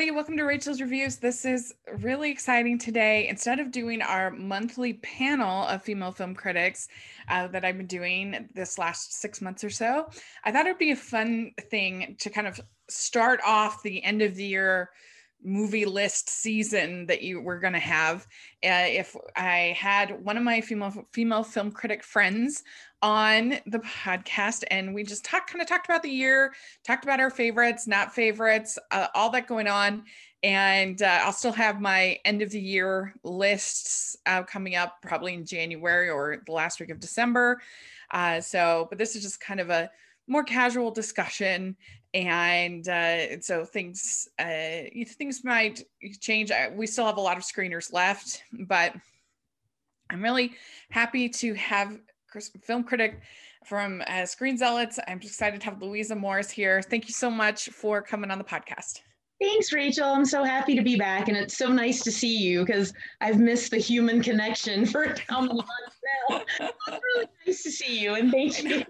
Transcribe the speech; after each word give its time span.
everybody. 0.00 0.16
Welcome 0.16 0.38
to 0.38 0.44
Rachel's 0.44 0.80
Reviews. 0.80 1.16
This 1.16 1.44
is 1.44 1.74
really 1.98 2.30
exciting 2.30 2.78
today. 2.78 3.28
Instead 3.28 3.58
of 3.58 3.70
doing 3.70 4.00
our 4.00 4.30
monthly 4.30 4.94
panel 4.94 5.66
of 5.66 5.82
female 5.82 6.10
film 6.10 6.34
critics 6.34 6.88
uh, 7.28 7.48
that 7.48 7.66
I've 7.66 7.76
been 7.76 7.86
doing 7.86 8.48
this 8.54 8.78
last 8.78 9.20
six 9.20 9.42
months 9.42 9.62
or 9.62 9.68
so, 9.68 10.08
I 10.42 10.52
thought 10.52 10.64
it'd 10.64 10.78
be 10.78 10.92
a 10.92 10.96
fun 10.96 11.50
thing 11.68 12.16
to 12.18 12.30
kind 12.30 12.46
of 12.46 12.58
start 12.88 13.40
off 13.46 13.82
the 13.82 14.02
end 14.02 14.22
of 14.22 14.36
the 14.36 14.46
year 14.46 14.88
movie 15.42 15.84
list 15.84 16.28
season 16.28 17.06
that 17.06 17.22
you 17.22 17.40
were 17.40 17.58
going 17.58 17.72
to 17.72 17.78
have 17.78 18.26
uh, 18.64 18.86
if 18.86 19.16
i 19.36 19.74
had 19.78 20.22
one 20.24 20.36
of 20.36 20.42
my 20.42 20.60
female 20.60 21.06
female 21.12 21.42
film 21.42 21.70
critic 21.70 22.04
friends 22.04 22.62
on 23.02 23.54
the 23.66 23.78
podcast 23.78 24.64
and 24.70 24.94
we 24.94 25.02
just 25.02 25.24
talked 25.24 25.50
kind 25.50 25.62
of 25.62 25.68
talked 25.68 25.86
about 25.86 26.02
the 26.02 26.10
year 26.10 26.52
talked 26.84 27.04
about 27.04 27.20
our 27.20 27.30
favorites 27.30 27.86
not 27.86 28.14
favorites 28.14 28.78
uh, 28.90 29.06
all 29.14 29.30
that 29.30 29.46
going 29.46 29.66
on. 29.66 30.04
And 30.42 31.00
uh, 31.02 31.20
i'll 31.22 31.32
still 31.32 31.52
have 31.52 31.80
my 31.80 32.18
end 32.24 32.42
of 32.42 32.50
the 32.50 32.60
year 32.60 33.14
lists 33.24 34.16
uh, 34.26 34.42
coming 34.42 34.74
up 34.74 34.96
probably 35.02 35.34
in 35.34 35.46
january 35.46 36.10
or 36.10 36.42
the 36.44 36.52
last 36.52 36.80
week 36.80 36.90
of 36.90 37.00
december. 37.00 37.60
Uh, 38.10 38.40
so 38.40 38.86
but 38.90 38.98
this 38.98 39.16
is 39.16 39.22
just 39.22 39.40
kind 39.40 39.60
of 39.60 39.70
a 39.70 39.90
more 40.26 40.44
casual 40.44 40.90
discussion 40.90 41.76
and 42.14 42.88
uh, 42.88 43.40
so 43.40 43.64
things 43.64 44.28
uh, 44.38 44.82
things 45.16 45.44
might 45.44 45.82
change. 46.20 46.50
We 46.72 46.86
still 46.86 47.06
have 47.06 47.16
a 47.16 47.20
lot 47.20 47.36
of 47.36 47.44
screeners 47.44 47.92
left, 47.92 48.42
but 48.52 48.94
I'm 50.10 50.22
really 50.22 50.52
happy 50.90 51.28
to 51.28 51.54
have 51.54 51.98
film 52.62 52.84
critic 52.84 53.20
from 53.64 54.02
uh, 54.06 54.26
Screen 54.26 54.56
Zealots. 54.56 54.98
I'm 55.06 55.18
excited 55.18 55.60
to 55.60 55.66
have 55.66 55.80
Louisa 55.80 56.16
Morris 56.16 56.50
here. 56.50 56.82
Thank 56.82 57.06
you 57.06 57.14
so 57.14 57.30
much 57.30 57.68
for 57.68 58.02
coming 58.02 58.30
on 58.30 58.38
the 58.38 58.44
podcast. 58.44 59.00
Thanks, 59.40 59.72
Rachel. 59.72 60.04
I'm 60.04 60.26
so 60.26 60.44
happy 60.44 60.76
to 60.76 60.82
be 60.82 60.96
back, 60.96 61.28
and 61.28 61.36
it's 61.36 61.56
so 61.56 61.68
nice 61.68 62.02
to 62.02 62.12
see 62.12 62.36
you 62.36 62.64
because 62.64 62.92
I've 63.22 63.38
missed 63.38 63.70
the 63.70 63.78
human 63.78 64.22
connection 64.22 64.84
for 64.84 65.14
how 65.28 65.40
many 65.40 65.54
months 65.54 65.96
now. 66.28 66.42
It's 66.60 67.00
really 67.14 67.28
nice 67.46 67.62
to 67.62 67.70
see 67.70 68.00
you, 68.00 68.14
and 68.14 68.30
thank 68.30 68.62
you. 68.62 68.84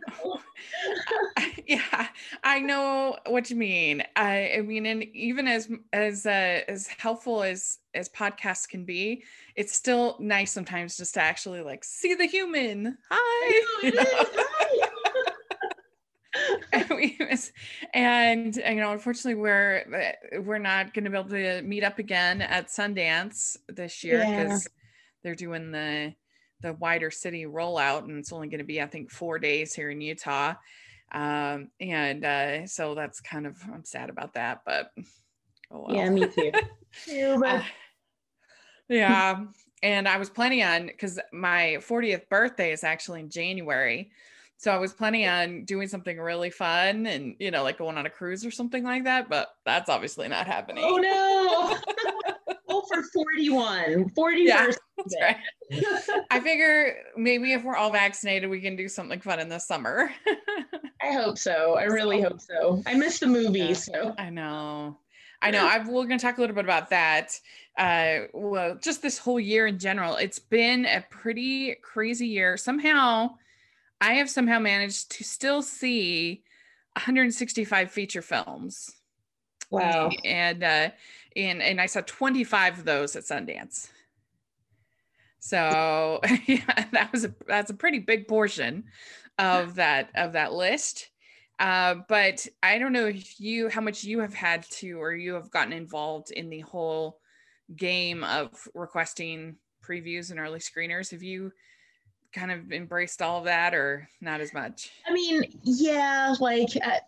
yeah, 1.66 2.08
I 2.42 2.58
know 2.58 3.16
what 3.28 3.48
you 3.48 3.54
mean. 3.54 4.02
I, 4.16 4.54
I 4.58 4.62
mean, 4.62 4.86
and 4.86 5.04
even 5.14 5.46
as 5.46 5.70
as 5.92 6.26
uh, 6.26 6.62
as 6.66 6.88
helpful 6.88 7.44
as 7.44 7.78
as 7.94 8.08
podcasts 8.08 8.68
can 8.68 8.84
be, 8.84 9.22
it's 9.54 9.72
still 9.72 10.16
nice 10.18 10.50
sometimes 10.50 10.96
just 10.96 11.14
to 11.14 11.22
actually 11.22 11.60
like 11.60 11.84
see 11.84 12.14
the 12.14 12.26
human. 12.26 12.98
Hi. 13.08 14.86
You 16.34 16.40
know? 16.40 16.60
Hi. 16.72 16.78
and, 16.80 16.90
we 16.90 17.16
and, 17.94 18.58
and 18.58 18.76
you 18.76 18.82
know 18.82 18.92
unfortunately 18.92 19.40
we're 19.40 20.14
we're 20.44 20.58
not 20.58 20.94
going 20.94 21.04
to 21.04 21.10
be 21.10 21.16
able 21.16 21.30
to 21.30 21.62
meet 21.62 21.84
up 21.84 21.98
again 21.98 22.42
at 22.42 22.68
Sundance 22.68 23.56
this 23.68 24.04
year 24.04 24.18
because 24.18 24.64
yeah. 24.64 24.70
they're 25.22 25.34
doing 25.34 25.70
the 25.70 26.14
the 26.62 26.74
wider 26.74 27.10
city 27.10 27.46
rollout 27.46 28.04
and 28.04 28.18
it's 28.18 28.32
only 28.32 28.48
going 28.48 28.58
to 28.58 28.64
be 28.64 28.80
I 28.80 28.86
think 28.86 29.10
four 29.10 29.38
days 29.38 29.74
here 29.74 29.90
in 29.90 30.00
Utah 30.00 30.54
um, 31.12 31.70
and 31.80 32.24
uh, 32.24 32.66
so 32.66 32.94
that's 32.94 33.20
kind 33.20 33.46
of 33.46 33.56
I'm 33.72 33.84
sad 33.84 34.10
about 34.10 34.34
that 34.34 34.60
but 34.64 34.90
oh 35.70 35.86
well. 35.86 35.96
yeah 35.96 36.10
me 36.10 36.26
too 36.26 36.52
uh, 37.44 37.62
yeah 38.88 39.44
and 39.82 40.06
I 40.06 40.18
was 40.18 40.28
planning 40.28 40.62
on 40.62 40.86
because 40.86 41.18
my 41.32 41.78
40th 41.80 42.28
birthday 42.28 42.72
is 42.72 42.84
actually 42.84 43.20
in 43.20 43.30
January 43.30 44.10
so 44.60 44.70
I 44.70 44.76
was 44.76 44.92
planning 44.92 45.26
on 45.26 45.64
doing 45.64 45.88
something 45.88 46.18
really 46.20 46.50
fun 46.50 47.06
and, 47.06 47.34
you 47.38 47.50
know, 47.50 47.62
like 47.62 47.78
going 47.78 47.96
on 47.96 48.04
a 48.04 48.10
cruise 48.10 48.44
or 48.44 48.50
something 48.50 48.84
like 48.84 49.04
that, 49.04 49.30
but 49.30 49.48
that's 49.64 49.88
obviously 49.88 50.28
not 50.28 50.46
happening. 50.46 50.84
Oh 50.86 50.98
no. 50.98 51.78
oh, 52.68 52.82
for 52.92 53.02
41, 53.02 54.10
40 54.10 54.42
yeah, 54.42 54.66
that's 54.98 55.16
right. 55.18 56.24
I 56.30 56.40
figure 56.40 56.94
maybe 57.16 57.54
if 57.54 57.64
we're 57.64 57.74
all 57.74 57.90
vaccinated, 57.90 58.50
we 58.50 58.60
can 58.60 58.76
do 58.76 58.86
something 58.86 59.18
fun 59.18 59.40
in 59.40 59.48
the 59.48 59.58
summer. 59.58 60.12
I 61.02 61.12
hope 61.12 61.38
so. 61.38 61.76
I 61.78 61.84
really 61.84 62.20
so, 62.20 62.28
hope 62.28 62.40
so. 62.42 62.82
I 62.84 62.92
miss 62.92 63.18
the 63.18 63.28
movies. 63.28 63.88
Yeah, 63.90 64.02
so 64.02 64.14
I 64.18 64.28
know. 64.28 64.98
I 65.40 65.50
know. 65.52 65.66
I, 65.66 65.78
we're 65.78 66.04
going 66.04 66.18
to 66.18 66.22
talk 66.22 66.36
a 66.36 66.40
little 66.42 66.54
bit 66.54 66.66
about 66.66 66.90
that. 66.90 67.32
Uh, 67.78 68.26
well, 68.34 68.76
just 68.76 69.00
this 69.00 69.16
whole 69.16 69.40
year 69.40 69.68
in 69.68 69.78
general, 69.78 70.16
it's 70.16 70.38
been 70.38 70.84
a 70.84 71.02
pretty 71.08 71.76
crazy 71.82 72.26
year. 72.26 72.58
Somehow, 72.58 73.36
I 74.00 74.14
have 74.14 74.30
somehow 74.30 74.58
managed 74.58 75.12
to 75.12 75.24
still 75.24 75.62
see 75.62 76.42
165 76.94 77.90
feature 77.90 78.22
films. 78.22 78.90
Wow. 79.70 80.10
And 80.24 80.64
uh 80.64 80.90
and 81.36 81.62
and 81.62 81.80
I 81.80 81.86
saw 81.86 82.00
25 82.00 82.80
of 82.80 82.84
those 82.84 83.14
at 83.16 83.24
Sundance. 83.24 83.88
So 85.38 86.20
yeah, 86.46 86.86
that 86.92 87.10
was 87.12 87.24
a 87.24 87.34
that's 87.46 87.70
a 87.70 87.74
pretty 87.74 87.98
big 87.98 88.28
portion 88.28 88.84
of 89.38 89.74
that 89.76 90.10
of 90.14 90.32
that 90.32 90.52
list. 90.52 91.08
Uh, 91.58 91.96
but 92.08 92.46
I 92.62 92.78
don't 92.78 92.94
know 92.94 93.06
if 93.06 93.38
you 93.38 93.68
how 93.68 93.82
much 93.82 94.02
you 94.02 94.20
have 94.20 94.32
had 94.32 94.62
to 94.70 94.92
or 94.92 95.12
you 95.12 95.34
have 95.34 95.50
gotten 95.50 95.74
involved 95.74 96.30
in 96.30 96.48
the 96.48 96.60
whole 96.60 97.20
game 97.76 98.24
of 98.24 98.50
requesting 98.74 99.56
previews 99.84 100.30
and 100.30 100.40
early 100.40 100.58
screeners. 100.58 101.10
Have 101.10 101.22
you 101.22 101.52
kind 102.32 102.50
of 102.50 102.72
embraced 102.72 103.22
all 103.22 103.38
of 103.38 103.44
that 103.44 103.74
or 103.74 104.08
not 104.20 104.40
as 104.40 104.52
much? 104.52 104.90
I 105.06 105.12
mean, 105.12 105.44
yeah, 105.62 106.34
like 106.40 106.70
uh, 106.84 106.98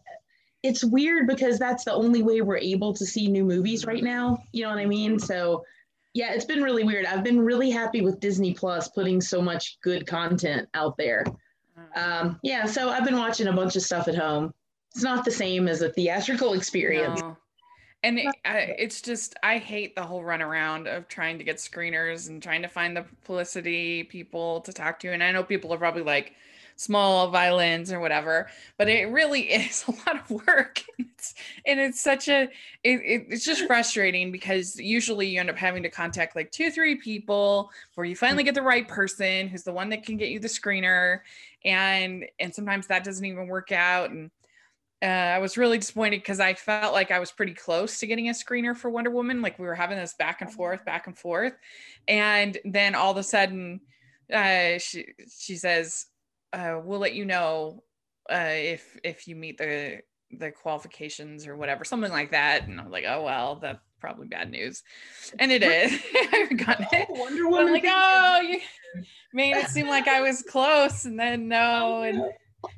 it's 0.63 0.85
weird 0.85 1.27
because 1.27 1.59
that's 1.59 1.85
the 1.85 1.93
only 1.93 2.23
way 2.23 2.41
we're 2.41 2.57
able 2.57 2.93
to 2.95 3.07
see 3.07 3.29
new 3.29 3.45
movies 3.45 3.85
right 3.85 4.03
now. 4.03 4.43
You 4.53 4.65
know 4.65 4.71
what 4.71 4.79
I 4.79 4.87
mean? 4.87 5.19
So, 5.19 5.65
yeah, 6.15 6.33
it's 6.33 6.45
been 6.45 6.63
really 6.63 6.85
weird. 6.85 7.07
I've 7.07 7.25
been 7.25 7.41
really 7.41 7.71
happy 7.71 8.01
with 8.01 8.21
Disney 8.21 8.55
Plus 8.55 8.89
putting 8.89 9.21
so 9.21 9.41
much 9.41 9.79
good 9.81 10.07
content 10.07 10.69
out 10.75 10.97
there. 10.97 11.25
Um, 11.97 12.39
yeah, 12.43 12.67
so 12.67 12.91
I've 12.91 13.05
been 13.05 13.17
watching 13.17 13.49
a 13.49 13.53
bunch 13.53 13.77
of 13.77 13.83
stuff 13.83 14.09
at 14.09 14.15
home. 14.15 14.53
It's 14.95 15.03
not 15.03 15.25
the 15.25 15.31
same 15.31 15.69
as 15.69 15.83
a 15.83 15.89
theatrical 15.89 16.53
experience. 16.53 17.21
No 17.21 17.37
and 18.03 18.19
it, 18.19 18.35
it's 18.45 19.01
just 19.01 19.35
i 19.43 19.59
hate 19.59 19.95
the 19.95 20.03
whole 20.03 20.23
runaround 20.23 20.95
of 20.95 21.09
trying 21.09 21.39
to 21.39 21.45
get 21.45 21.57
screeners 21.57 22.29
and 22.29 22.43
trying 22.43 22.63
to 22.63 22.69
find 22.69 22.97
the 22.97 23.05
publicity 23.25 24.05
people 24.05 24.61
to 24.63 24.73
talk 24.73 24.99
to. 25.01 25.13
And 25.13 25.23
i 25.23 25.31
know 25.33 25.43
people 25.43 25.73
are 25.73 25.79
probably 25.79 26.03
like 26.03 26.35
small 26.77 27.29
violins 27.29 27.93
or 27.93 28.01
whatever 28.01 28.49
but 28.79 28.89
it 28.89 29.09
really 29.11 29.43
is 29.53 29.85
a 29.89 29.91
lot 29.91 30.21
of 30.21 30.31
work. 30.47 30.83
And 30.99 31.09
it's, 31.15 31.35
and 31.67 31.81
it's 31.81 32.01
such 32.01 32.29
a 32.29 32.43
it, 32.83 33.01
it, 33.05 33.27
it's 33.29 33.45
just 33.45 33.67
frustrating 33.67 34.33
because 34.33 34.77
usually 34.81 35.29
you 35.29 35.39
end 35.39 35.51
up 35.51 35.57
having 35.57 35.85
to 35.85 35.89
contact 35.89 36.35
like 36.35 36.51
two 36.51 36.71
three 36.73 36.97
people 36.97 37.71
before 37.91 38.05
you 38.05 38.17
finally 38.17 38.43
get 38.43 38.55
the 38.57 38.63
right 38.63 38.89
person 38.89 39.47
who's 39.47 39.63
the 39.63 39.73
one 39.73 39.89
that 39.91 40.05
can 40.05 40.17
get 40.17 40.31
you 40.31 40.41
the 40.41 40.49
screener. 40.49 41.21
And 41.65 42.25
and 42.41 42.53
sometimes 42.53 42.89
that 42.89 43.05
doesn't 43.05 43.25
even 43.25 43.47
work 43.47 43.71
out. 43.71 44.11
And 44.11 44.33
uh, 45.03 45.07
I 45.07 45.39
was 45.39 45.57
really 45.57 45.79
disappointed 45.79 46.19
because 46.19 46.39
I 46.39 46.55
felt 46.55 46.93
like 46.93 47.11
I 47.11 47.19
was 47.19 47.33
pretty 47.33 47.55
close 47.55 47.99
to 47.99 48.07
getting 48.07 48.29
a 48.29 48.33
screener 48.33 48.77
for 48.77 48.89
Wonder 48.89 49.11
Woman. 49.11 49.43
Like 49.43 49.59
we 49.59 49.67
were 49.67 49.75
having 49.75 49.99
this 49.99 50.15
back 50.15 50.41
and 50.41 50.51
oh, 50.51 50.53
forth, 50.53 50.85
back 50.85 51.09
and 51.09 51.19
forth, 51.19 51.55
and 52.07 52.57
then 52.65 52.95
all 52.95 53.11
of 53.11 53.17
a 53.17 53.23
sudden, 53.25 53.81
uh, 54.33 54.79
she 54.79 55.07
she 55.29 55.57
says, 55.57 56.07
uh, 56.53 56.81
"We'll 56.83 57.01
let 57.01 57.15
you 57.15 57.25
know 57.25 57.83
uh, 58.31 58.47
if 58.51 58.97
if 59.03 59.27
you 59.27 59.35
meet 59.35 59.59
the 59.59 60.03
the 60.39 60.53
qualifications 60.53 61.49
or 61.49 61.57
whatever, 61.57 61.85
something 61.85 62.13
like 62.13 62.31
that." 62.31 62.69
And 62.69 62.81
I'm 62.81 62.91
like, 62.91 63.05
"Oh 63.09 63.25
well, 63.25 63.57
that's 63.57 63.81
probably 64.01 64.29
bad 64.29 64.53
news," 64.53 64.85
and 65.41 65.51
it 65.51 65.65
is. 65.65 66.01
I 66.15 66.29
haven't 66.31 66.65
gotten 66.65 66.87
it. 66.93 67.09
Oh, 67.11 67.19
Wonder 67.19 67.49
Woman. 67.49 67.67
I'm 67.67 67.73
like, 67.73 67.85
"Oh, 67.89 68.41
you 68.41 68.61
made 69.33 69.57
it 69.57 69.67
seem 69.67 69.89
like 69.89 70.07
I 70.07 70.21
was 70.21 70.43
close, 70.43 71.07
and 71.07 71.19
then 71.19 71.49
no." 71.49 72.03
And 72.03 72.23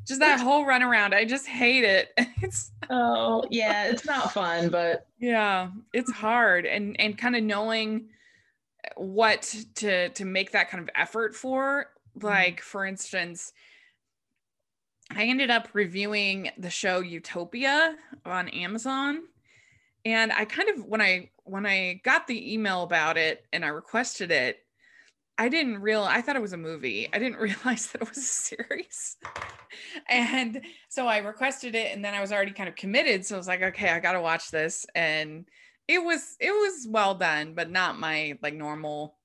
just 0.07 0.21
that 0.21 0.41
whole 0.41 0.65
runaround. 0.65 1.15
I 1.15 1.25
just 1.25 1.47
hate 1.47 1.85
it. 1.85 2.13
It's 2.43 2.73
oh 2.91 3.45
yeah, 3.51 3.87
it's 3.87 4.05
not 4.05 4.33
fun, 4.33 4.69
but 4.69 5.07
yeah, 5.19 5.71
it's 5.95 6.13
hard 6.13 6.67
and 6.67 6.99
and 7.01 7.17
kind 7.17 7.35
of 7.35 7.43
knowing 7.43 8.09
what 8.97 9.55
to 9.77 10.11
to 10.11 10.25
make 10.27 10.53
that 10.53 10.69
kind 10.69 10.83
of 10.83 10.91
effort 10.95 11.35
for. 11.35 11.87
Mm-hmm. 12.19 12.27
Like 12.27 12.61
for 12.61 12.85
instance, 12.85 13.55
I 15.11 15.25
ended 15.25 15.51
up 15.51 15.69
reviewing 15.73 16.51
the 16.59 16.71
show 16.71 17.01
Utopia 17.01 17.97
on 18.25 18.49
Amazon. 18.49 19.23
And 20.05 20.33
I 20.33 20.45
kind 20.45 20.69
of 20.69 20.85
when 20.85 21.01
I 21.01 21.31
when 21.45 21.67
I 21.67 22.01
got 22.05 22.27
the 22.27 22.53
email 22.53 22.83
about 22.83 23.17
it 23.17 23.45
and 23.53 23.65
I 23.65 23.69
requested 23.69 24.31
it, 24.31 24.64
I 25.37 25.49
didn't 25.49 25.81
real 25.81 26.05
I 26.05 26.21
thought 26.21 26.37
it 26.37 26.43
was 26.43 26.53
a 26.53 26.59
movie. 26.59 27.09
I 27.13 27.19
didn't 27.19 27.39
realize 27.41 27.89
that 27.89 28.03
it 28.03 28.09
was 28.09 28.19
a 28.19 28.21
series. 28.21 29.17
and 30.09 30.61
so 30.89 31.07
I 31.07 31.19
requested 31.19 31.75
it 31.75 31.95
and 31.95 32.05
then 32.05 32.15
I 32.15 32.21
was 32.21 32.33
already 32.33 32.53
kind 32.53 32.69
of 32.69 32.77
committed. 32.77 33.27
So 33.27 33.35
I 33.35 33.39
was 33.39 33.49
like, 33.49 33.63
okay, 33.63 33.91
I 33.91 34.01
gotta 34.01 34.21
watch 34.21 34.51
this. 34.51 34.87
And 34.95 35.47
it 35.89 35.99
was 35.99 36.37
it 36.41 36.51
was 36.51 36.87
well 36.89 37.15
done, 37.15 37.55
but 37.55 37.71
not 37.71 37.99
my 37.99 38.39
like 38.43 38.55
normal 38.55 39.17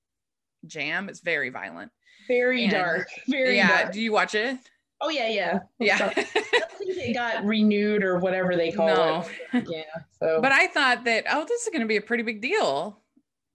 jam. 0.66 1.08
It's 1.08 1.20
very 1.20 1.50
violent. 1.50 1.90
Very 2.28 2.64
and, 2.64 2.72
dark. 2.72 3.08
Very 3.28 3.56
yeah. 3.56 3.82
Dark. 3.82 3.92
Do 3.92 4.00
you 4.00 4.12
watch 4.12 4.34
it? 4.34 4.58
Oh 5.00 5.08
yeah, 5.08 5.28
yeah. 5.28 5.58
Yeah. 5.78 5.96
I 5.96 6.14
don't 6.14 6.26
think 6.26 6.98
it 6.98 7.14
got 7.14 7.44
renewed 7.44 8.04
or 8.04 8.18
whatever 8.18 8.54
they 8.54 8.70
call 8.70 8.88
No. 8.88 9.26
it. 9.52 9.66
Yeah. 9.68 9.82
So 10.20 10.40
but 10.40 10.52
I 10.52 10.66
thought 10.66 11.04
that, 11.04 11.24
oh, 11.30 11.44
this 11.48 11.62
is 11.62 11.70
going 11.70 11.80
to 11.80 11.88
be 11.88 11.96
a 11.96 12.02
pretty 12.02 12.22
big 12.22 12.40
deal. 12.40 13.00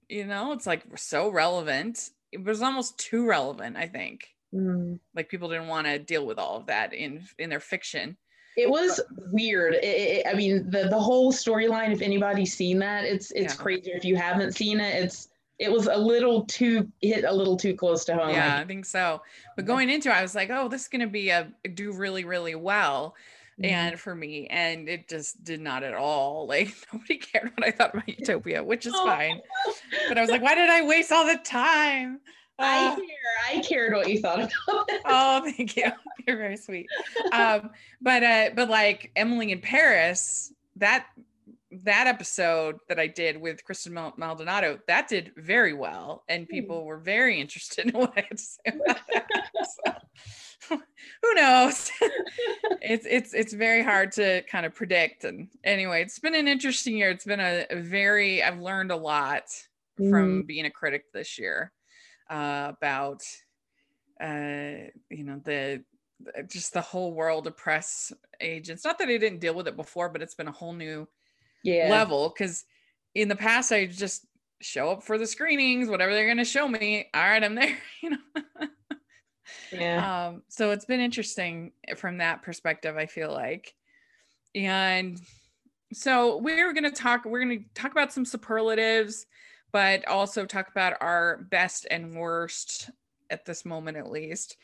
You 0.10 0.26
know, 0.26 0.52
it's 0.52 0.66
like 0.68 0.84
so 0.98 1.30
relevant. 1.30 2.10
It 2.32 2.44
was 2.44 2.62
almost 2.62 2.98
too 2.98 3.26
relevant, 3.28 3.78
I 3.78 3.88
think. 3.88 4.28
Mm. 4.54 5.00
Like 5.16 5.30
people 5.30 5.50
didn't 5.50 5.68
want 5.68 5.88
to 5.88 6.00
deal 6.00 6.26
with 6.26 6.38
all 6.40 6.58
of 6.58 6.66
that 6.68 6.94
in 6.94 7.24
in 7.40 7.50
their 7.50 7.60
fiction. 7.60 8.18
it 8.58 8.70
was 8.70 9.02
weird. 9.32 9.74
It, 9.76 9.84
it, 9.84 10.28
I 10.28 10.34
mean, 10.34 10.70
the 10.70 10.88
the 10.90 11.00
whole 11.00 11.34
storyline. 11.34 11.92
If 11.92 12.02
anybody's 12.02 12.54
seen 12.56 12.80
that, 12.80 13.04
it's 13.06 13.32
it's 13.32 13.54
Yeah. 13.56 13.62
crazy. 13.62 13.92
If 13.92 14.06
you 14.06 14.16
haven't 14.16 14.54
seen 14.54 14.80
it, 14.80 15.04
it's 15.04 15.30
it 15.60 15.72
was 15.72 15.88
a 15.88 15.96
little 15.98 16.46
too 16.46 16.90
hit 17.02 17.24
a 17.24 17.32
little 17.32 17.56
too 17.58 17.74
close 17.76 18.04
to 18.06 18.16
home. 18.16 18.30
yeah, 18.32 18.58
I 18.58 18.66
think 18.66 18.86
so. 18.86 19.22
But 19.56 19.66
going 19.66 19.90
into 19.90 20.10
it, 20.10 20.14
I 20.14 20.22
was 20.22 20.36
like, 20.36 20.50
oh, 20.50 20.68
this 20.68 20.82
is 20.84 20.88
going 20.90 21.02
to 21.02 21.08
be 21.08 21.30
a 21.30 21.50
do 21.74 21.94
really, 21.94 22.26
really 22.26 22.56
well. 22.56 23.16
Mhm. 23.62 23.66
And 23.72 24.00
for 24.00 24.14
me, 24.16 24.48
and 24.48 24.88
it 24.90 25.08
just 25.08 25.44
did 25.44 25.62
not 25.62 25.84
at 25.84 25.94
all. 25.94 26.48
Like 26.48 26.74
nobody 26.94 27.18
cared 27.18 27.52
what 27.56 27.68
I 27.68 27.72
thought 27.72 27.94
about 27.94 28.08
Utopia, 28.20 28.64
which 28.64 28.86
is 28.86 28.94
Oh. 28.96 29.06
fine. 29.06 29.42
But 30.08 30.18
I 30.18 30.22
was 30.22 30.30
like, 30.30 30.42
why 30.42 30.56
did 30.56 30.70
I 30.70 30.82
waste 30.88 31.12
all 31.12 31.26
the 31.26 31.38
time? 31.44 32.20
I 32.58 32.88
Ah. 32.88 32.96
care. 32.96 33.60
I 33.60 33.62
cared 33.62 33.94
what 33.94 34.10
you 34.10 34.20
thought 34.22 34.40
about 34.40 34.90
it. 34.90 35.02
oh 35.06 35.42
thank 35.44 35.76
you 35.76 35.92
you're 36.26 36.38
very 36.38 36.56
sweet 36.58 36.88
um 37.34 37.70
but 38.02 38.24
uh 38.24 38.50
but 38.56 38.70
like 38.70 39.12
emily 39.18 39.52
in 39.52 39.60
paris 39.60 40.54
that 40.78 41.06
that 41.84 42.08
episode 42.08 42.78
that 42.88 42.98
i 42.98 43.08
did 43.08 43.36
with 43.42 43.62
kristen 43.66 43.94
maldonado 43.94 44.80
that 44.88 45.10
did 45.10 45.34
very 45.36 45.74
well 45.74 46.24
and 46.30 46.48
people 46.48 46.86
were 46.86 46.98
very 46.98 47.40
interested 47.42 47.88
in 47.88 47.94
what 47.94 48.14
i 48.18 48.22
had 48.22 48.38
to 48.38 48.44
say 48.44 48.62
about 48.74 49.00
that 49.14 50.02
who 51.26 51.34
knows? 51.42 51.92
It's 52.88 53.06
it's 53.10 53.34
it's 53.34 53.54
very 53.54 53.82
hard 53.82 54.12
to 54.14 54.44
kind 54.44 54.64
of 54.66 54.76
predict 54.76 55.24
and 55.24 55.48
anyway 55.64 56.04
it's 56.04 56.20
been 56.20 56.36
an 56.36 56.48
interesting 56.48 56.96
year. 56.98 57.10
It's 57.10 57.26
been 57.26 57.40
a, 57.40 57.66
a 57.72 57.82
very 57.82 58.44
i've 58.44 58.60
learned 58.60 58.92
a 58.92 58.96
lot 58.96 59.44
from 60.10 60.44
being 60.44 60.66
a 60.66 60.70
critic 60.70 61.06
this 61.12 61.40
year 61.40 61.72
uh, 62.30 62.72
about 62.78 63.24
uh, 64.22 64.92
you 65.10 65.24
know 65.24 65.42
the 65.44 65.84
the- 66.20 66.44
just 66.44 66.74
the 66.74 66.82
whole 66.82 67.14
world 67.14 67.48
of 67.48 67.58
press 67.58 68.12
agents. 68.40 68.86
Not 68.86 69.00
that 69.00 69.10
i 69.10 69.18
didn't 69.18 69.40
deal 69.40 69.56
with 69.56 69.68
it 69.68 69.76
before 69.76 70.10
but 70.10 70.22
it's 70.22 70.36
been 70.36 70.48
a 70.48 70.52
whole 70.52 70.74
new 70.74 71.08
Yeah. 71.64 71.90
level 71.90 72.30
because 72.30 72.66
in 73.16 73.30
the 73.30 73.36
past 73.36 73.72
i 73.72 73.86
just 73.88 74.28
show 74.62 74.92
up 74.92 75.04
for 75.04 75.18
the 75.18 75.26
screenings 75.28 75.90
whatever 75.90 76.14
they're 76.14 76.26
going 76.26 76.38
to 76.38 76.46
show 76.46 76.68
me 76.68 77.10
all 77.14 77.22
right 77.30 77.44
i'm 77.44 77.56
there 77.56 77.78
you 78.04 78.12
know 78.12 78.68
Yeah. 79.80 80.28
um, 80.28 80.44
so 80.50 80.72
it's 80.72 80.86
been 80.86 81.00
interesting 81.00 81.72
from 81.96 82.18
that 82.18 82.42
perspective, 82.42 82.98
I 82.98 83.06
feel 83.06 83.32
like. 83.32 83.74
And 84.54 85.20
so 85.94 86.38
we're 86.38 86.74
going 86.74 86.84
to 86.84 86.92
talk, 86.92 87.26
we're 87.26 87.44
going 87.44 87.60
to 87.60 87.66
talk 87.74 87.92
about 87.92 88.14
some 88.14 88.26
superlatives, 88.26 89.26
but 89.72 90.08
also 90.08 90.46
talk 90.46 90.70
about 90.70 90.94
our 91.02 91.46
best 91.50 91.88
and 91.92 92.16
worst 92.16 92.90
at 93.30 93.46
this 93.46 93.66
moment, 93.66 93.98
at 93.98 94.10
least. 94.10 94.58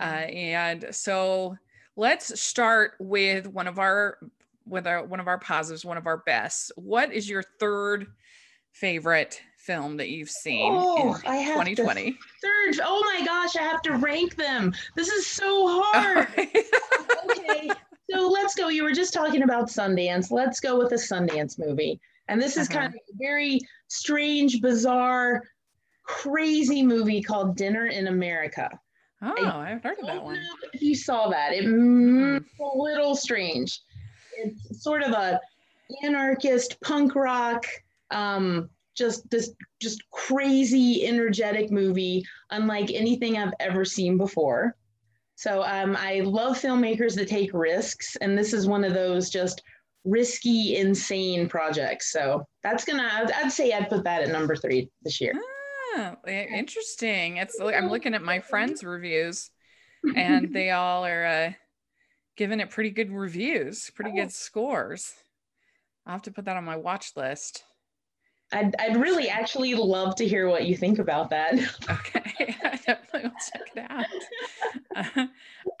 Uh, 0.00 0.04
and 0.04 0.86
so 0.90 1.56
let's 1.96 2.40
start 2.40 2.94
with 2.98 3.46
one 3.46 3.68
of 3.68 3.78
our 3.78 4.18
with 4.66 4.86
our 4.86 5.04
one 5.04 5.20
of 5.20 5.28
our 5.28 5.38
positives, 5.38 5.84
one 5.84 5.98
of 5.98 6.06
our 6.06 6.18
best. 6.18 6.72
What 6.76 7.12
is 7.12 7.28
your 7.28 7.42
third 7.60 8.06
favorite 8.72 9.40
film 9.66 9.96
that 9.96 10.08
you've 10.10 10.30
seen 10.30 10.72
Oh, 10.74 11.14
in 11.14 11.20
I 11.26 11.36
have 11.36 11.64
to 11.64 11.74
2020? 11.74 12.18
Third. 12.42 12.80
Oh 12.84 13.02
my 13.18 13.24
gosh, 13.24 13.56
I 13.56 13.62
have 13.62 13.82
to 13.82 13.96
rank 13.96 14.36
them. 14.36 14.72
This 14.94 15.08
is 15.08 15.26
so 15.26 15.82
hard. 15.84 16.28
okay, 17.30 17.70
so 18.10 18.28
let's 18.28 18.54
go. 18.54 18.68
You 18.68 18.82
were 18.84 18.92
just 18.92 19.12
talking 19.14 19.42
about 19.42 19.68
Sundance. 19.68 20.30
Let's 20.30 20.60
go 20.60 20.78
with 20.78 20.92
a 20.92 20.96
Sundance 20.96 21.58
movie. 21.58 22.00
And 22.28 22.40
this 22.40 22.56
is 22.56 22.68
Uh-huh. 22.68 22.80
kind 22.80 22.94
of 22.94 22.94
a 22.94 23.16
very 23.18 23.58
strange, 23.88 24.60
bizarre, 24.60 25.42
crazy 26.04 26.82
movie 26.82 27.22
called 27.22 27.56
Dinner 27.56 27.86
in 27.86 28.08
America. 28.08 28.68
oh, 29.22 29.46
I've 29.46 29.82
heard 29.82 29.98
of 30.00 30.06
that 30.06 30.22
one. 30.22 30.38
if 30.72 30.82
you 30.82 30.94
saw 30.94 31.28
that. 31.30 31.52
It 31.54 31.64
mm, 31.64 32.36
it's 32.36 32.46
a 32.60 32.76
little 32.78 33.16
strange. 33.16 33.80
It's 34.36 34.82
sort 34.82 35.02
of 35.02 35.12
a 35.12 35.40
anarchist 36.02 36.78
punk 36.82 37.14
rock, 37.14 37.64
um, 38.10 38.68
just 38.94 39.28
this 39.30 39.50
just 39.80 40.02
crazy 40.10 41.06
energetic 41.06 41.70
movie, 41.70 42.24
unlike 42.50 42.90
anything 42.92 43.36
I've 43.38 43.54
ever 43.60 43.84
seen 43.84 44.16
before. 44.16 44.76
So 45.36 45.62
um, 45.64 45.96
I 45.98 46.20
love 46.20 46.56
filmmakers 46.60 47.16
that 47.16 47.28
take 47.28 47.50
risks, 47.52 48.16
and 48.16 48.38
this 48.38 48.52
is 48.52 48.66
one 48.68 48.84
of 48.84 48.94
those 48.94 49.30
just 49.30 49.62
risky, 50.04 50.76
insane 50.76 51.48
projects. 51.48 52.12
So 52.12 52.44
that's 52.62 52.84
gonna 52.84 53.08
I'd, 53.12 53.32
I'd 53.32 53.52
say 53.52 53.72
I'd 53.72 53.88
put 53.88 54.04
that 54.04 54.22
at 54.22 54.28
number 54.30 54.54
three 54.54 54.88
this 55.02 55.20
year. 55.20 55.32
Ah, 55.96 56.16
interesting. 56.26 57.38
It's 57.38 57.58
I'm 57.60 57.88
looking 57.88 58.14
at 58.14 58.22
my 58.22 58.38
friends' 58.40 58.84
reviews, 58.84 59.50
and 60.16 60.54
they 60.54 60.70
all 60.70 61.04
are 61.04 61.24
uh, 61.24 61.52
giving 62.36 62.60
it 62.60 62.70
pretty 62.70 62.90
good 62.90 63.10
reviews, 63.10 63.90
pretty 63.94 64.10
Oh. 64.12 64.16
good 64.22 64.32
scores. 64.32 65.14
I'll 66.06 66.12
have 66.14 66.22
to 66.22 66.30
put 66.32 66.44
that 66.44 66.56
on 66.56 66.64
my 66.64 66.76
watch 66.76 67.12
list. 67.16 67.64
I'd, 68.54 68.74
I'd 68.78 68.96
really 68.96 69.28
actually 69.28 69.74
love 69.74 70.14
to 70.16 70.26
hear 70.26 70.48
what 70.48 70.66
you 70.66 70.76
think 70.76 70.98
about 70.98 71.30
that. 71.30 71.54
Okay, 71.90 72.56
I 72.64 72.76
definitely 72.76 73.22
will 73.22 73.32
check 73.52 73.70
it 73.76 73.86
out. 74.96 75.28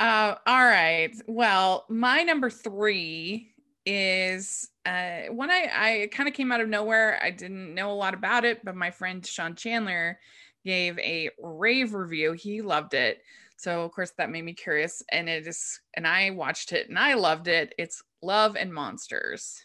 uh, 0.00 0.34
all 0.46 0.64
right. 0.64 1.12
Well, 1.26 1.84
my 1.88 2.22
number 2.22 2.50
three 2.50 3.52
is 3.86 4.70
uh, 4.86 5.22
one 5.30 5.50
I, 5.50 5.70
I 5.72 6.08
kind 6.12 6.28
of 6.28 6.34
came 6.34 6.52
out 6.52 6.60
of 6.60 6.68
nowhere. 6.68 7.20
I 7.22 7.30
didn't 7.30 7.74
know 7.74 7.90
a 7.90 7.94
lot 7.94 8.14
about 8.14 8.44
it, 8.44 8.64
but 8.64 8.76
my 8.76 8.90
friend 8.90 9.24
Sean 9.24 9.54
Chandler 9.54 10.18
gave 10.64 10.98
a 10.98 11.30
rave 11.38 11.94
review. 11.94 12.32
He 12.32 12.60
loved 12.60 12.94
it. 12.94 13.22
So 13.56 13.82
of 13.82 13.92
course 13.92 14.12
that 14.18 14.30
made 14.30 14.44
me 14.44 14.52
curious, 14.52 15.02
and 15.10 15.28
it 15.28 15.46
is, 15.46 15.80
and 15.94 16.06
I 16.06 16.30
watched 16.30 16.72
it 16.72 16.88
and 16.88 16.98
I 16.98 17.14
loved 17.14 17.48
it. 17.48 17.74
It's 17.78 18.02
Love 18.22 18.56
and 18.56 18.72
Monsters, 18.72 19.64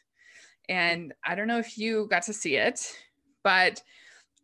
and 0.70 1.14
I 1.26 1.36
don't 1.36 1.48
know 1.48 1.60
if 1.60 1.78
you 1.78 2.08
got 2.10 2.24
to 2.24 2.34
see 2.34 2.56
it, 2.56 2.90
but 3.44 3.82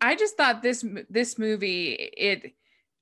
I 0.01 0.15
just 0.15 0.35
thought 0.35 0.61
this 0.61 0.83
this 1.09 1.39
movie 1.39 1.93
it 1.93 2.53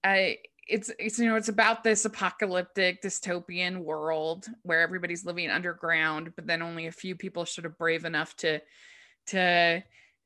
I 0.04 0.38
it's 0.68 0.92
it's 1.00 1.18
you 1.20 1.28
know 1.28 1.36
it's 1.36 1.50
about 1.50 1.84
this 1.84 2.06
apocalyptic 2.06 3.02
dystopian 3.02 3.80
world 3.80 4.48
where 4.62 4.82
everybody's 4.82 5.26
living 5.26 5.50
underground 5.50 6.34
but 6.36 6.46
then 6.48 6.62
only 6.62 6.88
a 6.88 6.92
few 6.92 7.16
people 7.16 7.46
sort 7.46 7.66
of 7.66 7.78
brave 7.78 8.06
enough 8.06 8.36
to 8.38 8.62
to 9.28 9.84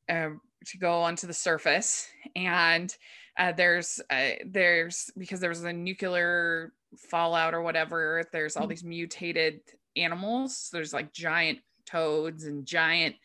uh, 0.09 0.29
to 0.65 0.77
go 0.77 1.01
onto 1.01 1.25
the 1.27 1.33
surface 1.33 2.07
and 2.35 2.95
uh, 3.37 3.51
there's 3.53 4.01
uh, 4.09 4.31
there's 4.45 5.09
because 5.17 5.39
there 5.39 5.49
was 5.49 5.63
a 5.63 5.73
nuclear 5.73 6.73
fallout 6.97 7.53
or 7.53 7.61
whatever 7.61 8.23
there's 8.31 8.55
all 8.57 8.65
Mhm. 8.65 8.69
these 8.69 8.83
mutated 8.83 9.61
animals 9.95 10.69
there's 10.71 10.93
like 10.93 11.13
giant 11.13 11.59
toads 11.87 12.43
and 12.43 12.65
giant 12.65 13.15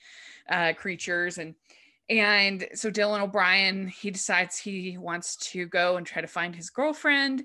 uh, 0.48 0.72
creatures 0.72 1.38
and 1.38 1.54
and 2.08 2.66
so 2.74 2.90
Dylan 2.90 3.22
O'Brien, 3.22 3.88
he 3.88 4.10
decides 4.10 4.58
he 4.58 4.98
wants 4.98 5.36
to 5.52 5.66
go 5.66 5.96
and 5.96 6.06
try 6.06 6.20
to 6.20 6.28
find 6.28 6.54
his 6.54 6.68
girlfriend. 6.68 7.44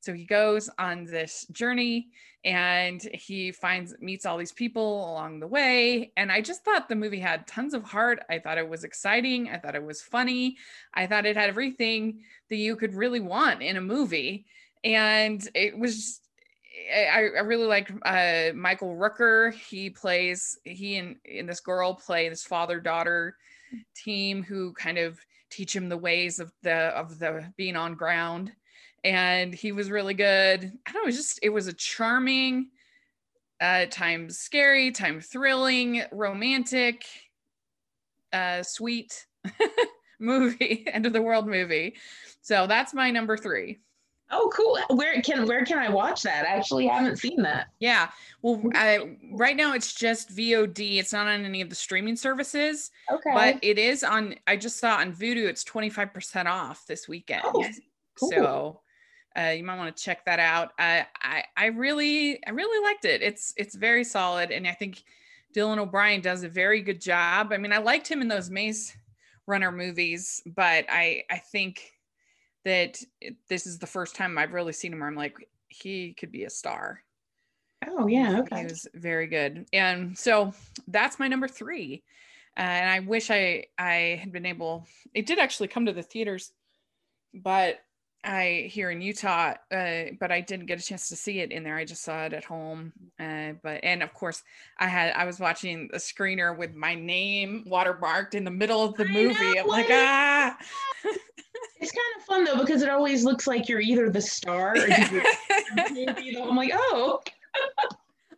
So 0.00 0.14
he 0.14 0.24
goes 0.24 0.70
on 0.78 1.04
this 1.04 1.46
journey 1.50 2.08
and 2.44 3.02
he 3.12 3.50
finds 3.50 3.94
meets 4.00 4.24
all 4.24 4.38
these 4.38 4.52
people 4.52 5.10
along 5.10 5.40
the 5.40 5.48
way. 5.48 6.12
And 6.16 6.30
I 6.30 6.40
just 6.40 6.64
thought 6.64 6.88
the 6.88 6.94
movie 6.94 7.18
had 7.18 7.46
tons 7.46 7.74
of 7.74 7.82
heart. 7.82 8.20
I 8.30 8.38
thought 8.38 8.56
it 8.56 8.68
was 8.68 8.84
exciting. 8.84 9.50
I 9.50 9.58
thought 9.58 9.74
it 9.74 9.84
was 9.84 10.00
funny. 10.00 10.56
I 10.94 11.06
thought 11.06 11.26
it 11.26 11.36
had 11.36 11.48
everything 11.48 12.20
that 12.48 12.56
you 12.56 12.76
could 12.76 12.94
really 12.94 13.20
want 13.20 13.62
in 13.62 13.76
a 13.76 13.80
movie. 13.80 14.46
And 14.84 15.46
it 15.54 15.76
was 15.76 16.20
I, 16.92 17.30
I 17.36 17.40
really 17.40 17.66
like 17.66 17.90
uh, 18.04 18.52
Michael 18.54 18.96
Rooker. 18.96 19.52
He 19.52 19.90
plays 19.90 20.58
he 20.64 20.96
and, 20.96 21.16
and 21.30 21.48
this 21.48 21.60
girl 21.60 21.94
play 21.94 22.28
this 22.28 22.44
father 22.44 22.80
daughter 22.80 23.36
team 23.94 24.42
who 24.42 24.72
kind 24.74 24.98
of 24.98 25.18
teach 25.50 25.74
him 25.74 25.88
the 25.88 25.96
ways 25.96 26.38
of 26.38 26.52
the 26.62 26.74
of 26.74 27.18
the 27.18 27.52
being 27.56 27.76
on 27.76 27.94
ground. 27.94 28.52
And 29.04 29.54
he 29.54 29.72
was 29.72 29.90
really 29.90 30.14
good. 30.14 30.72
I 30.86 30.92
don't 30.92 31.02
know 31.02 31.04
it 31.04 31.06
was 31.06 31.16
just 31.16 31.38
it 31.42 31.50
was 31.50 31.66
a 31.66 31.72
charming 31.72 32.70
uh 33.60 33.86
times 33.90 34.38
scary 34.38 34.90
time 34.90 35.18
thrilling 35.20 36.02
romantic 36.12 37.06
uh 38.34 38.62
sweet 38.62 39.26
movie 40.20 40.84
end 40.92 41.06
of 41.06 41.12
the 41.12 41.22
world 41.22 41.46
movie. 41.46 41.96
So 42.42 42.66
that's 42.66 42.92
my 42.92 43.10
number 43.10 43.36
three 43.36 43.78
Oh, 44.30 44.50
cool. 44.54 44.78
Where 44.96 45.20
can 45.22 45.46
where 45.46 45.64
can 45.64 45.78
I 45.78 45.88
watch 45.88 46.22
that? 46.22 46.44
I 46.46 46.56
actually 46.56 46.86
haven't 46.88 47.16
seen 47.18 47.42
that. 47.42 47.68
yeah 47.78 48.10
well 48.42 48.60
I, 48.74 49.16
right 49.32 49.56
now 49.56 49.72
it's 49.74 49.94
just 49.94 50.34
vod 50.36 50.78
it's 50.98 51.12
not 51.12 51.26
on 51.28 51.44
any 51.44 51.60
of 51.60 51.68
the 51.68 51.74
streaming 51.76 52.16
services 52.16 52.90
Okay. 53.10 53.30
but 53.34 53.58
it 53.62 53.78
is 53.78 54.02
on 54.04 54.34
i 54.46 54.56
just 54.56 54.78
saw 54.78 54.96
on 54.96 55.12
Vudu. 55.12 55.46
it's 55.48 55.62
25% 55.64 56.46
off 56.46 56.86
this 56.86 57.08
weekend 57.08 57.42
Oh, 57.44 57.64
cool. 58.18 58.30
so 58.30 58.80
Uh, 59.38 59.50
you 59.50 59.62
might 59.64 59.76
want 59.76 59.94
to 59.96 60.02
check 60.02 60.24
that 60.24 60.38
out. 60.40 60.68
Uh, 60.78 61.02
I 61.22 61.44
I 61.56 61.66
really 61.66 62.42
I 62.46 62.50
really 62.50 62.82
liked 62.88 63.04
it. 63.04 63.20
It's 63.22 63.52
it's 63.56 63.74
very 63.74 64.02
solid, 64.02 64.50
and 64.50 64.66
I 64.66 64.72
think 64.72 65.02
Dylan 65.54 65.76
O'Brien 65.78 66.20
does 66.22 66.42
a 66.42 66.48
very 66.48 66.80
good 66.82 67.00
job. 67.02 67.52
I 67.52 67.58
mean, 67.58 67.72
I 67.72 67.78
liked 67.78 68.08
him 68.08 68.22
in 68.22 68.28
those 68.28 68.48
Maze 68.50 68.96
Runner 69.46 69.70
movies, 69.70 70.42
but 70.46 70.86
I 70.88 71.24
I 71.30 71.36
think 71.52 71.92
that 72.66 72.98
this 73.48 73.64
is 73.64 73.78
the 73.78 73.86
first 73.86 74.16
time 74.16 74.36
I've 74.36 74.52
really 74.52 74.72
seen 74.72 74.92
him 74.92 74.98
where 74.98 75.08
I'm 75.08 75.14
like 75.14 75.36
he 75.68 76.12
could 76.12 76.32
be 76.32 76.44
a 76.44 76.50
star. 76.50 77.00
Oh 77.86 78.08
yeah, 78.08 78.40
okay. 78.40 78.58
He 78.58 78.64
was 78.64 78.86
very 78.92 79.28
good, 79.28 79.66
and 79.72 80.18
so 80.18 80.52
that's 80.88 81.18
my 81.20 81.28
number 81.28 81.46
three. 81.48 82.02
Uh, 82.58 82.60
and 82.62 82.90
I 82.90 82.98
wish 83.00 83.30
I 83.30 83.66
I 83.78 84.18
had 84.20 84.32
been 84.32 84.46
able. 84.46 84.86
It 85.14 85.26
did 85.26 85.38
actually 85.38 85.68
come 85.68 85.86
to 85.86 85.92
the 85.92 86.02
theaters, 86.02 86.52
but 87.32 87.78
I 88.24 88.66
here 88.72 88.90
in 88.90 89.00
Utah, 89.00 89.54
uh, 89.70 90.02
but 90.18 90.32
I 90.32 90.40
didn't 90.40 90.66
get 90.66 90.80
a 90.80 90.82
chance 90.82 91.08
to 91.10 91.16
see 91.16 91.38
it 91.38 91.52
in 91.52 91.62
there. 91.62 91.76
I 91.76 91.84
just 91.84 92.02
saw 92.02 92.24
it 92.24 92.32
at 92.32 92.44
home. 92.44 92.92
Uh, 93.20 93.52
but 93.62 93.84
and 93.84 94.02
of 94.02 94.12
course, 94.12 94.42
I 94.80 94.88
had 94.88 95.12
I 95.14 95.24
was 95.24 95.38
watching 95.38 95.88
the 95.92 95.98
screener 95.98 96.56
with 96.58 96.74
my 96.74 96.94
name 96.96 97.64
watermarked 97.68 98.34
in 98.34 98.42
the 98.42 98.50
middle 98.50 98.82
of 98.82 98.94
the 98.96 99.04
I 99.04 99.12
movie. 99.12 99.54
know, 99.54 99.60
I'm 99.60 99.66
like- 99.68 99.86
ah. 99.90 100.56
It's 101.80 101.92
kind 101.92 102.04
of 102.18 102.22
fun 102.24 102.44
though 102.44 102.58
because 102.64 102.82
it 102.82 102.88
always 102.88 103.24
looks 103.24 103.46
like 103.46 103.68
you're 103.68 103.80
either 103.80 104.08
the 104.10 104.20
star 104.20 104.72
or 104.72 104.76
you're 104.88 105.22
I'm 106.42 106.56
like, 106.56 106.72
oh, 106.74 107.20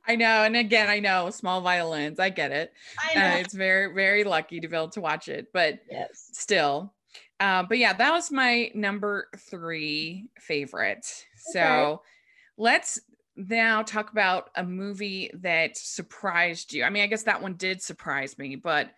I 0.06 0.16
know, 0.16 0.42
and 0.44 0.56
again, 0.56 0.88
I 0.88 1.00
know 1.00 1.28
small 1.30 1.60
violins. 1.60 2.18
I 2.18 2.30
get 2.30 2.50
it. 2.50 2.72
I 2.98 3.12
Uh, 3.14 3.20
know. 3.20 3.36
it's 3.36 3.54
very 3.54 3.92
very 3.94 4.24
lucky 4.24 4.60
to 4.60 4.68
be 4.68 4.76
able 4.76 4.88
to 4.90 5.00
watch 5.00 5.28
it, 5.28 5.48
but 5.52 5.80
yes. 5.90 6.30
still. 6.32 6.94
Uh, 7.40 7.62
but 7.62 7.78
yeah, 7.78 7.92
that 7.92 8.10
was 8.10 8.32
my 8.32 8.70
number 8.74 9.28
three 9.38 10.28
favorite. 10.40 11.06
So 11.36 12.02
let's 12.56 12.98
now 13.36 13.82
talk 13.82 14.10
about 14.10 14.50
a 14.56 14.64
movie 14.64 15.30
that 15.34 15.76
surprised 15.76 16.72
you. 16.72 16.82
I 16.82 16.90
mean, 16.90 17.04
I 17.04 17.06
guess 17.06 17.22
that 17.24 17.40
one 17.40 17.54
did 17.54 17.80
surprise 17.80 18.36
me, 18.38 18.56
but 18.56 18.90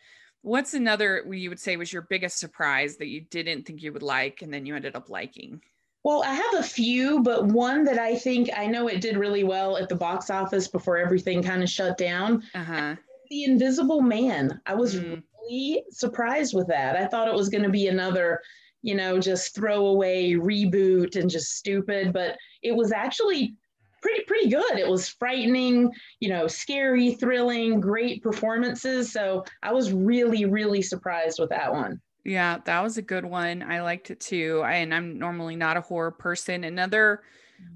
what's 0.42 0.75
another 0.75 1.25
you 1.32 1.49
would 1.50 1.61
say 1.61 1.76
was 1.76 1.92
your 1.92 2.02
biggest 2.02 2.38
surprise 2.38 2.97
that 2.97 3.09
you 3.09 3.20
didn't 3.20 3.66
think 3.66 3.82
you 3.82 3.92
would 3.92 4.02
like 4.02 4.42
and 4.42 4.52
then 4.52 4.66
you 4.66 4.75
ended 4.76 4.97
up 4.97 5.11
liking? 5.11 5.61
Well, 6.02 6.23
I 6.25 6.32
have 6.32 6.54
a 6.54 6.62
few, 6.62 7.23
but 7.23 7.47
one 7.47 7.85
that 7.85 7.99
I 7.99 8.16
think 8.16 8.49
I 8.56 8.66
know 8.66 8.88
it 8.88 9.02
did 9.02 9.18
really 9.18 9.44
well 9.44 9.76
at 9.76 9.90
the 9.90 9.97
box 9.97 10.30
office 10.30 10.66
before 10.66 10.97
everything 10.97 11.42
kind 11.42 11.62
of 11.62 11.68
shut 11.68 11.99
down. 11.99 12.42
Uh-huh. 12.54 12.97
The 13.30 13.44
Invisible 13.44 14.00
Man. 14.00 14.61
I 14.66 14.75
was 14.75 14.97
Mm. 14.97 15.23
really 15.40 15.85
surprised 15.90 16.52
with 16.52 16.66
that. 16.66 16.97
I 16.97 17.06
thought 17.06 17.28
it 17.28 17.35
was 17.35 17.49
going 17.49 17.62
to 17.62 17.68
be 17.70 17.87
another, 17.87 18.40
you 18.82 18.97
know, 18.97 19.20
just 19.20 19.54
throwaway 19.54 20.32
reboot 20.32 21.14
and 21.14 21.30
just 21.30 21.52
stupid, 21.52 22.12
but 22.12 22.37
it 22.62 22.73
was 22.75 22.90
actually 22.90 23.54
pretty 24.00 24.25
pretty 24.25 24.49
good. 24.49 24.78
It 24.78 24.88
was 24.88 25.09
frightening, 25.09 25.92
you 26.21 26.28
know, 26.28 26.47
scary, 26.47 27.14
thrilling, 27.14 27.80
great 27.80 28.23
performances. 28.23 29.12
So 29.12 29.45
I 29.62 29.73
was 29.73 29.92
really 29.92 30.45
really 30.45 30.83
surprised 30.83 31.38
with 31.38 31.50
that 31.50 31.73
one. 31.73 32.00
Yeah, 32.25 32.59
that 32.64 32.80
was 32.83 32.99
a 32.99 33.02
good 33.02 33.25
one. 33.25 33.62
I 33.62 33.80
liked 33.80 34.11
it 34.11 34.21
too. 34.21 34.61
I, 34.64 34.75
and 34.75 34.95
I'm 34.95 35.19
normally 35.19 35.57
not 35.57 35.78
a 35.78 35.80
horror 35.80 36.11
person. 36.11 36.64
Another 36.64 37.23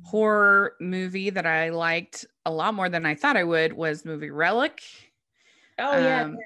horror 0.03 0.77
movie 0.81 1.31
that 1.31 1.47
I 1.47 1.71
liked 1.71 2.27
a 2.45 2.53
lot 2.53 2.75
more 2.75 2.89
than 2.91 3.07
I 3.07 3.15
thought 3.15 3.37
I 3.39 3.45
would 3.45 3.73
was 3.73 4.05
movie 4.05 4.31
Relic. 4.31 4.83
Oh 5.79 5.99
yeah. 5.99 6.23
Um, 6.25 6.39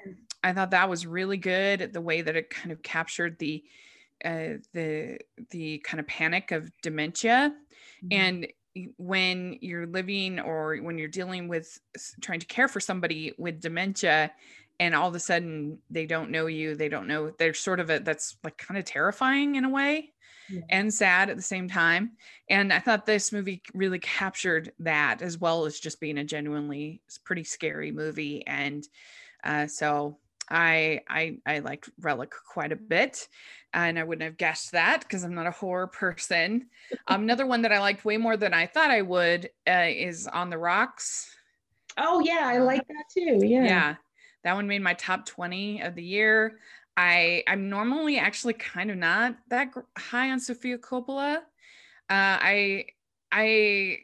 I 0.43 0.53
thought 0.53 0.71
that 0.71 0.89
was 0.89 1.05
really 1.05 1.37
good. 1.37 1.93
The 1.93 2.01
way 2.01 2.21
that 2.21 2.35
it 2.35 2.49
kind 2.49 2.71
of 2.71 2.81
captured 2.83 3.37
the 3.39 3.63
uh, 4.23 4.59
the 4.73 5.19
the 5.49 5.79
kind 5.79 5.99
of 5.99 6.07
panic 6.07 6.51
of 6.51 6.71
dementia, 6.81 7.55
Mhm. 8.03 8.13
and 8.13 8.47
when 8.97 9.57
you're 9.61 9.87
living 9.87 10.39
or 10.39 10.77
when 10.77 10.97
you're 10.97 11.07
dealing 11.07 11.47
with 11.47 11.79
trying 12.21 12.39
to 12.39 12.45
care 12.45 12.67
for 12.67 12.79
somebody 12.79 13.33
with 13.37 13.61
dementia, 13.61 14.31
and 14.79 14.95
all 14.95 15.09
of 15.09 15.15
a 15.15 15.19
sudden 15.19 15.79
they 15.89 16.05
don't 16.05 16.31
know 16.31 16.47
you, 16.47 16.75
they 16.75 16.89
don't 16.89 17.07
know. 17.07 17.31
They're 17.31 17.53
sort 17.53 17.79
of 17.79 17.89
a 17.89 17.99
that's 17.99 18.37
like 18.43 18.57
kind 18.57 18.77
of 18.77 18.85
terrifying 18.85 19.55
in 19.55 19.65
a 19.65 19.69
way 19.69 20.13
Yeah. 20.47 20.61
and 20.69 20.93
sad 20.93 21.29
at 21.29 21.35
the 21.35 21.41
same 21.43 21.67
time. 21.67 22.17
And 22.49 22.71
I 22.73 22.79
thought 22.79 23.05
this 23.05 23.31
movie 23.31 23.61
really 23.73 23.99
captured 23.99 24.73
that 24.79 25.21
as 25.21 25.37
well 25.37 25.65
as 25.65 25.79
just 25.79 25.99
being 25.99 26.17
a 26.17 26.23
genuinely 26.23 27.01
pretty 27.23 27.43
scary 27.43 27.91
movie. 27.91 28.45
And 28.47 28.87
uh, 29.43 29.67
so 29.67 30.19
I 30.49 31.01
I 31.07 31.39
I 31.45 31.59
liked 31.59 31.89
Relic 31.99 32.33
quite 32.51 32.71
a 32.71 32.75
bit, 32.77 33.27
and 33.73 33.99
I 33.99 34.03
wouldn't 34.03 34.23
have 34.23 34.37
guessed 34.37 34.71
that 34.71 35.01
because 35.01 35.23
I'm 35.23 35.35
not 35.35 35.47
a 35.47 35.51
horror 35.51 35.87
person. 35.87 36.67
um, 37.07 37.23
another 37.23 37.45
one 37.45 37.61
that 37.63 37.71
I 37.71 37.79
liked 37.79 38.05
way 38.05 38.17
more 38.17 38.37
than 38.37 38.53
I 38.53 38.65
thought 38.65 38.91
I 38.91 39.01
would 39.01 39.49
uh, 39.67 39.85
is 39.87 40.27
On 40.27 40.49
the 40.49 40.57
Rocks. 40.57 41.29
Oh 41.97 42.19
yeah, 42.21 42.41
I 42.43 42.59
like 42.59 42.87
that 42.87 43.03
too. 43.13 43.45
Yeah. 43.45 43.63
Yeah, 43.63 43.95
that 44.43 44.55
one 44.55 44.67
made 44.67 44.81
my 44.81 44.93
top 44.93 45.25
20 45.25 45.81
of 45.81 45.95
the 45.95 46.03
year. 46.03 46.59
I 46.95 47.43
I'm 47.47 47.69
normally 47.69 48.17
actually 48.17 48.53
kind 48.53 48.91
of 48.91 48.97
not 48.97 49.35
that 49.49 49.71
gr- 49.71 49.81
high 49.97 50.31
on 50.31 50.39
Sofia 50.39 50.77
Coppola. 50.77 51.37
Uh, 51.37 51.39
I 52.09 52.85
I 53.31 53.99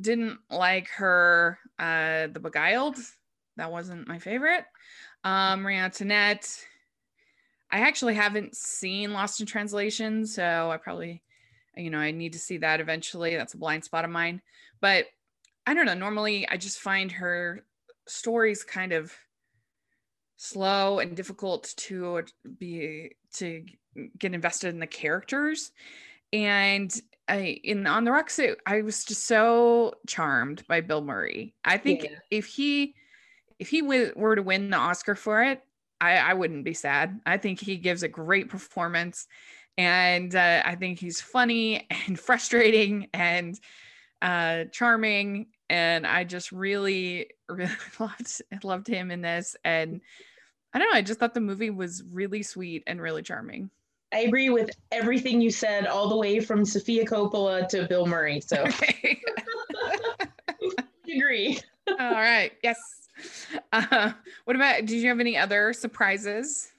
didn't 0.00 0.38
like 0.50 0.88
her 0.90 1.58
uh, 1.78 2.28
The 2.28 2.40
Beguiled. 2.40 2.96
That 3.56 3.72
wasn't 3.72 4.08
my 4.08 4.18
favorite. 4.18 4.64
Um, 5.24 5.62
Marie 5.62 5.76
Antoinette. 5.76 6.48
I 7.72 7.80
actually 7.80 8.14
haven't 8.14 8.56
seen 8.56 9.12
Lost 9.12 9.40
in 9.40 9.46
Translation, 9.46 10.26
so 10.26 10.70
I 10.70 10.76
probably, 10.76 11.22
you 11.76 11.90
know, 11.90 11.98
I 11.98 12.10
need 12.10 12.32
to 12.32 12.38
see 12.38 12.58
that 12.58 12.80
eventually. 12.80 13.36
That's 13.36 13.54
a 13.54 13.58
blind 13.58 13.84
spot 13.84 14.04
of 14.04 14.10
mine. 14.10 14.42
But 14.80 15.06
I 15.66 15.74
don't 15.74 15.86
know. 15.86 15.94
Normally, 15.94 16.48
I 16.48 16.56
just 16.56 16.80
find 16.80 17.12
her 17.12 17.64
stories 18.06 18.64
kind 18.64 18.92
of 18.92 19.12
slow 20.36 20.98
and 21.00 21.14
difficult 21.14 21.72
to 21.76 22.24
be 22.58 23.12
to 23.34 23.64
get 24.18 24.32
invested 24.34 24.68
in 24.68 24.80
the 24.80 24.86
characters 24.86 25.70
and 26.32 26.98
I, 27.28 27.60
in 27.62 27.86
on 27.86 28.04
the 28.04 28.10
rocks 28.10 28.40
i 28.66 28.80
was 28.80 29.04
just 29.04 29.24
so 29.24 29.94
charmed 30.06 30.66
by 30.66 30.80
bill 30.80 31.02
murray 31.02 31.52
i 31.64 31.76
think 31.76 32.04
Yeah. 32.04 32.16
if 32.30 32.46
he 32.46 32.94
if 33.58 33.68
he 33.68 33.82
w- 33.82 34.12
were 34.16 34.34
to 34.34 34.42
win 34.42 34.70
the 34.70 34.78
oscar 34.78 35.14
for 35.14 35.42
it 35.42 35.62
I, 36.00 36.16
I 36.16 36.34
wouldn't 36.34 36.64
be 36.64 36.74
sad. 36.74 37.20
I 37.26 37.36
think 37.36 37.60
he 37.60 37.76
gives 37.76 38.02
a 38.02 38.08
great 38.08 38.48
performance 38.48 39.26
and 39.78 40.34
uh, 40.34 40.62
i 40.64 40.74
think 40.74 40.98
he's 40.98 41.20
funny 41.20 41.86
and 42.06 42.18
frustrating 42.18 43.08
and 43.14 43.58
uh, 44.22 44.64
charming 44.70 45.46
and 45.70 46.06
i 46.06 46.24
just 46.24 46.52
really 46.52 47.30
really 47.48 47.72
loved 47.98 48.42
loved 48.62 48.86
him 48.86 49.10
in 49.10 49.22
this 49.22 49.56
and 49.64 50.00
i 50.74 50.78
don't 50.78 50.90
know 50.90 50.98
i 50.98 51.02
just 51.02 51.18
thought 51.18 51.32
the 51.32 51.40
movie 51.40 51.70
was 51.70 52.02
really 52.12 52.42
sweet 52.42 52.82
and 52.86 53.00
really 53.00 53.22
charming. 53.22 53.70
I 54.12 54.22
agree 54.22 54.50
with 54.50 54.70
everything 54.90 55.40
you 55.40 55.52
said, 55.52 55.86
all 55.86 56.08
the 56.08 56.16
way 56.16 56.40
from 56.40 56.64
Sofia 56.64 57.06
Coppola 57.06 57.68
to 57.68 57.86
Bill 57.86 58.06
Murray. 58.06 58.40
So. 58.40 58.64
Okay. 58.66 59.22
I 60.60 61.12
agree. 61.14 61.60
all 61.86 62.10
right. 62.10 62.50
Yes 62.64 62.76
uh, 63.72 64.12
what 64.44 64.56
about 64.56 64.86
did 64.86 64.90
you 64.90 65.08
have 65.08 65.20
any 65.20 65.36
other 65.36 65.72
surprises 65.72 66.72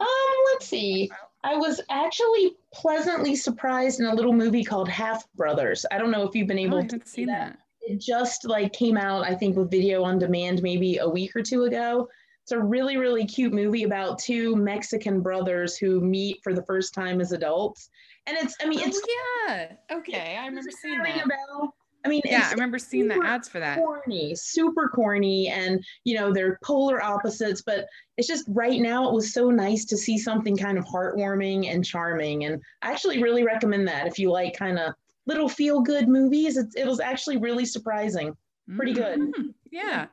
Um, 0.00 0.06
let's 0.52 0.66
see. 0.66 1.10
I 1.42 1.56
was 1.56 1.80
actually 1.90 2.56
pleasantly 2.74 3.36
surprised 3.36 4.00
in 4.00 4.06
a 4.06 4.14
little 4.14 4.32
movie 4.32 4.64
called 4.64 4.88
Half 4.88 5.30
Brothers. 5.34 5.86
I 5.90 5.98
don't 5.98 6.10
know 6.10 6.22
if 6.24 6.34
you've 6.34 6.48
been 6.48 6.58
oh, 6.58 6.62
able 6.62 6.78
i 6.78 6.86
to 6.86 7.00
see 7.04 7.24
that. 7.24 7.52
that 7.52 7.58
It 7.82 8.00
just 8.00 8.44
like 8.44 8.72
came 8.72 8.96
out, 8.96 9.24
I 9.24 9.34
think, 9.34 9.56
with 9.56 9.70
video 9.70 10.02
on 10.02 10.18
demand 10.18 10.62
maybe 10.62 10.98
a 10.98 11.08
week 11.08 11.36
or 11.36 11.42
two 11.42 11.64
ago. 11.64 12.08
It's 12.42 12.52
a 12.52 12.60
really, 12.60 12.96
really 12.96 13.26
cute 13.26 13.52
movie 13.52 13.84
about 13.84 14.18
two 14.18 14.54
Mexican 14.56 15.20
brothers 15.20 15.76
who 15.76 16.00
meet 16.00 16.40
for 16.42 16.52
the 16.52 16.62
first 16.62 16.94
time 16.94 17.20
as 17.20 17.32
adults. 17.32 17.90
And 18.26 18.36
it's, 18.36 18.56
I 18.60 18.66
mean, 18.66 18.80
it's 18.80 19.00
oh, 19.02 19.14
yeah 19.48 19.72
okay 19.90 20.36
i 20.36 20.46
remember 20.46 20.70
seeing 20.70 20.98
that 21.02 21.24
a 21.24 21.28
bell? 21.28 21.74
I 22.06 22.08
mean, 22.08 22.22
yeah 22.24 22.46
i 22.48 22.52
remember 22.52 22.78
seeing 22.78 23.08
the 23.08 23.20
ads 23.24 23.48
for 23.48 23.58
that 23.60 23.78
corny, 23.78 24.34
super 24.34 24.88
corny, 24.88 25.48
and 25.48 25.84
you 26.04 26.16
know 26.16 26.32
they're 26.32 26.58
polar 26.62 27.02
opposites. 27.02 27.62
But 27.62 27.86
it's 28.16 28.28
just 28.28 28.44
right 28.48 28.80
now 28.80 29.08
it 29.08 29.14
was 29.14 29.32
so 29.32 29.50
nice 29.50 29.84
to 29.86 29.96
see 29.96 30.16
something 30.18 30.56
kind 30.56 30.78
of 30.78 30.84
heartwarming 30.84 31.72
and 31.72 31.84
charming, 31.84 32.44
and 32.44 32.62
I 32.82 32.92
actually 32.92 33.22
really 33.22 33.44
recommend 33.44 33.86
that 33.88 34.06
if 34.06 34.18
you 34.18 34.30
like 34.30 34.56
kind 34.56 34.78
of 34.78 34.94
little 35.26 35.48
feel 35.48 35.80
good 35.80 36.08
movies. 36.08 36.56
It's, 36.56 36.74
it 36.76 36.86
was 36.86 37.00
actually 37.00 37.36
really 37.36 37.64
surprising. 37.64 38.36
Pretty 38.76 38.92
good. 38.92 39.18
Mhm. 39.20 39.54
Yeah. 39.70 40.06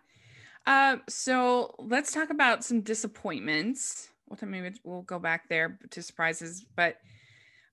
Uh, 0.65 0.97
so 1.07 1.75
let's 1.79 2.11
talk 2.11 2.29
about 2.29 2.63
some 2.63 2.81
disappointments. 2.81 4.09
Well, 4.27 4.37
maybe 4.49 4.75
we'll 4.83 5.01
go 5.03 5.19
back 5.19 5.49
there 5.49 5.77
to 5.91 6.01
surprises. 6.01 6.65
But 6.75 6.97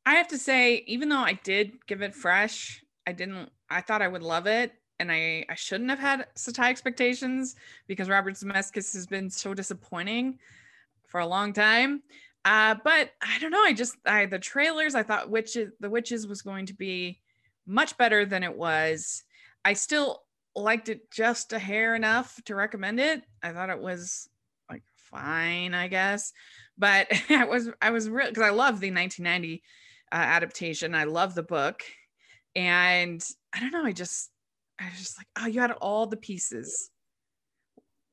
I 0.07 0.15
have 0.15 0.29
to 0.29 0.39
say, 0.39 0.85
even 0.87 1.09
though 1.09 1.19
I 1.19 1.35
did 1.45 1.87
give 1.87 2.03
it 2.03 2.15
fresh, 2.15 2.85
I 3.07 3.12
didn't. 3.12 3.50
I 3.71 3.81
thought 3.81 4.03
I 4.03 4.09
would 4.09 4.23
love 4.23 4.47
it, 4.47 4.73
and 4.99 5.11
I 5.11 5.45
I 5.49 5.55
shouldn't 5.55 5.91
have 5.91 5.99
had 5.99 6.27
such 6.35 6.57
high 6.57 6.71
expectations 6.71 7.57
because 7.87 8.09
Robert 8.09 8.35
Zemeckis 8.35 8.93
has 8.95 9.07
been 9.07 9.31
so 9.31 9.55
disappointing 9.55 10.39
for 11.07 11.21
a 11.21 11.27
long 11.27 11.53
time. 11.53 12.03
Uh, 12.45 12.75
but 12.85 13.11
I 13.21 13.39
don't 13.39 13.50
know. 13.50 13.62
I 13.62 13.73
just 13.73 13.97
I 14.07 14.27
the 14.27 14.39
trailers. 14.39 14.95
I 14.95 15.03
thought 15.03 15.31
witches 15.31 15.73
the 15.81 15.91
witches 15.91 16.27
was 16.27 16.43
going 16.43 16.67
to 16.67 16.75
be 16.75 17.21
much 17.67 17.97
better 17.97 18.25
than 18.25 18.43
it 18.43 18.57
was. 18.57 19.25
I 19.65 19.75
still 19.75 20.23
liked 20.57 20.89
it 20.89 21.11
just 21.11 21.53
a 21.53 21.59
hair 21.59 21.95
enough 21.95 22.41
to 22.47 22.55
recommend 22.55 22.99
it. 22.99 23.23
I 23.43 23.53
thought 23.53 23.71
it 23.71 23.81
was 23.81 24.29
like 24.71 24.83
fine, 24.97 25.75
I 25.75 25.89
guess. 25.89 26.33
But 26.79 27.09
I 27.31 27.45
was 27.45 27.69
I 27.81 27.91
was 27.91 28.09
real 28.09 28.29
because 28.29 28.43
I 28.43 28.50
love 28.50 28.81
the 28.81 28.91
1990 28.91 29.62
uh, 30.12 30.15
adaptation. 30.15 30.95
I 30.95 31.05
love 31.05 31.35
the 31.35 31.43
book, 31.43 31.83
and 32.54 33.25
I 33.54 33.61
don't 33.61 33.73
know. 33.73 33.85
I 33.85 33.92
just 33.92 34.30
I 34.80 34.88
was 34.88 34.99
just 34.99 35.19
like, 35.19 35.26
oh, 35.38 35.47
you 35.47 35.61
had 35.61 35.73
all 35.73 36.07
the 36.07 36.16
pieces 36.16 36.90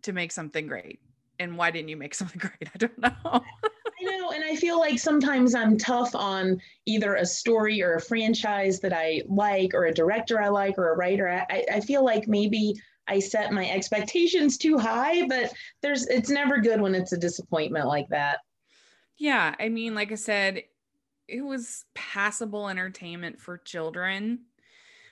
to 0.04 0.14
make 0.14 0.32
something 0.32 0.68
great, 0.68 1.00
and 1.40 1.58
why 1.58 1.72
didn't 1.72 1.90
you 1.90 1.98
make 1.98 2.16
something 2.16 2.40
great? 2.40 2.70
I 2.74 2.78
don't 2.78 2.98
know. 3.00 3.12
I 3.24 4.04
know, 4.04 4.32
and 4.32 4.44
I 4.44 4.56
feel 4.56 4.80
like 4.80 5.00
sometimes 5.00 5.56
I'm 5.56 5.78
tough 5.78 6.14
on 6.14 6.62
either 6.86 7.16
a 7.16 7.26
story 7.26 7.82
or 7.82 7.96
a 7.96 8.02
franchise 8.02 8.80
that 8.82 8.94
I 8.94 9.24
like, 9.28 9.74
or 9.74 9.86
a 9.86 9.94
director 9.94 10.42
I 10.42 10.50
like, 10.50 10.78
or 10.78 10.92
a 10.92 10.96
writer. 10.96 11.28
I, 11.28 11.66
I 11.74 11.80
feel 11.80 12.04
like 12.06 12.28
maybe 12.28 12.76
I 13.08 13.20
set 13.20 13.52
my 13.52 13.70
expectations 13.70 14.58
too 14.58 14.78
high, 14.78 15.28
but 15.28 15.54
there's 15.82 16.06
it's 16.08 16.30
never 16.30 16.60
good 16.60 16.82
when 16.82 16.94
it's 16.94 17.14
a 17.14 17.18
disappointment 17.18 17.88
like 17.88 18.08
that. 18.10 18.40
Yeah, 19.18 19.56
I 19.60 19.70
mean, 19.70 19.96
like 19.96 20.12
I 20.12 20.16
said, 20.16 20.64
it 21.28 21.42
was 21.42 21.86
passable 21.94 22.70
entertainment 22.70 23.40
for 23.40 23.58
children, 23.58 24.40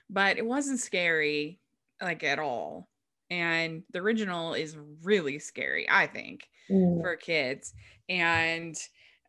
but 0.09 0.37
it 0.37 0.45
wasn't 0.45 0.79
scary 0.79 1.59
like 2.01 2.23
at 2.23 2.39
all. 2.39 2.89
And 3.29 3.83
the 3.91 3.99
original 3.99 4.53
is 4.53 4.77
really 5.03 5.39
scary, 5.39 5.87
I 5.89 6.07
think, 6.07 6.47
mm. 6.69 7.01
for 7.01 7.15
kids. 7.15 7.73
And 8.07 8.75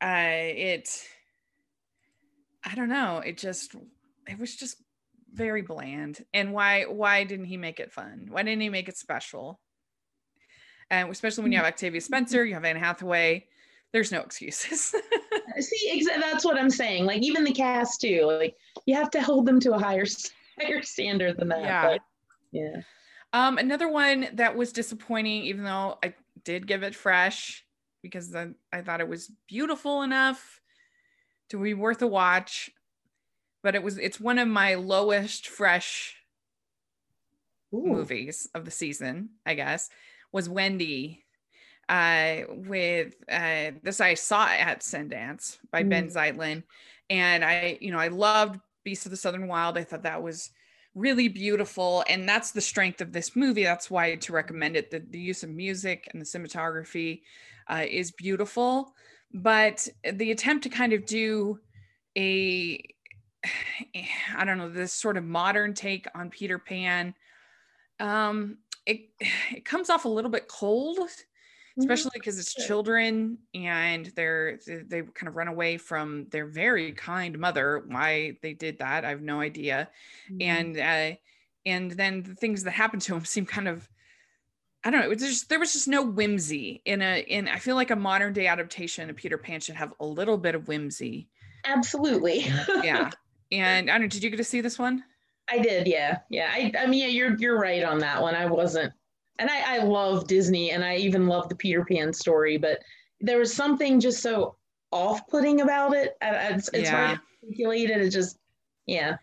uh 0.02 0.28
it 0.28 0.88
I 2.64 2.74
don't 2.74 2.88
know, 2.88 3.18
it 3.18 3.38
just 3.38 3.74
it 4.28 4.38
was 4.38 4.56
just 4.56 4.82
very 5.32 5.62
bland. 5.62 6.24
And 6.34 6.52
why 6.52 6.84
why 6.84 7.24
didn't 7.24 7.46
he 7.46 7.56
make 7.56 7.80
it 7.80 7.92
fun? 7.92 8.26
Why 8.30 8.42
didn't 8.42 8.62
he 8.62 8.68
make 8.68 8.88
it 8.88 8.96
special? 8.96 9.60
And 10.90 11.10
especially 11.10 11.42
when 11.42 11.52
you 11.52 11.58
have 11.58 11.66
Octavia 11.66 12.00
Spencer, 12.00 12.44
you 12.44 12.54
have 12.54 12.64
Anne 12.64 12.76
Hathaway, 12.76 13.46
there's 13.96 14.12
no 14.12 14.20
excuses. 14.20 14.94
See, 15.58 16.04
exa- 16.04 16.20
that's 16.20 16.44
what 16.44 16.58
I'm 16.58 16.68
saying. 16.68 17.06
Like 17.06 17.22
even 17.22 17.44
the 17.44 17.52
cast 17.52 18.02
too. 18.02 18.26
Like 18.26 18.54
you 18.84 18.94
have 18.94 19.10
to 19.12 19.22
hold 19.22 19.46
them 19.46 19.58
to 19.60 19.72
a 19.72 19.78
higher 19.78 20.04
higher 20.60 20.82
standard 20.82 21.38
than 21.38 21.48
that. 21.48 21.62
Yeah. 21.62 21.82
But, 21.82 22.00
yeah. 22.52 22.76
Um, 23.32 23.56
another 23.56 23.88
one 23.88 24.28
that 24.34 24.54
was 24.54 24.72
disappointing, 24.72 25.44
even 25.44 25.64
though 25.64 25.96
I 26.04 26.12
did 26.44 26.66
give 26.66 26.82
it 26.82 26.94
fresh 26.94 27.64
because 28.02 28.30
the, 28.30 28.54
I 28.70 28.82
thought 28.82 29.00
it 29.00 29.08
was 29.08 29.32
beautiful 29.48 30.02
enough 30.02 30.60
to 31.48 31.62
be 31.62 31.72
worth 31.72 32.02
a 32.02 32.06
watch, 32.06 32.70
but 33.62 33.74
it 33.74 33.82
was 33.82 33.96
it's 33.96 34.20
one 34.20 34.38
of 34.38 34.46
my 34.46 34.74
lowest 34.74 35.48
fresh 35.48 36.16
Ooh. 37.74 37.86
movies 37.86 38.46
of 38.54 38.66
the 38.66 38.70
season, 38.70 39.30
I 39.46 39.54
guess, 39.54 39.88
was 40.32 40.50
Wendy 40.50 41.24
uh, 41.88 42.38
with 42.48 43.14
uh, 43.30 43.72
this 43.82 44.00
I 44.00 44.14
saw 44.14 44.48
at 44.48 44.80
Sundance 44.80 45.58
by 45.70 45.82
mm. 45.82 45.90
Ben 45.90 46.08
Zeitlin, 46.08 46.62
and 47.10 47.44
I, 47.44 47.78
you 47.80 47.92
know, 47.92 47.98
I 47.98 48.08
loved 48.08 48.60
Beast 48.84 49.06
of 49.06 49.10
the 49.10 49.16
Southern 49.16 49.46
Wild. 49.46 49.78
I 49.78 49.84
thought 49.84 50.02
that 50.02 50.22
was 50.22 50.50
really 50.94 51.28
beautiful, 51.28 52.04
and 52.08 52.28
that's 52.28 52.50
the 52.50 52.60
strength 52.60 53.00
of 53.00 53.12
this 53.12 53.36
movie. 53.36 53.64
That's 53.64 53.90
why 53.90 54.16
to 54.16 54.32
recommend 54.32 54.76
it. 54.76 54.90
The, 54.90 55.02
the 55.10 55.20
use 55.20 55.42
of 55.42 55.50
music 55.50 56.08
and 56.12 56.20
the 56.20 56.26
cinematography 56.26 57.22
uh, 57.68 57.84
is 57.88 58.10
beautiful, 58.10 58.94
but 59.32 59.86
the 60.12 60.32
attempt 60.32 60.64
to 60.64 60.68
kind 60.70 60.92
of 60.92 61.06
do 61.06 61.60
a, 62.16 62.82
I 64.36 64.44
don't 64.44 64.58
know, 64.58 64.70
this 64.70 64.92
sort 64.92 65.16
of 65.16 65.24
modern 65.24 65.74
take 65.74 66.06
on 66.14 66.30
Peter 66.30 66.58
Pan. 66.58 67.14
Um, 68.00 68.58
it 68.86 69.10
it 69.54 69.64
comes 69.64 69.90
off 69.90 70.04
a 70.04 70.08
little 70.08 70.30
bit 70.30 70.48
cold. 70.48 70.98
Especially 71.78 72.10
because 72.14 72.38
it's 72.38 72.54
children 72.54 73.38
and 73.54 74.06
they're 74.16 74.58
they 74.66 75.02
kind 75.02 75.28
of 75.28 75.36
run 75.36 75.48
away 75.48 75.76
from 75.76 76.26
their 76.30 76.46
very 76.46 76.92
kind 76.92 77.38
mother 77.38 77.84
why 77.88 78.36
they 78.42 78.54
did 78.54 78.78
that 78.78 79.04
i 79.04 79.10
have 79.10 79.20
no 79.20 79.40
idea 79.40 79.88
mm-hmm. 80.30 80.42
and 80.42 80.78
uh 80.78 81.16
and 81.66 81.90
then 81.90 82.22
the 82.22 82.34
things 82.34 82.62
that 82.62 82.70
happen 82.70 83.00
to 83.00 83.14
him 83.14 83.24
seem 83.24 83.44
kind 83.44 83.68
of 83.68 83.88
I 84.84 84.90
don't 84.90 85.00
know. 85.00 85.06
It 85.06 85.18
was 85.18 85.18
just 85.18 85.48
there 85.48 85.58
was 85.58 85.72
just 85.72 85.88
no 85.88 86.04
whimsy 86.04 86.80
in 86.84 87.02
a 87.02 87.18
in. 87.18 87.48
I 87.48 87.58
feel 87.58 87.74
like 87.74 87.90
a 87.90 87.96
modern 87.96 88.32
day 88.32 88.46
adaptation 88.46 89.10
of 89.10 89.16
Peter 89.16 89.36
Pan 89.36 89.58
should 89.58 89.74
have 89.74 89.92
a 89.98 90.06
little 90.06 90.38
bit 90.38 90.54
of 90.54 90.68
whimsy. 90.68 91.28
Absolutely. 91.64 92.46
yeah. 92.82 93.10
And 93.52 93.88
I 93.88 93.94
don't. 93.94 94.02
know, 94.02 94.08
Did 94.08 94.24
you 94.24 94.30
get 94.30 94.38
to 94.38 94.44
see 94.44 94.60
this 94.60 94.76
one? 94.76 95.04
I 95.48 95.58
did. 95.58 95.86
Yeah. 95.86 96.18
Yeah. 96.28 96.50
I. 96.52 96.72
I 96.80 96.86
mean, 96.86 97.02
yeah. 97.02 97.06
You're 97.06 97.36
you're 97.36 97.58
right 97.58 97.84
on 97.84 97.98
that 97.98 98.20
one. 98.20 98.34
I 98.34 98.46
wasn't 98.46 98.92
and 99.38 99.50
I, 99.50 99.76
I 99.76 99.78
love 99.84 100.26
Disney 100.26 100.70
and 100.70 100.84
I 100.84 100.96
even 100.96 101.26
love 101.26 101.48
the 101.48 101.56
Peter 101.56 101.84
Pan 101.84 102.12
story, 102.12 102.56
but 102.56 102.80
there 103.20 103.38
was 103.38 103.52
something 103.52 104.00
just 104.00 104.22
so 104.22 104.56
off-putting 104.92 105.60
about 105.60 105.94
it. 105.94 106.16
It's, 106.20 106.68
it's 106.68 106.88
yeah. 106.88 107.06
hard 107.06 107.18
to 107.18 107.46
articulate 107.46 107.90
it. 107.90 108.00
It 108.00 108.10
just, 108.10 108.38
yeah. 108.86 109.16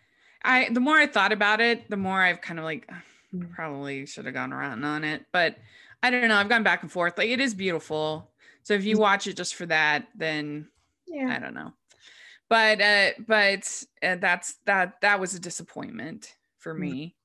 I 0.44 0.68
the 0.70 0.80
more 0.80 0.96
I 0.96 1.06
thought 1.06 1.32
about 1.32 1.60
it, 1.60 1.88
the 1.88 1.96
more 1.96 2.20
I've 2.20 2.42
kind 2.42 2.58
of 2.58 2.66
like 2.66 2.90
probably 3.54 4.04
should 4.04 4.26
have 4.26 4.34
gone 4.34 4.52
around 4.52 4.84
on 4.84 5.02
it, 5.02 5.24
but 5.32 5.56
I 6.02 6.10
don't 6.10 6.28
know. 6.28 6.36
I've 6.36 6.50
gone 6.50 6.62
back 6.62 6.82
and 6.82 6.92
forth. 6.92 7.16
Like 7.16 7.30
it 7.30 7.40
is 7.40 7.54
beautiful. 7.54 8.30
So 8.62 8.74
if 8.74 8.84
you 8.84 8.96
mm. 8.96 9.00
watch 9.00 9.26
it 9.26 9.38
just 9.38 9.54
for 9.54 9.64
that, 9.66 10.06
then 10.14 10.68
yeah. 11.06 11.34
I 11.34 11.38
don't 11.38 11.54
know. 11.54 11.72
But 12.50 12.80
uh, 12.82 13.10
but 13.26 13.84
uh, 14.02 14.16
that's 14.16 14.56
that 14.66 15.00
that 15.00 15.18
was 15.18 15.34
a 15.34 15.40
disappointment 15.40 16.34
for 16.58 16.74
mm. 16.74 16.80
me. 16.80 17.16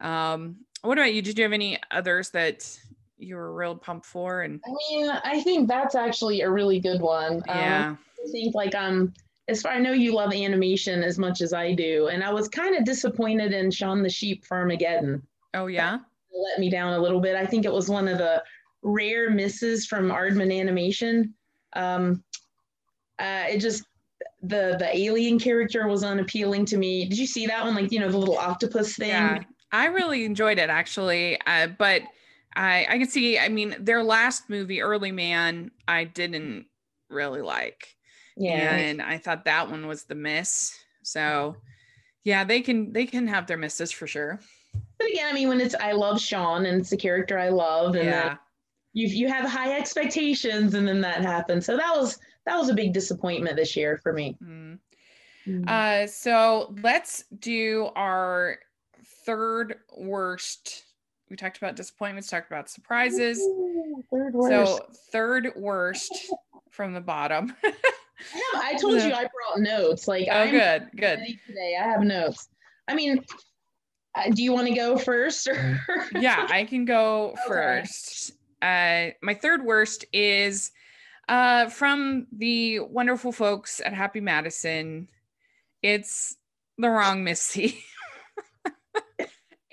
Um, 0.00 0.58
what 0.84 0.98
about 0.98 1.14
you? 1.14 1.22
Did 1.22 1.38
you 1.38 1.44
have 1.44 1.52
any 1.52 1.78
others 1.90 2.30
that 2.30 2.78
you 3.16 3.36
were 3.36 3.54
real 3.54 3.74
pumped 3.74 4.06
for? 4.06 4.42
And 4.42 4.60
I 4.66 4.70
mean, 4.70 5.10
I 5.10 5.40
think 5.42 5.68
that's 5.68 5.94
actually 5.94 6.42
a 6.42 6.50
really 6.50 6.78
good 6.78 7.00
one. 7.00 7.36
Um, 7.36 7.42
yeah. 7.48 7.88
Um, 7.88 7.98
I 8.22 8.30
think 8.30 8.54
like 8.54 8.74
um 8.74 9.12
as 9.48 9.62
far 9.62 9.72
I 9.72 9.78
know 9.78 9.92
you 9.92 10.14
love 10.14 10.32
animation 10.32 11.02
as 11.02 11.18
much 11.18 11.40
as 11.40 11.52
I 11.52 11.74
do, 11.74 12.08
and 12.08 12.22
I 12.22 12.32
was 12.32 12.48
kind 12.48 12.74
of 12.76 12.84
disappointed 12.84 13.52
in 13.52 13.70
Shaun 13.70 14.02
the 14.02 14.10
Sheep 14.10 14.44
Farmageddon. 14.46 15.22
Oh 15.54 15.66
yeah. 15.66 15.98
let 16.32 16.58
me 16.58 16.70
down 16.70 16.94
a 16.94 16.98
little 16.98 17.20
bit. 17.20 17.36
I 17.36 17.46
think 17.46 17.64
it 17.64 17.72
was 17.72 17.88
one 17.88 18.08
of 18.08 18.18
the 18.18 18.42
rare 18.82 19.30
misses 19.30 19.86
from 19.86 20.08
Aardman 20.08 20.58
Animation. 20.58 21.34
Um, 21.74 22.22
uh, 23.18 23.44
it 23.48 23.58
just 23.58 23.84
the 24.42 24.76
the 24.78 24.96
alien 24.96 25.38
character 25.38 25.86
was 25.88 26.04
unappealing 26.04 26.64
to 26.66 26.76
me. 26.76 27.06
Did 27.06 27.18
you 27.18 27.26
see 27.26 27.46
that 27.46 27.64
one? 27.64 27.74
Like 27.74 27.92
you 27.92 28.00
know 28.00 28.10
the 28.10 28.18
little 28.18 28.38
octopus 28.38 28.96
thing. 28.96 29.08
Yeah, 29.08 29.42
I 29.74 29.86
really 29.86 30.24
enjoyed 30.24 30.58
it 30.58 30.70
actually, 30.70 31.40
uh, 31.46 31.66
but 31.66 32.02
I 32.54 32.86
I 32.88 32.98
can 32.98 33.08
see. 33.08 33.38
I 33.38 33.48
mean, 33.48 33.74
their 33.80 34.02
last 34.02 34.48
movie, 34.48 34.80
Early 34.80 35.12
Man, 35.12 35.70
I 35.88 36.04
didn't 36.04 36.66
really 37.08 37.42
like. 37.42 37.96
Yeah, 38.36 38.74
and 38.74 39.02
I 39.02 39.18
thought 39.18 39.44
that 39.44 39.70
one 39.70 39.86
was 39.86 40.04
the 40.04 40.14
miss. 40.14 40.76
So, 41.02 41.56
yeah, 42.24 42.44
they 42.44 42.60
can 42.60 42.92
they 42.92 43.06
can 43.06 43.26
have 43.26 43.46
their 43.46 43.56
misses 43.56 43.92
for 43.92 44.06
sure. 44.06 44.40
But 44.98 45.08
again, 45.08 45.28
I 45.28 45.32
mean, 45.32 45.48
when 45.48 45.60
it's 45.60 45.74
I 45.74 45.92
love 45.92 46.20
Shaun 46.20 46.66
and 46.66 46.80
it's 46.80 46.92
a 46.92 46.96
character 46.96 47.38
I 47.38 47.48
love, 47.48 47.96
and 47.96 48.06
yeah. 48.06 48.36
you 48.92 49.08
you 49.08 49.28
have 49.28 49.48
high 49.48 49.76
expectations, 49.76 50.74
and 50.74 50.86
then 50.86 51.00
that 51.00 51.22
happens. 51.22 51.66
So 51.66 51.76
that 51.76 51.94
was 51.96 52.18
that 52.46 52.56
was 52.56 52.68
a 52.68 52.74
big 52.74 52.92
disappointment 52.92 53.56
this 53.56 53.76
year 53.76 53.98
for 53.98 54.12
me. 54.12 54.36
Mm. 54.42 54.78
Mm. 55.46 55.68
Uh, 55.68 56.06
so 56.06 56.74
let's 56.82 57.24
do 57.38 57.90
our 57.96 58.58
third 59.24 59.76
worst. 59.96 60.84
We 61.30 61.36
talked 61.36 61.56
about 61.56 61.76
disappointments, 61.76 62.28
talked 62.28 62.50
about 62.50 62.68
surprises. 62.68 63.38
Ooh, 63.38 64.04
third 64.10 64.34
worst. 64.34 64.76
So 64.76 64.86
third 65.10 65.52
worst 65.56 66.12
from 66.70 66.92
the 66.92 67.00
bottom. 67.00 67.54
yeah, 67.64 67.72
I 68.56 68.76
told 68.80 69.02
you 69.02 69.12
I 69.12 69.26
brought 69.26 69.60
notes. 69.60 70.06
Like, 70.06 70.28
oh, 70.30 70.34
I'm 70.34 70.50
good, 70.50 70.88
good. 70.96 71.20
Today, 71.46 71.76
I 71.80 71.84
have 71.84 72.02
notes. 72.02 72.48
I 72.86 72.94
mean, 72.94 73.24
uh, 74.14 74.30
do 74.30 74.42
you 74.42 74.52
want 74.52 74.68
to 74.68 74.74
go 74.74 74.98
first? 74.98 75.48
Or? 75.48 75.80
yeah, 76.14 76.46
I 76.50 76.64
can 76.64 76.84
go 76.84 77.30
okay. 77.30 77.40
first. 77.48 78.32
Uh, 78.62 79.08
my 79.22 79.34
third 79.34 79.64
worst 79.64 80.04
is 80.12 80.70
uh, 81.28 81.68
from 81.68 82.26
the 82.32 82.80
wonderful 82.80 83.32
folks 83.32 83.80
at 83.84 83.94
Happy 83.94 84.20
Madison. 84.20 85.08
It's 85.82 86.36
the 86.78 86.88
wrong 86.88 87.24
Missy. 87.24 87.82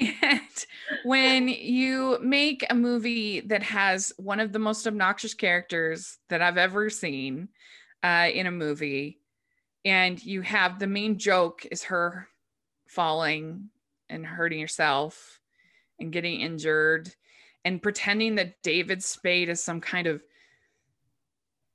And 0.01 0.65
when 1.03 1.47
you 1.47 2.17
make 2.21 2.65
a 2.69 2.75
movie 2.75 3.41
that 3.41 3.63
has 3.63 4.11
one 4.17 4.39
of 4.39 4.51
the 4.51 4.59
most 4.59 4.87
obnoxious 4.87 5.33
characters 5.33 6.17
that 6.29 6.41
I've 6.41 6.57
ever 6.57 6.89
seen 6.89 7.49
uh, 8.03 8.29
in 8.33 8.47
a 8.47 8.51
movie, 8.51 9.19
and 9.85 10.23
you 10.23 10.41
have 10.41 10.79
the 10.79 10.87
main 10.87 11.17
joke 11.17 11.65
is 11.71 11.83
her 11.83 12.27
falling 12.87 13.69
and 14.09 14.25
hurting 14.25 14.59
herself 14.59 15.39
and 15.99 16.11
getting 16.11 16.41
injured 16.41 17.13
and 17.63 17.81
pretending 17.81 18.35
that 18.35 18.61
David 18.63 19.03
Spade 19.03 19.49
is 19.49 19.63
some 19.63 19.81
kind 19.81 20.07
of 20.07 20.23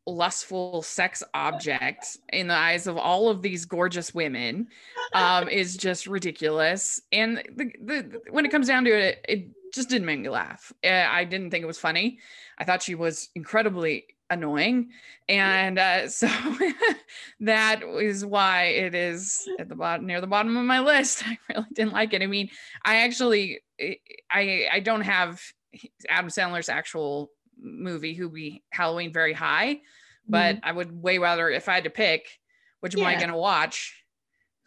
lustful 0.07 0.83
sex 0.83 1.23
object 1.35 2.19
in 2.33 2.47
the 2.49 2.55
eyes 2.55 2.87
of 2.87 2.97
all 2.97 3.29
of 3.29 3.43
these 3.43 3.65
gorgeous 3.65 4.15
women 4.15 4.69
um, 5.15 5.49
is 5.51 5.77
just 5.77 6.07
ridiculous. 6.07 7.01
And 7.13 7.43
the, 7.57 7.73
the, 7.83 8.21
when 8.31 8.47
it 8.47 8.51
comes 8.51 8.69
down 8.69 8.85
to 8.85 8.91
it, 8.91 9.25
it 9.29 9.49
just 9.75 9.89
didn't 9.89 10.07
make 10.07 10.21
me 10.21 10.29
laugh. 10.29 10.73
Eh, 10.83 11.07
I 11.07 11.25
didn't 11.25 11.51
think 11.51 11.63
it 11.63 11.67
was 11.67 11.79
funny. 11.79 12.19
I 12.59 12.65
thought 12.65 12.83
she 12.83 12.95
was 12.95 13.29
incredibly 13.35 14.07
annoying. 14.31 14.91
And 15.29 15.79
uh, 15.79 16.09
so 16.09 16.29
that 17.41 17.83
is 17.83 18.25
why 18.25 18.65
it 18.65 18.95
is 18.95 19.49
at 19.59 19.69
the 19.69 19.75
bottom 19.75 20.07
near 20.07 20.21
the 20.21 20.27
bottom 20.27 20.57
of 20.57 20.65
my 20.65 20.81
list. 20.81 21.25
I 21.27 21.39
really 21.49 21.67
didn't 21.73 21.93
like 21.93 22.15
it. 22.15 22.23
I 22.23 22.27
mean, 22.27 22.51
I 22.85 22.97
actually 22.97 23.61
eh, 23.79 23.95
I 24.31 24.69
I 24.73 24.81
don't 24.81 25.03
have 25.03 25.41
Adam 26.09 26.31
Sandler's 26.31 26.69
actual 26.69 27.31
movie 27.67 28.17
Hubie 28.17 28.63
Halloween 28.71 29.13
very 29.13 29.33
high, 29.33 29.81
but 30.29 30.57
mm-hmm. 30.57 30.69
I 30.69 30.73
would 30.73 31.03
way 31.03 31.19
rather 31.19 31.51
if 31.51 31.69
I 31.69 31.75
had 31.75 31.85
to 31.85 31.91
pick 31.91 32.27
which 32.81 32.95
yeah. 32.95 33.09
am 33.09 33.17
I 33.17 33.21
gonna 33.21 33.37
watch? 33.37 34.03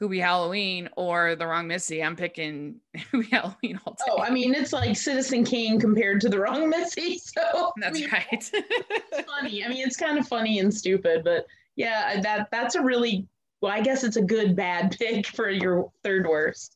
Hubie 0.02 0.22
Halloween 0.22 0.90
or 0.96 1.36
The 1.36 1.46
Wrong 1.46 1.68
Missy. 1.68 2.02
I'm 2.02 2.16
picking 2.16 2.82
Hubie 2.98 3.30
Halloween 3.30 3.80
all 3.86 3.94
day. 3.94 4.04
Oh, 4.10 4.22
I 4.22 4.30
mean, 4.30 4.54
it's 4.54 4.74
like 4.74 4.96
Citizen 4.96 5.44
Kane 5.44 5.80
compared 5.80 6.22
to 6.22 6.30
The 6.30 6.40
Wrong 6.40 6.70
Missy. 6.70 7.20
So 7.40 7.72
that's 7.78 7.98
I 7.98 8.02
mean, 8.02 8.10
right. 8.12 8.28
it's 8.32 8.52
funny. 9.28 9.64
I 9.64 9.70
mean, 9.70 9.86
it's 9.86 9.98
kind 9.98 10.18
of 10.18 10.28
funny 10.28 10.60
and 10.60 10.74
stupid, 10.74 11.24
but 11.24 11.46
yeah, 11.76 12.20
that 12.22 12.50
that's 12.52 12.76
a 12.76 12.82
really 12.82 13.28
well, 13.62 13.72
I 13.72 13.82
guess 13.82 14.04
it's 14.04 14.18
a 14.18 14.22
good 14.22 14.56
bad 14.56 14.98
pick 14.98 15.28
for 15.28 15.50
your 15.50 15.92
third 16.04 16.28
worst. 16.28 16.76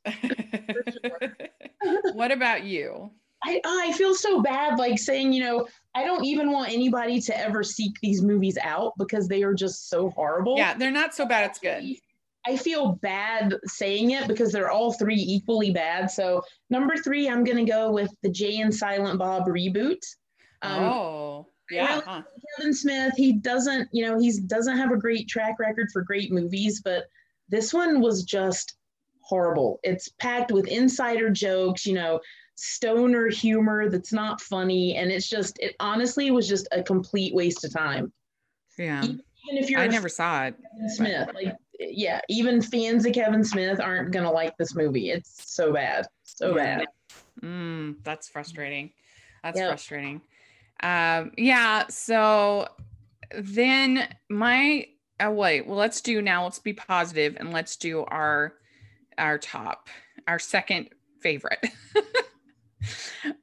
what 2.14 2.32
about 2.32 2.64
you? 2.64 3.12
I, 3.46 3.62
I 3.66 3.92
feel 3.94 4.16
so 4.16 4.42
bad 4.42 4.80
like 4.80 4.98
saying, 4.98 5.34
you 5.34 5.44
know, 5.44 5.68
I 5.96 6.04
don't 6.04 6.24
even 6.26 6.52
want 6.52 6.72
anybody 6.72 7.20
to 7.22 7.38
ever 7.38 7.64
seek 7.64 8.00
these 8.02 8.22
movies 8.22 8.58
out 8.62 8.94
because 8.98 9.28
they 9.28 9.44
are 9.44 9.54
just 9.54 9.90
so 9.90 10.10
horrible. 10.12 10.58
Yeah, 10.58 10.76
they're 10.76 10.92
not 10.92 11.14
so 11.14 11.26
bad. 11.26 11.50
It's 11.50 11.60
good. 11.60 11.84
I 12.46 12.58
feel 12.58 12.94
bad 13.02 13.56
saying 13.66 14.12
it 14.12 14.28
because 14.28 14.52
they're 14.52 14.72
all 14.72 14.94
three 14.94 15.20
equally 15.20 15.72
bad. 15.72 16.12
So 16.12 16.44
number 16.70 16.96
three, 16.98 17.30
I'm 17.30 17.44
gonna 17.44 17.66
go 17.66 17.92
with 17.92 18.14
the 18.22 18.30
Jay 18.30 18.60
and 18.60 18.74
Silent 18.74 19.20
Bob 19.20 19.46
reboot. 19.46 20.02
Um, 20.62 20.84
oh, 20.84 21.48
yeah. 21.72 21.88
Really, 21.88 22.02
huh. 22.06 22.22
Kevin 22.58 22.74
Smith, 22.74 23.14
he 23.16 23.34
doesn't, 23.34 23.88
you 23.92 24.06
know, 24.06 24.20
he 24.20 24.40
doesn't 24.48 24.78
have 24.78 24.92
a 24.92 24.98
great 24.98 25.28
track 25.28 25.60
record 25.60 25.90
for 25.92 26.02
great 26.02 26.32
movies, 26.32 26.82
but 26.84 27.06
this 27.50 27.74
one 27.74 28.02
was 28.02 28.24
just 28.24 28.76
horrible. 29.22 29.80
It's 29.84 30.10
packed 30.20 30.52
with 30.52 30.68
insider 30.68 31.30
jokes, 31.30 31.86
you 31.86 31.94
know, 31.94 32.20
stoner 32.56 33.28
humor 33.28 33.90
that's 33.90 34.14
not 34.14 34.42
funny, 34.42 34.96
and 34.96 35.12
it's 35.12 35.30
just, 35.30 35.60
it 35.60 35.76
honestly 35.80 36.32
was 36.32 36.48
just 36.48 36.68
a 36.72 36.82
complete 36.84 37.34
waste 37.34 37.64
of 37.66 37.74
time. 37.74 38.12
Yeah. 38.78 39.04
Even, 39.04 39.22
if 39.52 39.70
you're, 39.70 39.80
I 39.80 39.88
never 39.88 40.10
saw 40.10 40.46
it. 40.46 40.56
Smith, 40.96 41.30
like 41.34 41.56
yeah, 41.80 42.22
even 42.30 42.62
fans 42.62 43.06
of 43.06 43.14
Kevin 43.14 43.44
Smith 43.44 43.80
aren't 43.80 44.12
gonna 44.12 44.32
like 44.32 44.58
this 44.58 44.76
movie. 44.76 45.10
It's 45.10 45.54
so 45.54 45.74
bad, 45.74 46.08
so 46.24 46.56
yeah. 46.56 46.78
bad. 46.78 46.88
Mm, 47.42 47.96
that's 48.04 48.30
frustrating. 48.30 48.92
That's 49.44 49.58
yep. 49.58 49.70
frustrating. 49.70 50.22
Um, 50.82 51.32
yeah. 51.38 51.88
So 51.90 52.68
then 53.36 54.08
my 54.30 54.88
oh 55.20 55.32
wait, 55.32 55.68
well 55.68 55.78
let's 55.78 56.02
do 56.02 56.22
now. 56.22 56.44
Let's 56.44 56.60
be 56.60 56.74
positive 56.74 57.36
and 57.40 57.52
let's 57.52 57.76
do 57.76 58.04
our 58.06 58.54
our 59.18 59.38
top, 59.38 59.90
our 60.28 60.40
second 60.40 60.90
favorite. 61.22 61.66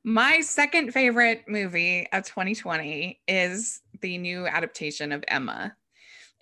my 0.05 0.41
second 0.41 0.93
favorite 0.93 1.45
movie 1.49 2.07
of 2.13 2.25
2020 2.25 3.21
is 3.29 3.81
the 4.01 4.19
new 4.19 4.47
adaptation 4.47 5.13
of 5.13 5.25
Emma 5.29 5.75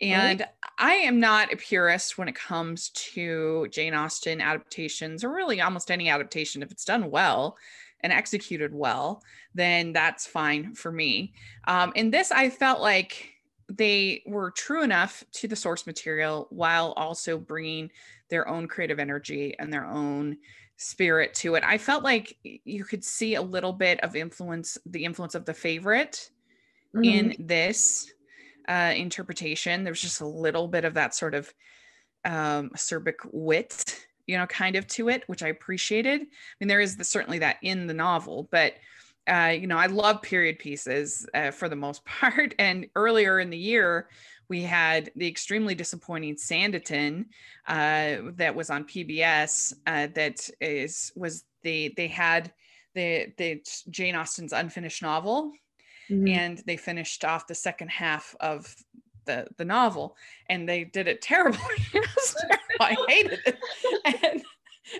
and 0.01 0.41
right. 0.41 0.49
I 0.79 0.93
am 0.95 1.19
not 1.19 1.53
a 1.53 1.57
purist 1.57 2.19
when 2.19 2.29
it 2.29 2.35
comes 2.35 2.91
to 2.91 3.67
Jane 3.71 3.95
Austen 3.95 4.41
adaptations 4.41 5.25
or 5.25 5.33
really 5.33 5.61
almost 5.61 5.91
any 5.91 6.09
adaptation. 6.09 6.63
If 6.63 6.71
it's 6.71 6.85
done 6.85 7.11
well 7.11 7.57
and 8.01 8.13
executed 8.13 8.73
well, 8.73 9.23
then 9.55 9.93
that's 9.93 10.27
fine 10.27 10.75
for 10.75 10.93
me. 10.93 11.33
Um, 11.67 11.93
in 11.97 12.11
this, 12.11 12.31
I 12.31 12.49
felt 12.49 12.81
like 12.81 13.31
they 13.69 14.23
were 14.25 14.53
true 14.53 14.83
enough 14.83 15.25
to 15.33 15.49
the 15.49 15.57
source 15.57 15.87
material 15.87 16.47
while 16.51 16.93
also 16.93 17.37
bringing 17.37 17.91
their 18.31 18.47
own 18.49 18.69
creative 18.69 19.01
energy 19.01 19.57
and 19.59 19.73
their 19.73 19.87
own 19.87 20.39
spirit 20.79 21.35
to 21.35 21.57
it. 21.57 21.65
I 21.65 21.77
felt 21.77 22.03
like 22.03 22.39
you 22.43 22.85
could 22.85 23.05
see 23.05 23.35
a 23.35 23.43
little 23.43 23.73
bit 23.73 24.01
of 24.01 24.17
influence, 24.17 24.79
the 24.87 25.05
influence 25.05 25.35
of 25.35 25.45
the 25.45 25.53
favorite 25.53 26.31
mm-hmm. 26.95 27.05
in 27.05 27.37
this 27.39 28.11
uh, 28.69 28.95
interpretation. 28.97 29.85
There's 29.85 30.01
just 30.01 30.21
a 30.21 30.27
little 30.27 30.69
bit 30.69 30.85
of 30.85 30.95
that 30.95 31.15
sort 31.15 31.35
of 31.35 31.53
um, 32.25 32.71
acerbic 32.71 33.17
wit, 33.33 34.07
you 34.27 34.39
know, 34.39 34.47
kind 34.47 34.77
of 34.77 34.87
to 34.89 35.09
it, 35.09 35.25
which 35.27 35.43
I 35.43 35.49
appreciated. 35.49 36.23
I 36.23 36.27
mean, 36.61 36.69
there 36.69 36.81
is 36.81 36.97
the, 36.97 37.05
certainly 37.05 37.41
that 37.41 37.57
in 37.61 37.87
the 37.87 37.95
novel, 37.95 38.49
but 38.51 38.75
uh, 39.29 39.49
you 39.49 39.67
know, 39.67 39.77
I 39.77 39.87
love 39.87 40.23
period 40.23 40.59
pieces 40.59 41.29
uh, 41.35 41.51
for 41.51 41.69
the 41.69 41.77
most 41.77 42.05
part. 42.07 42.55
And 42.59 42.87
earlier 42.95 43.41
in 43.41 43.51
the 43.51 43.59
year, 43.59 44.09
we 44.49 44.63
had 44.63 45.11
the 45.17 45.29
extremely 45.29 45.75
disappointing 45.75 46.37
Sanditon 46.37 47.27
uh, 47.67 48.31
that 48.37 48.55
was 48.55 48.71
on 48.71 48.85
PBS. 48.85 49.75
Uh, 49.87 50.09
that 50.15 50.49
is 50.61 51.13
was 51.17 51.45
the 51.63 51.93
they 51.97 52.09
had 52.09 52.53
the 52.95 53.33
the 53.37 53.63
Jane 53.91 54.17
Austen's 54.17 54.53
unfinished 54.53 55.03
novel 55.03 55.53
mm-hmm. 56.11 56.29
and 56.29 56.63
they 56.67 56.77
finished 56.77 57.25
off 57.25 57.47
the 57.47 57.55
second 57.55 57.89
half 57.89 58.35
of 58.41 58.75
the 59.27 59.47
the 59.57 59.65
novel 59.65 60.17
and 60.49 60.69
they 60.69 60.85
did 60.85 61.07
it 61.07 61.21
terribly 61.21 61.61
i 62.81 62.97
hated 63.09 63.39
it 63.47 63.59
and 64.05 64.43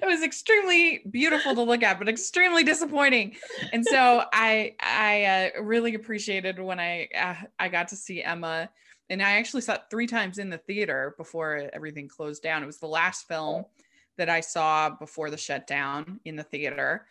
it 0.03 0.07
was 0.07 0.23
extremely 0.23 1.03
beautiful 1.11 1.55
to 1.55 1.63
look 1.63 1.83
at 1.83 1.99
but 1.99 2.09
extremely 2.09 2.63
disappointing 2.63 3.35
and 3.73 3.85
so 3.87 4.23
i 4.33 4.75
i 4.81 5.25
uh, 5.25 5.63
really 5.63 5.95
appreciated 5.95 6.61
when 6.61 6.79
i 6.79 7.09
uh, 7.19 7.35
i 7.59 7.69
got 7.69 7.89
to 7.89 7.97
see 7.97 8.23
emma 8.23 8.69
and 9.11 9.23
i 9.23 9.33
actually 9.33 9.61
saw 9.61 9.75
it 9.75 9.83
three 9.91 10.07
times 10.07 10.39
in 10.39 10.51
the 10.51 10.59
theater 10.59 11.15
before 11.17 11.71
everything 11.73 12.09
closed 12.09 12.43
down. 12.43 12.63
It 12.63 12.67
was 12.67 12.79
the 12.79 12.87
last 12.87 13.27
film 13.29 13.65
that 14.17 14.29
i 14.29 14.41
saw 14.41 14.91
before 14.91 15.31
the 15.31 15.37
shutdown 15.37 16.21
in 16.25 16.37
the 16.37 16.43
theater. 16.43 17.07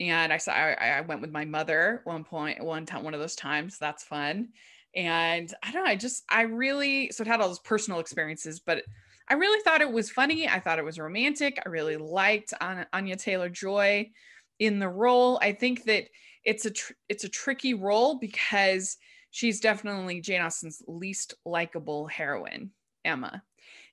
And 0.00 0.32
I 0.32 0.38
saw 0.38 0.52
I, 0.52 0.72
I 0.72 1.00
went 1.02 1.20
with 1.20 1.30
my 1.30 1.44
mother 1.44 2.00
one 2.04 2.24
point 2.24 2.62
one 2.62 2.84
time 2.84 3.04
one 3.04 3.14
of 3.14 3.20
those 3.20 3.36
times. 3.36 3.78
That's 3.78 4.02
fun. 4.02 4.48
And 4.94 5.52
I 5.62 5.70
don't 5.70 5.84
know 5.84 5.90
I 5.90 5.96
just 5.96 6.24
I 6.28 6.42
really 6.42 7.10
so 7.12 7.22
it 7.22 7.28
had 7.28 7.40
all 7.40 7.48
those 7.48 7.60
personal 7.60 8.00
experiences 8.00 8.60
but 8.60 8.82
I 9.28 9.34
really 9.34 9.62
thought 9.62 9.80
it 9.80 9.90
was 9.92 10.10
funny. 10.10 10.48
I 10.48 10.60
thought 10.60 10.78
it 10.78 10.84
was 10.84 10.98
romantic. 10.98 11.58
I 11.64 11.68
really 11.68 11.96
liked 11.96 12.52
Anya 12.60 13.16
Taylor 13.16 13.48
Joy 13.48 14.10
in 14.58 14.78
the 14.78 14.88
role. 14.88 15.38
I 15.40 15.52
think 15.52 15.84
that 15.84 16.04
it's 16.44 16.66
a 16.66 16.70
tr- 16.70 16.92
it's 17.08 17.24
a 17.24 17.28
tricky 17.28 17.74
role 17.74 18.18
because 18.18 18.98
she's 19.34 19.58
definitely 19.58 20.20
Jane 20.20 20.40
Austen's 20.40 20.80
least 20.86 21.34
likable 21.44 22.06
heroine 22.06 22.70
Emma. 23.04 23.42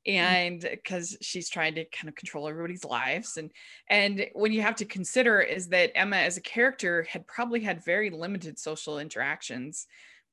Mm. 0.08 0.13
and 0.13 0.62
because 0.62 1.15
she's 1.21 1.47
trying 1.47 1.75
to 1.75 1.86
kind 1.86 2.10
of 2.10 2.15
control 2.15 2.47
everybody's 2.47 2.84
lives. 2.84 3.38
And 3.38 3.51
and 3.88 4.27
when 4.34 4.51
you 4.51 4.62
have 4.62 4.75
to 4.77 4.86
consider 4.86 5.41
is 5.41 5.67
that 5.69 5.91
emma 5.95 6.17
as 6.17 6.38
a 6.38 6.41
character 6.41 7.04
had 7.04 7.27
probably 7.27 7.60
had 7.60 7.86
very 7.86 8.10
limited 8.10 8.58
social 8.58 8.97
interactions 8.97 9.86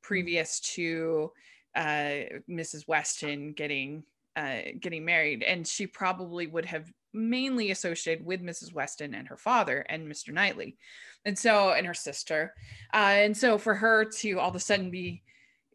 previous 0.03 0.61
to 0.61 1.33
uh, 1.77 2.41
mrs 2.49 2.89
weston 2.89 3.53
getting 3.53 4.05
uh, 4.37 4.61
getting 4.81 5.05
married. 5.05 5.43
And 5.43 5.67
she 5.67 5.87
probably 5.87 6.47
would 6.47 6.65
have 6.65 6.91
mainly 7.13 7.71
associated 7.71 8.25
with 8.25 8.43
mrs 8.43 8.73
weston 8.73 9.15
and 9.15 9.29
her 9.29 9.37
father 9.37 9.85
and 9.89 10.11
mr 10.11 10.33
knightley 10.33 10.77
and 11.25 11.39
so 11.39 11.71
and 11.71 11.87
her 11.87 11.95
sister. 11.95 12.55
Uh, 12.93 12.97
and 12.97 13.37
so 13.37 13.59
for 13.59 13.75
her 13.75 14.05
to 14.05 14.39
all 14.39 14.49
of 14.49 14.57
a 14.57 14.61
sudden 14.61 14.91
be 14.91 15.23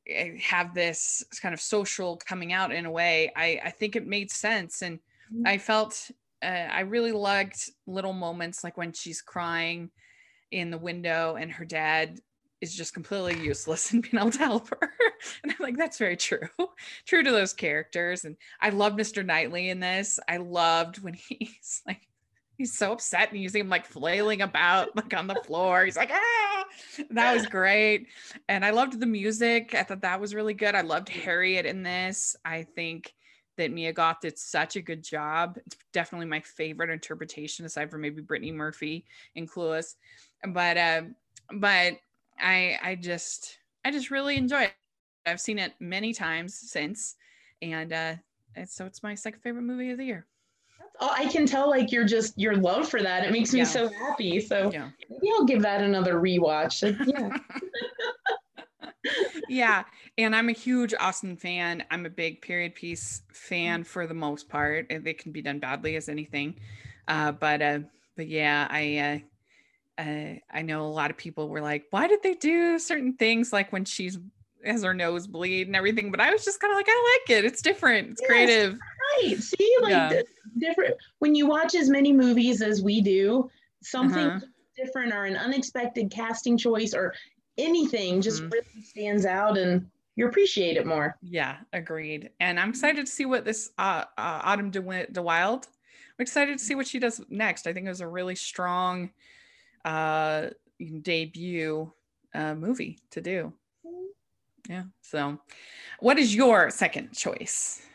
Eh, 0.05 0.37
have 0.41 0.73
this 0.73 1.23
kind 1.41 1.53
of 1.53 1.61
social 1.61 2.17
coming 2.17 2.51
out 2.51 2.73
in 2.73 2.85
a 2.85 2.91
way 2.91 3.31
i 3.37 3.61
i 3.63 3.69
think 3.69 3.95
it 3.95 4.05
made 4.05 4.29
sense. 4.29 4.81
And 4.81 4.99
mm-hmm. 5.33 5.47
i 5.47 5.57
felt 5.57 6.11
uh, 6.43 6.45
i 6.45 6.81
really 6.81 7.13
liked 7.13 7.69
little 7.87 8.11
moments 8.11 8.65
like 8.65 8.75
when 8.75 8.91
she's 8.91 9.21
crying 9.21 9.91
in 10.51 10.71
the 10.71 10.77
window 10.77 11.35
and 11.35 11.49
her 11.51 11.63
dad 11.63 12.19
is 12.59 12.75
just 12.75 12.93
completely 12.93 13.39
useless 13.39 13.93
in 13.93 14.01
being 14.01 14.17
able 14.17 14.31
to 14.31 14.39
help 14.39 14.69
her. 14.69 14.91
And 15.43 15.53
i'm 15.53 15.57
like 15.61 15.77
that's 15.77 15.97
very 15.97 16.17
true. 16.17 16.49
True 17.05 17.23
to 17.23 17.31
those 17.31 17.53
characters. 17.53 18.25
And 18.25 18.35
i 18.59 18.71
love 18.71 18.93
mr 18.93 19.25
knightley 19.25 19.69
in 19.69 19.79
this. 19.79 20.19
I 20.27 20.37
loved 20.37 21.01
when 21.01 21.13
he's 21.13 21.81
like 21.87 22.05
he's 22.63 22.77
so 22.77 22.93
upset 22.93 23.29
and 23.29 23.41
you 23.41 23.49
see 23.49 23.59
him 23.59 23.67
like 23.67 23.85
flailing 23.85 24.41
about 24.41 24.95
like 24.95 25.13
on 25.13 25.27
the 25.27 25.35
floor. 25.35 25.83
He's 25.83 25.97
like 25.97 26.11
ah! 26.13 26.63
That 27.09 27.33
was 27.33 27.45
great. 27.45 28.07
And 28.47 28.63
i 28.63 28.69
loved 28.69 28.97
the 29.01 29.05
music. 29.05 29.75
I 29.75 29.83
thought 29.83 30.01
that 30.01 30.21
was 30.21 30.33
really 30.33 30.53
good. 30.53 30.75
I 30.75 30.81
loved 30.81 31.09
harriet 31.09 31.65
in 31.65 31.83
this. 31.83 32.37
I 32.45 32.63
think 32.63 33.13
that 33.57 33.71
mia 33.71 33.91
goth 33.91 34.21
did 34.21 34.37
such 34.37 34.77
a 34.77 34.81
good 34.81 35.03
job. 35.03 35.57
It's 35.65 35.75
definitely 35.91 36.27
my 36.27 36.39
favorite 36.39 36.89
interpretation 36.89 37.65
aside 37.65 37.91
from 37.91 37.99
maybe 37.99 38.21
brittany 38.21 38.53
murphy 38.53 39.03
in 39.35 39.45
clueless. 39.45 39.95
But 40.47 40.77
uh 40.77 41.01
but 41.53 41.95
i 42.39 42.79
i 42.81 42.95
just 42.95 43.57
i 43.83 43.91
just 43.91 44.09
really 44.09 44.37
enjoy 44.37 44.63
it. 44.63 44.73
I've 45.25 45.41
seen 45.41 45.59
it 45.59 45.73
many 45.81 46.13
times 46.13 46.55
since, 46.55 47.15
and 47.61 47.91
uh, 47.91 48.15
and 48.55 48.69
so 48.69 48.85
it's 48.85 49.03
my 49.03 49.15
second 49.15 49.41
favorite 49.41 49.63
movie 49.63 49.91
of 49.91 49.97
the 49.97 50.05
year. 50.05 50.27
Oh, 50.99 51.09
I 51.11 51.25
can 51.25 51.45
tell 51.45 51.69
like 51.69 51.91
you're 51.91 52.05
just 52.05 52.37
your 52.37 52.55
love 52.55 52.87
for 52.87 53.01
that. 53.01 53.25
It 53.25 53.31
makes 53.31 53.51
me 53.51 53.59
Yeah. 53.59 53.65
so 53.65 53.89
happy. 53.89 54.39
So 54.39 54.69
Yeah. 54.71 54.89
maybe 55.09 55.31
I'll 55.33 55.45
give 55.45 55.61
that 55.63 55.81
another 55.81 56.15
rewatch. 56.15 56.83
Like, 56.83 56.97
yeah. 57.01 57.29
yeah 59.49 59.83
and 60.17 60.35
i'm 60.35 60.49
a 60.49 60.53
huge 60.53 60.93
austen 60.99 61.35
fan 61.35 61.83
i'm 61.91 62.05
a 62.05 62.09
big 62.09 62.41
period 62.41 62.73
piece 62.75 63.23
fan 63.33 63.83
for 63.83 64.07
the 64.07 64.13
most 64.13 64.47
part 64.49 64.87
they 64.89 65.13
can 65.13 65.31
be 65.31 65.41
done 65.41 65.59
badly 65.59 65.95
as 65.95 66.09
anything 66.09 66.57
uh, 67.07 67.31
but 67.31 67.61
uh, 67.61 67.79
but 68.15 68.27
yeah 68.27 68.67
i 68.69 69.21
uh, 69.99 70.01
uh, 70.01 70.35
i 70.51 70.61
know 70.61 70.85
a 70.85 70.87
lot 70.87 71.11
of 71.11 71.17
people 71.17 71.49
were 71.49 71.61
like 71.61 71.85
why 71.91 72.07
did 72.07 72.21
they 72.23 72.33
do 72.35 72.79
certain 72.79 73.13
things 73.13 73.51
like 73.51 73.71
when 73.73 73.85
she's 73.85 74.17
has 74.65 74.83
her 74.83 74.93
nose 74.93 75.27
bleed 75.27 75.67
and 75.67 75.75
everything 75.75 76.09
but 76.09 76.21
i 76.21 76.31
was 76.31 76.45
just 76.45 76.59
kind 76.61 76.71
of 76.71 76.77
like 76.77 76.87
i 76.87 77.19
like 77.29 77.37
it 77.37 77.45
it's 77.45 77.61
different 77.61 78.11
it's 78.11 78.21
Yes. 78.21 78.29
creative 78.29 78.79
Right. 79.21 79.37
See, 79.39 79.75
like 79.81 79.91
Yeah. 79.91 80.09
di- 80.09 80.23
different 80.57 80.95
when 81.19 81.35
you 81.35 81.47
watch 81.47 81.75
as 81.75 81.89
many 81.89 82.11
movies 82.13 82.61
as 82.61 82.81
we 82.81 83.01
do, 83.01 83.49
something 83.81 84.27
Uh-huh. 84.27 84.39
different 84.75 85.13
or 85.13 85.25
an 85.25 85.35
unexpected 85.35 86.09
casting 86.11 86.57
choice 86.57 86.93
or 86.93 87.13
anything 87.57 88.21
just 88.21 88.41
Mhm. 88.43 88.51
really 88.53 88.81
stands 88.83 89.25
out 89.25 89.57
and 89.57 89.89
you 90.15 90.27
appreciate 90.27 90.77
it 90.77 90.85
more. 90.87 91.15
yeah 91.21 91.57
agreed 91.73 92.31
and 92.39 92.59
i'm 92.59 92.69
excited 92.69 93.05
to 93.05 93.11
see 93.11 93.25
what 93.25 93.45
this 93.45 93.71
uh, 93.77 94.05
uh 94.17 94.41
autumn 94.43 94.71
De- 94.71 94.81
DeWilde 94.81 95.67
i'm 95.67 96.19
excited 96.23 96.57
to 96.57 96.63
see 96.63 96.73
what 96.73 96.87
she 96.87 96.97
does 96.97 97.21
next 97.29 97.67
i 97.67 97.73
think 97.73 97.85
it 97.85 97.89
was 97.89 98.01
a 98.01 98.07
really 98.07 98.33
strong 98.33 99.11
uh 99.85 100.49
debut 101.01 101.91
uh 102.33 102.55
movie 102.55 102.97
to 103.11 103.21
do 103.21 103.53
yeah 104.67 104.83
so 105.01 105.39
what 105.99 106.17
is 106.17 106.33
your 106.33 106.71
second 106.71 107.13
choice 107.13 107.85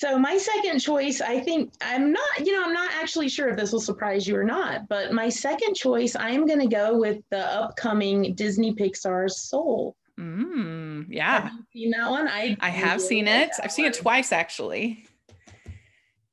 So 0.00 0.18
my 0.18 0.38
second 0.38 0.78
choice, 0.78 1.20
I 1.20 1.40
think 1.40 1.74
I'm 1.82 2.10
not, 2.10 2.46
you 2.46 2.52
know, 2.54 2.64
I'm 2.64 2.72
not 2.72 2.90
actually 2.94 3.28
sure 3.28 3.50
if 3.50 3.58
this 3.58 3.70
will 3.70 3.82
surprise 3.82 4.26
you 4.26 4.34
or 4.34 4.44
not, 4.44 4.88
but 4.88 5.12
my 5.12 5.28
second 5.28 5.74
choice, 5.74 6.16
I 6.16 6.30
am 6.30 6.46
going 6.46 6.60
to 6.60 6.66
go 6.74 6.96
with 6.96 7.18
the 7.30 7.40
upcoming 7.40 8.34
Disney 8.34 8.74
Pixar's 8.74 9.42
Soul. 9.42 9.94
mm, 10.18 11.04
yeah 11.10 11.42
Have 11.42 11.52
you 11.74 11.82
seen 11.82 11.90
that 11.90 12.10
one? 12.10 12.28
I 12.28 12.56
I 12.60 12.70
have 12.70 13.02
seen 13.02 13.26
like 13.26 13.48
it. 13.48 13.50
I've 13.62 13.72
seen 13.72 13.84
it 13.84 13.92
twice 13.94 14.32
actually. 14.32 15.04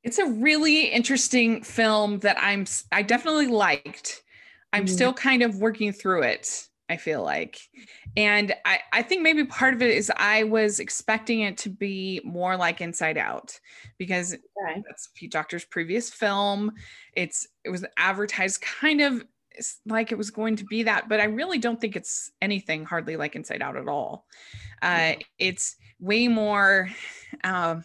It's 0.02 0.18
a 0.18 0.28
really 0.28 0.86
interesting 0.86 1.62
film 1.62 2.20
that 2.20 2.38
I'm 2.40 2.66
I 2.94 3.02
definitely 3.02 3.48
liked. 3.48 4.24
I'm 4.72 4.86
Mhm. 4.86 4.90
still 4.90 5.14
kind 5.14 5.44
of 5.44 5.58
working 5.58 5.92
through 5.92 6.24
it, 6.24 6.67
I 6.90 6.98
feel 6.98 7.22
like. 7.24 7.60
And 8.16 8.54
I 8.66 8.80
I 8.94 9.02
think 9.02 9.22
maybe 9.22 9.44
part 9.46 9.74
of 9.74 9.82
it 9.82 9.92
is 9.92 10.12
I 10.16 10.44
was 10.44 10.80
expecting 10.80 11.42
it 11.42 11.58
to 11.60 11.70
be 11.70 12.22
more 12.24 12.56
like 12.56 12.82
Inside 12.82 13.18
Out 13.18 13.60
because 13.98 14.34
Okay. 14.34 14.82
that's 14.88 15.10
Pete 15.14 15.32
Docter's 15.32 15.66
previous 15.66 16.10
film. 16.10 16.72
It's 17.14 17.48
it 17.64 17.70
was 17.70 17.86
advertised 17.98 18.62
kind 18.62 19.02
of 19.02 19.26
like 19.86 20.12
it 20.12 20.18
was 20.18 20.30
going 20.30 20.56
to 20.56 20.66
be 20.66 20.84
that, 20.84 21.10
but 21.10 21.20
I 21.20 21.26
really 21.26 21.58
don't 21.58 21.82
think 21.82 21.96
it's 21.96 22.32
anything 22.42 22.86
hardly 22.86 23.18
like 23.18 23.36
Inside 23.36 23.62
Out 23.62 23.76
at 23.76 23.88
all. 23.88 24.26
Uh, 24.82 25.14
it's 25.40 25.76
way 26.00 26.28
more. 26.28 26.90
Um, 27.44 27.84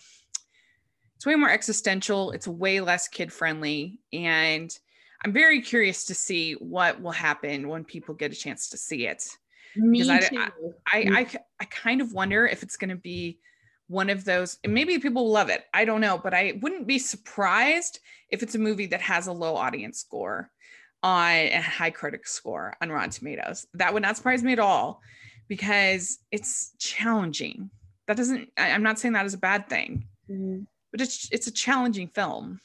it's 1.16 1.26
way 1.26 1.34
more 1.34 1.50
existential. 1.50 2.32
It's 2.32 2.46
way 2.48 2.80
less 2.80 3.08
kid 3.08 3.32
friendly, 3.32 4.00
and 4.12 4.76
I'm 5.24 5.32
very 5.32 5.60
curious 5.60 6.04
to 6.06 6.14
see 6.14 6.54
what 6.54 7.00
will 7.00 7.12
happen 7.12 7.68
when 7.68 7.84
people 7.84 8.14
get 8.14 8.32
a 8.32 8.36
chance 8.36 8.68
to 8.70 8.76
see 8.76 9.06
it. 9.06 9.24
Me 9.76 10.00
Because 10.02 10.08
I- 10.24 10.28
too. 10.28 10.74
I, 10.92 11.02
Mm. 11.04 11.16
I, 11.16 11.26
I 11.60 11.64
kind 11.66 12.00
of 12.00 12.12
wonder 12.12 12.46
if 12.46 12.62
it's 12.62 12.76
going 12.76 12.90
to 12.90 12.96
be 12.96 13.38
one 13.88 14.10
of 14.10 14.24
those, 14.24 14.58
and 14.64 14.72
maybe 14.74 14.98
people 14.98 15.24
will 15.24 15.32
love 15.32 15.48
it. 15.50 15.64
I 15.74 15.84
don't 15.84 16.00
know, 16.00 16.18
but 16.18 16.34
I 16.34 16.58
wouldn't 16.62 16.86
be 16.86 16.98
surprised 16.98 18.00
if 18.30 18.42
it's 18.42 18.54
a 18.54 18.58
movie 18.58 18.86
that 18.86 19.00
has 19.00 19.26
a 19.26 19.32
low 19.32 19.54
audience 19.56 19.98
score 20.00 20.50
on 21.02 21.30
a 21.30 21.60
high 21.60 21.90
critic 21.90 22.26
score 22.26 22.74
on 22.80 22.90
Rotten 22.90 23.10
Tomatoes. 23.10 23.66
That 23.74 23.92
would 23.92 24.02
not 24.02 24.16
surprise 24.16 24.42
me 24.42 24.52
at 24.52 24.58
all 24.58 25.00
because 25.48 26.18
it's 26.30 26.72
challenging. 26.78 27.70
That 28.06 28.16
doesn't, 28.16 28.48
I, 28.56 28.70
I'm 28.70 28.82
not 28.82 28.98
saying 28.98 29.14
that 29.14 29.26
is 29.26 29.34
a 29.34 29.38
bad 29.38 29.68
thing, 29.68 30.06
Mhm. 30.30 30.66
but 30.90 31.00
it's 31.00 31.28
it's 31.32 31.46
a 31.48 31.52
challenging 31.52 32.08
film. 32.08 32.60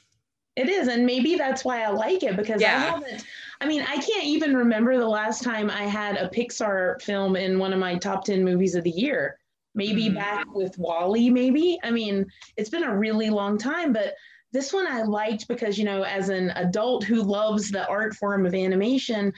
It 0.58 0.70
is, 0.70 0.88
and 0.88 1.06
maybe 1.06 1.36
that's 1.36 1.64
why 1.64 1.84
I 1.84 1.90
like 1.90 2.24
it 2.24 2.36
because 2.36 2.64
I 2.64 2.70
haven't. 2.70 3.24
I 3.62 3.68
mean, 3.68 3.84
I 3.84 3.98
can't 3.98 4.24
even 4.24 4.58
remember 4.58 4.98
the 4.98 5.08
last 5.08 5.44
time 5.44 5.70
I 5.70 5.84
had 5.84 6.18
a 6.18 6.30
Pixar 6.30 7.00
film 7.02 7.36
in 7.36 7.60
one 7.60 7.74
of 7.74 7.80
my 7.80 7.96
top 7.96 8.26
ten 8.26 8.44
movies 8.44 8.74
of 8.74 8.84
the 8.84 8.90
year. 8.90 9.38
Maybe 9.76 10.10
Mhm. 10.10 10.16
back 10.16 10.56
with 10.56 10.76
WALL-E. 10.80 11.30
Maybe. 11.30 11.80
I 11.84 11.92
mean, 11.92 12.26
it's 12.58 12.72
been 12.72 12.84
a 12.84 12.98
really 12.98 13.30
long 13.30 13.60
time, 13.60 13.94
but 13.94 14.16
this 14.52 14.74
one 14.74 14.88
I 14.88 15.04
liked 15.04 15.48
because 15.48 15.78
you 15.78 15.86
know, 15.86 16.02
as 16.02 16.30
an 16.30 16.50
adult 16.56 17.04
who 17.04 17.22
loves 17.22 17.70
the 17.70 17.88
art 17.88 18.16
form 18.16 18.48
of 18.48 18.56
animation. 18.56 19.32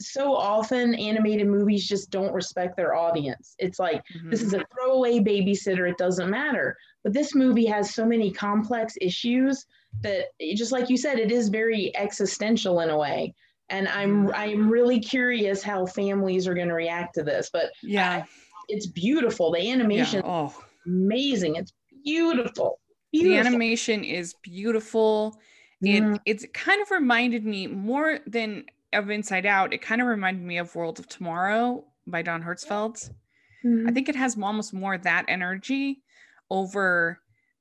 So 0.00 0.34
often 0.34 0.94
animated 0.94 1.46
movies 1.46 1.86
just 1.86 2.10
don't 2.10 2.32
respect 2.32 2.74
their 2.74 2.94
audience. 2.94 3.54
It's 3.58 3.78
like 3.78 4.02
this 4.30 4.40
Mhm. 4.40 4.46
is 4.46 4.54
a 4.54 4.64
throwaway 4.72 5.18
babysitter 5.18 5.86
it 5.90 5.98
doesn't 5.98 6.30
matter 6.30 6.74
but 7.04 7.12
this 7.12 7.34
movie 7.34 7.66
has 7.66 7.94
so 7.94 8.06
many 8.06 8.30
complex 8.30 8.96
issues 9.02 9.66
that 10.02 10.26
just 10.54 10.72
like 10.72 10.88
you 10.88 10.96
said 10.96 11.18
it 11.18 11.30
is 11.32 11.48
very 11.48 11.94
existential 11.96 12.80
in 12.80 12.90
a 12.90 12.96
way 12.98 13.34
and 13.68 13.88
i'm 13.88 14.26
Mhm. 14.28 14.32
i'm 14.34 14.68
really 14.70 15.00
curious 15.00 15.62
how 15.62 15.86
families 15.86 16.46
are 16.46 16.54
going 16.54 16.68
to 16.68 16.74
react 16.74 17.14
to 17.14 17.22
this 17.22 17.50
but 17.52 17.70
yeah, 17.82 18.24
it's 18.68 18.86
beautiful 18.86 19.52
the 19.52 19.60
yeah. 19.60 19.72
animation 19.72 20.22
Oh, 20.24 20.54
amazing 20.86 21.56
it's 21.56 21.72
beautiful 22.04 22.80
the 23.12 23.36
animation 23.36 24.04
is 24.04 24.34
beautiful. 24.42 25.40
it 25.82 26.02
Mhm. 26.02 26.20
it's 26.26 26.44
kind 26.52 26.80
of 26.82 26.90
reminded 26.90 27.44
me 27.44 27.66
more 27.66 28.20
than 28.26 28.64
of 28.92 29.10
Inside 29.10 29.46
Out. 29.46 29.72
It 29.72 29.82
kind 29.82 30.00
of 30.00 30.06
reminded 30.06 30.44
me 30.44 30.58
of 30.58 30.74
World 30.74 30.98
of 30.98 31.08
Tomorrow 31.08 31.84
by 32.06 32.22
Don 32.22 32.42
Hertzfeldt. 32.42 33.10
I 33.64 33.66
Mhm. 33.66 33.94
think 33.94 34.08
it 34.08 34.16
has 34.16 34.36
almost 34.40 34.72
more 34.72 34.94
of 34.94 35.02
that 35.02 35.24
energy 35.28 36.02
over 36.50 37.20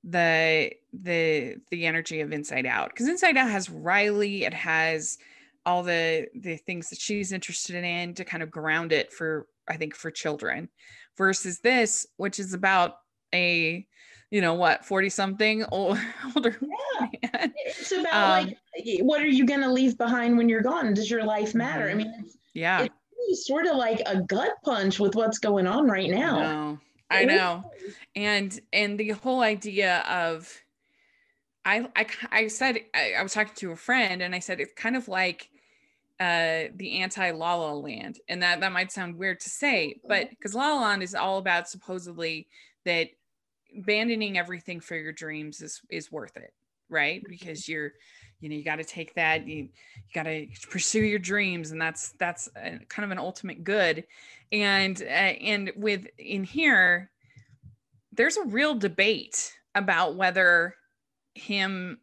the 0.10 0.72
the 0.94 1.58
the 1.70 1.86
energy 1.86 2.22
of 2.22 2.32
Inside 2.32 2.66
Out 2.66 2.90
because 2.90 3.08
Inside 3.08 3.36
Out 3.38 3.50
has 3.50 3.70
Riley. 3.70 4.46
It 4.46 4.54
has 4.54 5.18
all 5.66 5.84
the 5.84 6.28
the 6.34 6.56
things 6.58 6.90
that 6.90 7.00
she's 7.00 7.32
interested 7.34 7.84
in 7.84 8.14
to 8.16 8.24
kind 8.24 8.42
of 8.42 8.50
ground 8.50 8.92
it 8.94 9.12
for 9.12 9.48
I 9.68 9.76
think 9.78 9.96
for 9.96 10.10
children 10.10 10.70
versus 11.18 11.60
this 11.60 12.08
which 12.16 12.40
is 12.40 12.54
about 12.54 13.00
a 13.36 13.86
you 14.32 14.40
know 14.42 14.54
what 14.54 14.86
40 14.86 15.10
something 15.10 15.66
old, 15.72 15.98
older 16.36 16.56
Yeah. 16.62 17.30
man 17.34 17.54
it's 17.66 17.92
about 17.92 18.14
Um, 18.44 18.46
like 18.78 19.00
what 19.02 19.22
are 19.22 19.28
you 19.28 19.46
going 19.46 19.62
to 19.62 19.72
leave 19.72 19.98
behind 19.98 20.38
when 20.38 20.48
you're 20.48 20.62
gone 20.62 20.94
does 20.94 21.10
your 21.12 21.24
life 21.26 21.54
matter 21.56 21.90
i 21.90 21.94
Mhm. 21.94 21.98
mean 21.98 22.14
it's 22.24 22.38
yeah 22.54 22.84
It- 22.84 22.92
it's 23.30 23.46
sort 23.46 23.66
of 23.66 23.76
like 23.76 24.02
a 24.06 24.22
gut 24.22 24.52
punch 24.64 25.00
with 25.02 25.16
what's 25.16 25.38
going 25.38 25.68
on 25.68 25.90
right 25.90 26.10
now. 26.10 26.80
I 27.10 27.26
know. 27.26 27.72
And 28.16 28.60
and 28.74 28.98
the 28.98 29.10
whole 29.10 29.42
idea 29.42 30.00
of 30.10 30.52
I 31.66 31.88
I, 31.96 32.06
I, 32.32 32.48
said 32.48 32.80
I 32.94 33.22
was 33.24 33.34
talking 33.34 33.54
to 33.56 33.72
a 33.72 33.76
friend 33.76 34.22
and 34.22 34.34
I 34.36 34.40
said 34.40 34.60
it's 34.60 34.74
kind 34.74 34.96
of 34.96 35.08
like 35.08 35.50
uh 36.20 36.72
the 36.76 37.00
anti 37.02 37.32
La 37.32 37.56
La 37.56 37.74
Land. 37.74 38.20
And 38.28 38.42
that 38.42 38.60
that 38.60 38.72
might 38.72 38.92
sound 38.92 39.18
weird 39.18 39.40
to 39.42 39.50
say 39.50 39.96
mm-hmm. 39.98 40.08
but 40.08 40.30
because 40.30 40.56
La 40.56 40.74
La 40.74 40.82
Land 40.82 41.04
is 41.04 41.16
all 41.16 41.38
about 41.38 41.70
supposedly 41.70 42.48
that 42.86 43.10
abandoning 43.78 44.38
everything 44.38 44.80
for 44.80 44.96
your 44.96 45.12
dreams 45.12 45.62
is 45.62 45.82
is 45.90 46.12
worth 46.12 46.36
it 46.38 46.54
right? 46.90 47.22
Mm-hmm. 47.22 47.32
Because 47.32 47.68
you're 47.68 47.94
you 48.40 48.50
know 48.50 48.56
you 48.56 48.64
got 48.64 48.76
to 48.76 48.84
take 48.84 49.16
that 49.16 49.48
you, 49.48 49.64
you 49.64 49.70
got 50.14 50.24
to 50.24 50.48
pursue 50.70 51.04
your 51.04 51.20
dreams 51.20 51.72
and 51.72 51.82
that's 51.82 52.12
that's 52.20 52.48
a, 52.56 52.80
kind 52.88 53.04
of 53.04 53.12
an 53.12 53.18
ultimate 53.18 53.64
good 53.64 54.04
and 54.52 55.02
uh, 55.02 55.06
and 55.06 55.72
with 55.76 56.08
in 56.18 56.44
here 56.44 57.12
there's 58.12 58.38
a 58.38 58.44
real 58.46 58.74
debate 58.76 59.54
about 59.76 60.16
whether 60.16 60.76
him 61.36 62.00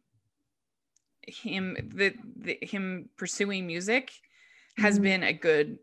him 1.26 1.76
the, 1.94 2.14
the 2.36 2.58
him 2.62 3.08
pursuing 3.16 3.66
music 3.66 4.12
has 4.76 4.98
Mhm. 4.98 5.02
been 5.02 5.22
a 5.22 5.32
good 5.32 5.78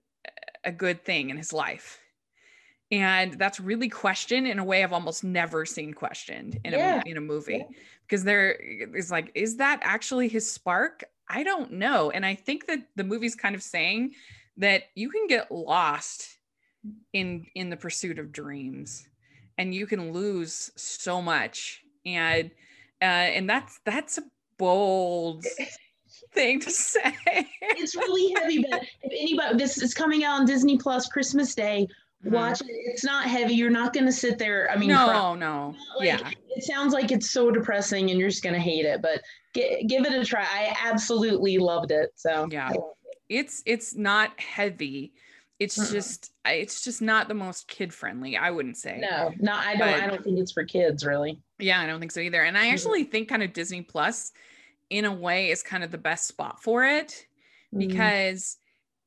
a 0.63 0.71
good 0.71 1.03
thing 1.03 1.29
in 1.31 1.37
his 1.37 1.51
life 1.51 1.99
and 2.91 3.33
that's 3.39 3.59
really 3.59 3.89
questioned 3.89 4.47
in 4.47 4.59
a 4.59 4.63
way 4.63 4.83
I've 4.83 4.93
almost 4.93 5.23
never 5.23 5.65
seen 5.65 5.93
questioned 5.93 6.59
in 6.63 6.73
Yeah. 6.73 7.01
a 7.05 7.09
in 7.09 7.17
a 7.17 7.21
movie 7.21 7.57
Yeah. 7.69 7.77
because 8.05 8.23
there 8.23 8.51
is 8.51 9.09
like 9.09 9.31
is 9.33 9.57
that 9.57 9.79
actually 9.81 10.27
his 10.27 10.49
spark 10.51 11.03
I 11.27 11.43
don't 11.43 11.71
know 11.73 12.11
and 12.11 12.25
I 12.25 12.35
think 12.35 12.67
that 12.67 12.85
the 12.95 13.03
movie's 13.03 13.35
kind 13.35 13.55
of 13.55 13.63
saying 13.63 14.13
that 14.57 14.83
you 14.95 15.09
can 15.09 15.25
get 15.27 15.49
lost 15.51 16.37
in 17.13 17.45
in 17.55 17.69
the 17.69 17.77
pursuit 17.77 18.17
of 18.19 18.31
dreams 18.31 19.07
and 19.57 19.73
you 19.75 19.85
can 19.85 20.11
lose 20.13 20.71
so 20.75 21.21
much 21.21 21.83
and 22.05 22.49
uh 23.01 23.05
and 23.05 23.49
that's 23.49 23.79
that's 23.85 24.17
a 24.17 24.23
bold 24.57 25.45
thing 26.33 26.59
to 26.59 26.71
say 26.71 27.13
it's 27.61 27.95
really 27.95 28.33
heavy 28.39 28.65
but 28.69 28.81
if 29.03 29.11
anybody 29.11 29.57
this 29.57 29.77
is 29.81 29.93
coming 29.93 30.23
out 30.23 30.39
on 30.39 30.45
disney 30.45 30.77
plus 30.77 31.07
christmas 31.07 31.53
day 31.55 31.87
Mhm. 32.23 32.33
Watch 32.33 32.61
it. 32.61 32.67
It's 32.69 33.03
not 33.03 33.25
heavy. 33.25 33.55
You're 33.55 33.71
not 33.71 33.93
going 33.93 34.05
to 34.05 34.11
sit 34.11 34.37
there. 34.37 34.69
I 34.69 34.75
mean, 34.77 34.89
no, 34.89 35.07
cry. 35.07 35.35
no. 35.39 35.73
Like, 35.97 36.05
yeah. 36.07 36.29
It 36.55 36.63
sounds 36.63 36.93
like 36.93 37.11
it's 37.11 37.31
so 37.31 37.49
depressing 37.49 38.11
and 38.11 38.19
you're 38.19 38.29
just 38.29 38.43
going 38.43 38.53
to 38.53 38.59
hate 38.61 38.85
it, 38.85 39.01
but 39.01 39.23
gi- 39.55 39.85
give 39.87 40.05
it 40.05 40.13
a 40.13 40.23
try. 40.23 40.43
I 40.43 40.77
absolutely 40.87 41.57
loved 41.57 41.89
it. 41.89 42.11
So, 42.15 42.47
Yeah. 42.51 42.67
I 42.67 42.73
loved 42.73 42.93
It's 43.27 43.63
it's 43.65 43.95
not 43.95 44.39
heavy. 44.39 45.13
It's 45.57 45.79
Mm-mm. 45.79 45.91
just 45.91 46.30
it's 46.45 46.83
just 46.83 47.01
not 47.01 47.27
the 47.27 47.33
most 47.33 47.67
kid 47.67 47.93
friendly, 47.93 48.35
I 48.37 48.49
wouldn't 48.51 48.77
say. 48.77 48.97
no, 48.99 49.31
no, 49.39 49.53
I 49.53 49.75
don't. 49.75 49.79
But- 49.79 50.03
I 50.03 50.07
don't 50.07 50.23
think 50.23 50.39
it's 50.39 50.51
for 50.51 50.63
kids, 50.63 51.05
really. 51.05 51.39
Yeah, 51.59 51.79
I 51.79 51.85
don't 51.85 51.99
think 51.99 52.11
so 52.11 52.19
either. 52.21 52.41
And 52.43 52.57
I 52.57 52.69
actually 52.69 53.03
think 53.03 53.29
kind 53.29 53.43
of 53.43 53.53
Disney 53.53 53.81
Plus 53.83 54.31
in 54.89 55.05
a 55.05 55.13
way 55.13 55.51
is 55.51 55.61
kind 55.63 55.83
of 55.83 55.91
the 55.91 55.97
best 55.97 56.27
spot 56.27 56.61
for 56.61 56.83
it 56.85 57.25
Mm. 57.73 57.87
because 57.87 58.57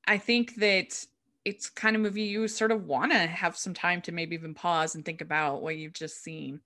I 0.06 0.16
think 0.18 0.54
that 0.56 1.04
it's 1.44 1.68
kind 1.68 1.94
of 1.96 2.00
movie 2.00 2.22
you 2.22 2.48
sort 2.48 2.70
of 2.72 2.86
want 2.86 3.12
to 3.12 3.18
have 3.18 3.56
some 3.56 3.74
time 3.74 4.00
to 4.02 4.12
maybe 4.12 4.34
even 4.34 4.54
pause 4.54 4.94
and 4.94 5.04
think 5.04 5.20
about 5.20 5.60
what 5.60 5.76
you've 5.76 5.92
just 5.92 6.22
seen 6.22 6.60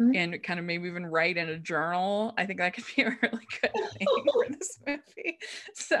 Mhm. 0.00 0.16
and 0.16 0.42
kind 0.42 0.58
of 0.58 0.66
maybe 0.66 0.88
even 0.88 1.06
write 1.06 1.36
in 1.36 1.48
a 1.48 1.58
journal. 1.58 2.32
I 2.38 2.46
think 2.46 2.58
that 2.58 2.74
could 2.74 2.84
be 2.96 3.02
a 3.02 3.18
really 3.22 3.46
good 3.60 3.72
thing 3.98 4.08
for 4.32 4.46
this 4.58 4.78
movie. 4.86 5.38
So 5.74 5.98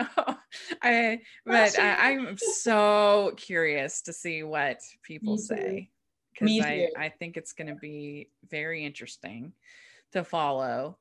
I 0.82 1.20
but 1.44 1.78
I, 1.78 2.12
I'm 2.12 2.36
so 2.38 3.34
curious 3.36 4.02
to 4.02 4.12
see 4.12 4.42
what 4.42 4.80
people 5.02 5.36
say 5.36 5.90
because 6.32 6.58
I. 6.60 6.90
I 6.96 7.08
think 7.10 7.36
it's 7.36 7.52
going 7.52 7.68
to 7.68 7.74
be 7.74 8.30
very 8.48 8.84
interesting 8.84 9.52
to 10.12 10.24
follow. 10.24 10.98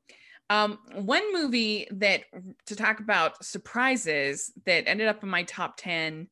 Um, 0.49 0.79
one 0.93 1.31
movie 1.33 1.87
that 1.91 2.25
to 2.65 2.75
talk 2.75 2.99
about 2.99 3.43
surprises 3.45 4.51
that 4.65 4.87
ended 4.87 5.07
up 5.07 5.21
in 5.23 5.29
my 5.29 5.43
top 5.43 5.77
10 5.77 6.29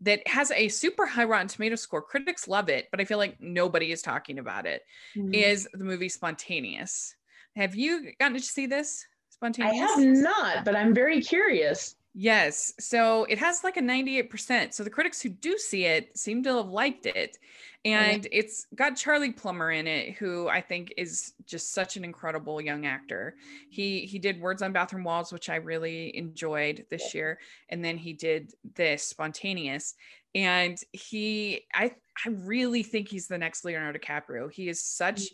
that 0.00 0.26
has 0.26 0.50
a 0.50 0.68
super 0.68 1.06
high 1.06 1.24
Rotten 1.24 1.48
Tomato 1.48 1.76
score. 1.76 2.02
Critics 2.02 2.48
love 2.48 2.68
it, 2.68 2.88
but 2.90 3.00
I 3.00 3.04
feel 3.04 3.18
like 3.18 3.40
nobody 3.40 3.92
is 3.92 4.02
talking 4.02 4.38
about 4.38 4.66
it. 4.66 4.82
Mm. 5.16 5.34
Is 5.34 5.68
the 5.72 5.84
movie 5.84 6.08
Spontaneous. 6.08 7.14
Have 7.56 7.74
you 7.74 8.12
gotten 8.18 8.36
to 8.36 8.42
see 8.42 8.66
this? 8.66 9.06
Spontaneous? 9.30 9.72
I 9.72 9.76
have 9.76 10.00
not, 10.00 10.64
but 10.64 10.76
I'm 10.76 10.94
very 10.94 11.20
curious. 11.20 11.96
Yes. 12.14 12.72
So 12.78 13.24
it 13.24 13.38
has 13.38 13.64
like 13.64 13.76
a 13.76 13.80
98%. 13.80 14.72
So 14.72 14.84
the 14.84 14.90
critics 14.90 15.20
who 15.20 15.28
do 15.28 15.58
see 15.58 15.84
it 15.84 16.16
seem 16.16 16.44
to 16.44 16.56
have 16.58 16.68
liked 16.68 17.06
it. 17.06 17.38
And 17.84 18.26
it's 18.32 18.66
got 18.74 18.96
Charlie 18.96 19.32
Plummer 19.32 19.72
in 19.72 19.86
it, 19.86 20.14
who 20.14 20.48
I 20.48 20.62
think 20.62 20.94
is 20.96 21.34
just 21.44 21.74
such 21.74 21.96
an 21.96 22.04
incredible 22.04 22.58
young 22.60 22.86
actor. 22.86 23.34
He 23.68 24.06
he 24.06 24.18
did 24.18 24.40
Words 24.40 24.62
on 24.62 24.72
Bathroom 24.72 25.04
Walls, 25.04 25.34
which 25.34 25.50
I 25.50 25.56
really 25.56 26.16
enjoyed 26.16 26.86
this 26.88 27.14
year. 27.14 27.38
And 27.68 27.84
then 27.84 27.98
he 27.98 28.14
did 28.14 28.52
this 28.74 29.02
Spontaneous. 29.02 29.94
And 30.34 30.78
he 30.92 31.66
I 31.74 31.94
I 32.24 32.30
really 32.30 32.84
think 32.84 33.08
he's 33.08 33.26
the 33.26 33.36
next 33.36 33.66
Leonardo 33.66 33.98
DiCaprio. 33.98 34.50
He 34.50 34.68
is 34.68 34.80
such 34.80 35.20
mm. 35.20 35.30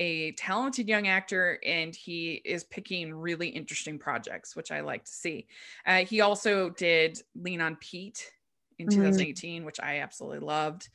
A 0.00 0.32
talented 0.32 0.88
young 0.88 1.06
actor 1.06 1.58
and 1.64 1.94
he 1.94 2.34
is 2.44 2.64
picking 2.64 3.14
really 3.14 3.48
interesting 3.48 3.98
projects 3.98 4.56
which 4.56 4.72
i 4.72 4.80
like 4.80 5.04
to 5.04 5.12
see. 5.12 5.46
Uh, 5.86 6.04
he 6.04 6.20
also 6.20 6.70
did 6.70 7.20
lean 7.34 7.60
on 7.60 7.76
pete 7.76 8.32
in 8.78 8.88
Mhm. 8.88 8.88
2018 8.88 9.64
which 9.64 9.80
i 9.80 9.98
absolutely 10.00 10.40
loved. 10.40 10.88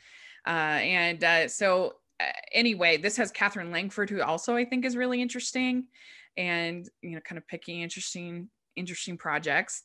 Uh, 0.46 0.50
and 0.82 1.24
uh, 1.24 1.48
so 1.48 1.94
uh, 2.20 2.32
anyway 2.52 2.98
this 2.98 3.16
has 3.18 3.32
katherine 3.32 3.72
langford 3.72 4.10
who 4.10 4.22
also 4.22 4.56
i 4.56 4.66
think 4.66 4.84
is 4.86 4.98
really 4.98 5.22
interesting 5.22 5.88
and 6.38 6.90
you 7.02 7.12
know 7.12 7.22
kind 7.22 7.38
of 7.38 7.48
picking 7.48 7.82
interesting 7.82 8.50
interesting 8.76 9.18
projects. 9.18 9.84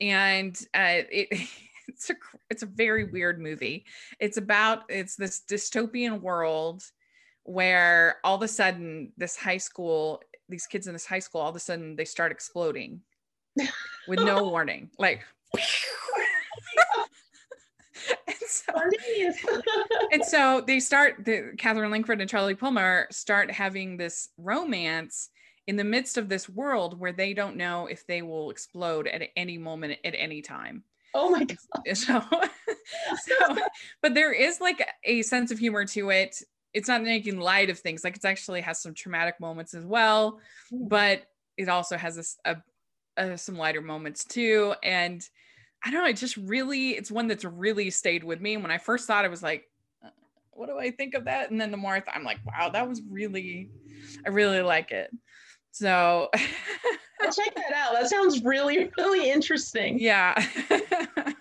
And 0.00 0.56
uh, 0.74 1.02
it 1.10 1.28
it's 1.88 2.10
a 2.10 2.14
it's 2.50 2.62
a 2.62 2.66
very 2.66 3.04
weird 3.04 3.40
movie. 3.40 3.86
It's 4.20 4.36
about 4.36 4.84
it's 4.88 5.16
this 5.16 5.42
dystopian 5.48 6.20
world 6.20 6.82
where 7.44 8.16
all 8.24 8.36
of 8.36 8.42
a 8.42 8.48
sudden 8.48 9.12
this 9.16 9.36
high 9.36 9.58
school 9.58 10.20
these 10.48 10.66
kids 10.66 10.86
in 10.86 10.92
this 10.92 11.06
high 11.06 11.18
school 11.18 11.40
all 11.40 11.50
of 11.50 11.56
a 11.56 11.60
sudden 11.60 11.96
they 11.96 12.04
start 12.04 12.30
exploding 12.32 13.00
with 14.08 14.20
no 14.20 14.44
warning 14.44 14.90
like 14.98 15.22
and 18.26 18.36
so, 18.46 18.72
and 20.12 20.24
so 20.24 20.62
they 20.66 20.80
start 20.80 21.24
the 21.24 21.52
katherine 21.58 21.90
langford 21.90 22.20
and 22.20 22.30
charlie 22.30 22.54
plummer 22.54 23.06
start 23.10 23.50
having 23.50 23.96
this 23.96 24.28
romance 24.38 25.30
in 25.66 25.76
the 25.76 25.84
midst 25.84 26.18
of 26.18 26.28
this 26.28 26.48
world 26.48 26.98
where 26.98 27.12
they 27.12 27.32
don't 27.34 27.56
know 27.56 27.86
if 27.86 28.06
they 28.06 28.22
will 28.22 28.50
explode 28.50 29.06
at 29.06 29.22
any 29.36 29.58
moment 29.58 29.98
at 30.04 30.14
any 30.16 30.42
time 30.42 30.82
oh 31.14 31.30
my 31.30 31.44
god. 31.44 31.96
so 31.96 32.22
so 33.22 33.58
but 34.00 34.14
there 34.14 34.32
is 34.32 34.60
like 34.60 34.86
a 35.04 35.22
sense 35.22 35.50
of 35.50 35.58
humor 35.58 35.84
to 35.84 36.10
it 36.10 36.42
it's 36.74 36.88
not 36.88 37.02
making 37.02 37.38
light 37.38 37.68
of 37.70 37.78
things 37.78 38.02
like 38.04 38.16
it 38.16 38.24
actually 38.24 38.60
has 38.60 38.80
some 38.80 38.94
traumatic 38.94 39.38
moments 39.40 39.74
as 39.74 39.84
well 39.84 40.40
Mm. 40.72 40.88
but 40.88 41.22
it 41.56 41.68
also 41.68 41.96
has 41.96 42.16
this 42.16 42.38
a, 42.44 42.56
a, 43.16 43.36
some 43.36 43.56
lighter 43.56 43.82
moments 43.82 44.24
too 44.24 44.74
and 44.82 45.22
i 45.84 45.90
don't 45.90 46.02
know 46.02 46.08
it 46.08 46.16
just 46.16 46.36
really 46.36 46.90
it's 46.90 47.10
one 47.10 47.26
that's 47.28 47.44
really 47.44 47.90
stayed 47.90 48.24
with 48.24 48.40
me 48.40 48.54
and 48.54 48.62
when 48.62 48.72
i 48.72 48.78
first 48.78 49.06
thought 49.06 49.24
it 49.24 49.30
was 49.30 49.42
like 49.42 49.68
uh, 50.04 50.08
what 50.52 50.66
do 50.68 50.78
i 50.78 50.90
think 50.90 51.14
of 51.14 51.24
that 51.26 51.50
and 51.50 51.60
then 51.60 51.70
the 51.70 51.76
more 51.76 51.92
I 51.94 52.00
th- 52.00 52.16
i'm 52.16 52.24
like 52.24 52.38
wow 52.46 52.70
that 52.70 52.88
was 52.88 53.02
really 53.10 53.70
i 54.26 54.30
really 54.30 54.62
like 54.62 54.90
it 54.92 55.10
so 55.72 56.28
check 57.34 57.54
that 57.54 57.72
out. 57.74 57.92
That 57.94 58.08
sounds 58.10 58.42
really, 58.42 58.90
really 58.98 59.30
interesting. 59.30 59.98
yeah 59.98 60.34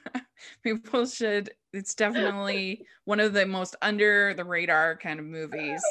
people 0.63 1.05
should 1.05 1.51
it's 1.73 1.95
definitely 1.95 2.85
one 3.05 3.19
of 3.19 3.33
the 3.33 3.45
most 3.45 3.75
under 3.81 4.33
the 4.33 4.43
radar 4.43 4.97
kind 4.97 5.19
of 5.19 5.25
movies 5.25 5.81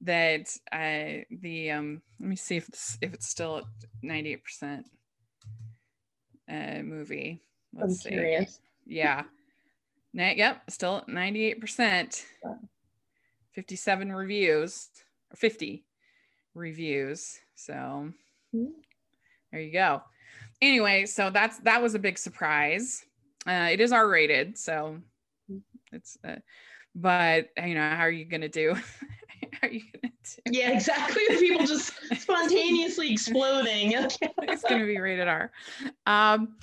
that 0.00 0.48
uh 0.72 1.22
the 1.40 1.70
um 1.70 2.02
let 2.20 2.28
me 2.28 2.36
see 2.36 2.56
if 2.56 2.68
it's 2.68 2.98
if 3.00 3.14
it's 3.14 3.26
still 3.28 3.58
at 3.58 3.64
98 4.02 4.44
percent 4.44 4.86
uh 6.50 6.82
movie. 6.82 7.40
I'm 7.74 7.88
let's 7.88 8.02
see. 8.02 8.10
curious. 8.10 8.60
yeah. 8.86 9.22
Na- 10.12 10.30
yep 10.36 10.62
still 10.70 10.98
at 10.98 11.08
98 11.08 11.60
percent. 11.60 12.24
57 13.52 14.12
reviews 14.12 14.88
or 15.32 15.36
50 15.36 15.84
reviews 16.54 17.38
so 17.54 18.10
Hmm. 18.52 18.66
there 19.50 19.60
you 19.60 19.72
go. 19.72 20.02
Anyway 20.60 21.06
so 21.06 21.30
that's 21.30 21.58
that 21.60 21.80
was 21.82 21.94
a 21.94 21.98
big 21.98 22.18
surprise 22.18 23.04
uh 23.46 23.68
it 23.70 23.80
is 23.80 23.92
r 23.92 24.06
rated 24.08 24.56
so 24.58 24.98
it's 25.92 26.16
uh, 26.26 26.36
but 26.94 27.48
you 27.64 27.74
know 27.74 27.80
how 27.90 28.02
are 28.02 28.10
you 28.10 28.24
gonna 28.24 28.48
do 28.48 28.74
how 29.52 29.68
are 29.68 29.70
you 29.70 29.82
gonna 29.92 30.12
do 30.24 30.52
Yeah, 30.52 30.70
exactly. 30.70 31.22
People 31.38 31.66
just 31.66 31.92
spontaneously 32.20 33.12
exploding. 33.12 33.96
Okay. 33.96 34.30
it's 34.42 34.62
gonna 34.62 34.86
be 34.86 34.98
rated 34.98 35.28
r 35.28 35.50
um 36.06 36.56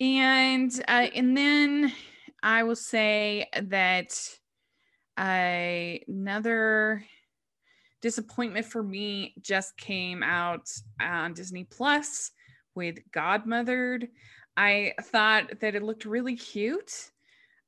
and 0.00 0.72
uh 0.88 1.08
and 1.14 1.36
then 1.36 1.92
i 2.42 2.62
will 2.62 2.76
say 2.76 3.48
that 3.62 4.18
I 5.20 6.00
another 6.06 7.04
disappointment 8.00 8.66
for 8.66 8.82
me 8.82 9.34
just 9.40 9.76
came 9.76 10.22
out 10.22 10.68
on 11.00 11.34
disney 11.34 11.64
plus 11.64 12.30
with 12.76 12.98
godmothered 13.12 14.08
i 14.58 14.92
thought 15.02 15.60
that 15.60 15.74
it 15.74 15.82
looked 15.82 16.04
really 16.04 16.36
cute 16.36 17.12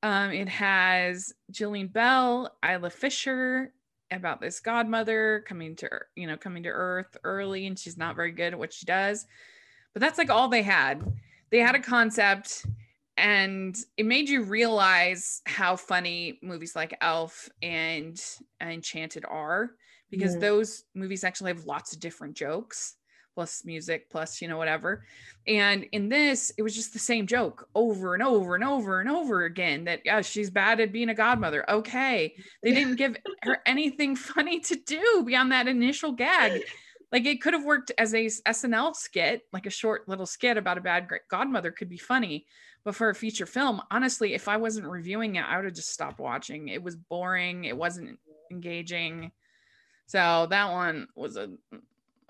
um, 0.03 0.31
it 0.31 0.49
has 0.49 1.33
Jillian 1.53 1.93
Bell, 1.93 2.57
Isla 2.65 2.91
Fisher 2.91 3.75
about 4.11 4.41
this 4.41 4.59
godmother 4.61 5.45
coming 5.47 5.77
to 5.77 5.89
you 6.17 6.27
know 6.27 6.37
coming 6.37 6.63
to 6.63 6.71
Earth 6.71 7.17
early, 7.23 7.67
and 7.67 7.79
she's 7.79 7.99
not 7.99 8.17
very 8.17 8.33
good 8.33 8.53
at 8.53 8.59
what 8.59 8.73
she 8.73 8.87
does. 8.87 9.27
But 9.93 10.01
that's 10.01 10.19
like 10.19 10.31
all 10.31 10.49
they 10.49 10.63
had. 10.63 11.05
They 11.51 11.59
had 11.59 11.75
a 11.75 11.81
concept, 11.81 12.65
and 13.17 13.77
it 13.97 14.07
made 14.07 14.29
you 14.29 14.43
realize 14.43 15.43
how 15.47 15.77
funny 15.77 16.39
movies 16.43 16.75
like 16.75 16.97
Elf 17.01 17.49
and 17.61 18.21
Enchanted 18.61 19.25
are, 19.27 19.73
because 20.11 20.37
Mhm. 20.37 20.41
those 20.41 20.85
movies 20.95 21.25
actually 21.25 21.53
have 21.53 21.67
lots 21.67 21.93
of 21.93 22.01
different 22.01 22.35
jokes 22.35 22.97
plus 23.35 23.65
music 23.65 24.11
plus 24.11 24.41
you 24.41 24.49
know 24.49 24.57
whatever. 24.57 25.05
And 25.47 25.87
in 25.93 26.09
this 26.09 26.53
it 26.57 26.63
was 26.63 26.75
just 26.75 26.93
the 26.93 26.99
same 26.99 27.27
joke 27.27 27.69
over 27.75 28.15
and 28.15 28.23
over 28.23 28.55
and 28.55 28.65
over 28.65 29.01
and 29.01 29.09
over 29.09 29.45
again 29.45 29.85
that 29.85 30.01
yeah 30.05 30.21
she's 30.21 30.51
bad 30.51 30.81
at 30.81 30.93
being 30.93 31.09
a 31.09 31.15
godmother. 31.15 31.69
Okay. 31.71 32.35
They 32.63 32.73
didn't 32.73 32.97
give 32.97 33.17
her 33.43 33.59
anything 33.67 34.17
funny 34.17 34.61
to 34.61 34.77
do 34.77 35.23
beyond 35.27 35.53
that 35.53 35.69
initial 35.69 36.13
gag. 36.13 36.63
Like 37.13 37.27
it 37.27 37.43
could 37.43 37.55
have 37.55 37.65
worked 37.65 37.93
as 37.99 38.15
a 38.15 38.27
snl 38.27 38.95
skit 38.95 39.43
like 39.53 39.67
a 39.67 39.71
short 39.71 40.09
little 40.09 40.27
skit 40.27 40.57
about 40.57 40.79
a 40.79 40.83
bad 40.83 41.09
godmother 41.29 41.71
could 41.71 41.89
be 41.89 41.99
funny. 41.99 42.47
But 42.85 42.95
for 42.95 43.11
a 43.11 43.15
feature 43.15 43.47
film 43.47 43.83
honestly 43.91 44.35
if 44.35 44.49
i 44.49 44.57
wasn't 44.57 44.87
reviewing 44.87 45.37
it 45.37 45.45
i 45.45 45.57
would 45.57 45.67
have 45.67 45.75
just 45.75 45.93
stopped 45.93 46.19
watching. 46.19 46.69
It 46.69 46.83
was 46.83 46.97
boring. 46.97 47.65
It 47.65 47.77
wasn't 47.77 48.19
engaging. 48.51 49.33
So 50.11 50.49
that 50.51 50.73
one 50.73 51.07
was 51.15 51.37
a 51.37 51.51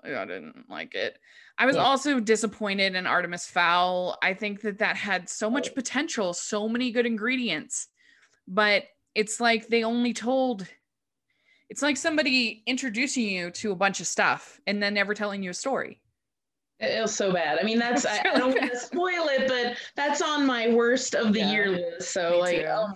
I 0.03 0.25
didn't 0.25 0.69
like 0.69 0.95
it. 0.95 1.19
I 1.57 1.65
was 1.65 1.75
Yeah. 1.75 1.83
also 1.83 2.19
disappointed 2.19 2.95
in 2.95 3.05
Artemis 3.05 3.45
Fowl. 3.45 4.17
I 4.21 4.33
think 4.33 4.61
that 4.61 4.79
that 4.79 4.97
had 4.97 5.29
so 5.29 5.49
much 5.49 5.75
potential, 5.75 6.33
so 6.33 6.67
many 6.67 6.91
good 6.91 7.05
ingredients, 7.05 7.87
but 8.47 8.85
it's 9.13 9.39
like 9.39 9.67
they 9.67 9.83
only 9.83 10.13
told 10.13 10.67
it's 11.69 11.81
like 11.81 11.95
somebody 11.95 12.63
introducing 12.65 13.23
you 13.23 13.49
to 13.51 13.71
a 13.71 13.75
bunch 13.75 14.01
of 14.01 14.07
stuff 14.07 14.59
and 14.67 14.83
then 14.83 14.93
never 14.93 15.13
telling 15.13 15.41
you 15.41 15.51
a 15.51 15.53
story. 15.53 16.01
It 16.81 17.01
was 17.01 17.15
so 17.15 17.31
bad. 17.31 17.59
I 17.59 17.63
mean, 17.63 17.79
that's 17.85 18.05
I, 18.05 18.19
I, 18.19 18.37
don't 18.37 18.57
want 18.57 18.71
to 18.71 18.77
spoil 18.77 19.29
it, 19.29 19.47
but 19.47 19.77
that's 19.95 20.21
on 20.21 20.45
my 20.45 20.73
worst 20.73 21.15
of 21.15 21.31
the 21.31 21.39
yeah, 21.39 21.51
year 21.51 21.69
list. 21.69 22.11
So 22.11 22.39
like, 22.39 22.65
oh, 22.67 22.89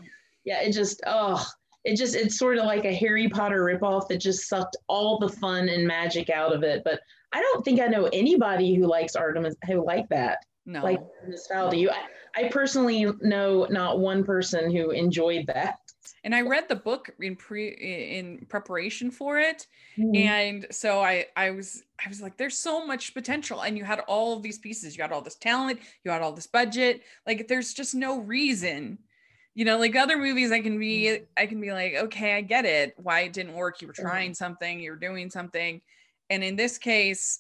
yeah, 0.44 0.62
it 0.62 0.74
just 0.74 1.02
oh, 1.06 1.46
it 1.86 1.96
just 1.96 2.16
it's 2.16 2.38
sort 2.38 2.58
of 2.58 2.66
like 2.66 2.84
a 2.84 2.94
Harry 2.94 3.30
Potter 3.30 3.64
ripoff 3.64 4.08
that 4.08 4.18
just 4.18 4.50
sucked 4.50 4.76
all 4.88 5.20
the 5.20 5.30
fun 5.30 5.70
and 5.70 5.88
magic 5.88 6.30
out 6.30 6.54
of 6.54 6.64
it. 6.64 6.84
But 6.84 7.00
I 7.32 7.40
don't 7.40 7.64
think 7.64 7.80
I 7.80 7.88
know 7.88 8.10
anybody 8.12 8.76
who 8.76 8.88
likes 8.88 9.16
Artemis 9.16 9.56
who 9.68 9.86
like 9.86 10.10
that. 10.10 10.40
No, 10.66 10.84
like 10.84 11.00
Artemis 11.22 11.48
Fowl. 11.48 11.70
Do 11.70 11.78
you? 11.78 11.92
I, 11.92 12.46
I 12.46 12.50
personally 12.50 13.06
know 13.22 13.68
not 13.70 14.00
one 14.00 14.24
person 14.24 14.76
who 14.76 14.92
enjoyed 14.92 15.48
that 15.48 15.78
and 16.24 16.34
I 16.34 16.42
read 16.42 16.68
the 16.68 16.76
book 16.76 17.10
in 17.20 17.36
pre 17.36 17.70
in 17.70 18.46
preparation 18.50 19.12
for 19.12 19.40
it, 19.40 19.68
mm-hmm. 19.98 20.16
and 20.16 20.68
so 20.72 21.00
I 21.02 21.28
I 21.36 21.52
was 21.52 21.84
I 22.04 22.10
was 22.10 22.22
like, 22.22 22.38
there's 22.38 22.58
so 22.58 22.86
much 22.86 23.14
potential, 23.14 23.62
and 23.62 23.78
you 23.78 23.84
had 23.84 24.00
all 24.02 24.36
of 24.36 24.44
these 24.44 24.58
pieces, 24.58 24.98
you 24.98 25.04
had 25.04 25.12
all 25.12 25.22
this 25.22 25.36
talent, 25.36 25.80
you 26.04 26.12
had 26.12 26.22
all 26.22 26.34
this 26.34 26.48
budget, 26.48 27.02
like 27.26 27.48
there's 27.48 27.74
just 27.74 27.96
no 27.96 28.20
reason, 28.20 28.98
you 29.56 29.64
know, 29.64 29.78
like 29.80 29.96
other 29.96 30.18
movies, 30.18 30.52
I 30.52 30.60
can 30.60 30.78
be 30.78 31.06
mm-hmm. 31.06 31.24
I 31.38 31.48
can 31.48 31.62
be 31.62 31.72
like, 31.72 31.96
okay, 31.96 32.36
I 32.36 32.42
get 32.42 32.66
it, 32.66 32.94
why 32.98 33.22
it 33.22 33.34
didn't 33.34 33.54
work, 33.54 33.82
you 33.82 33.88
were 33.88 33.94
trying 33.94 34.34
something, 34.34 34.80
you 34.80 34.92
were 34.92 34.98
doing 34.98 35.32
something, 35.32 35.82
and 36.30 36.44
in 36.44 36.58
this 36.58 36.78
case, 36.78 37.40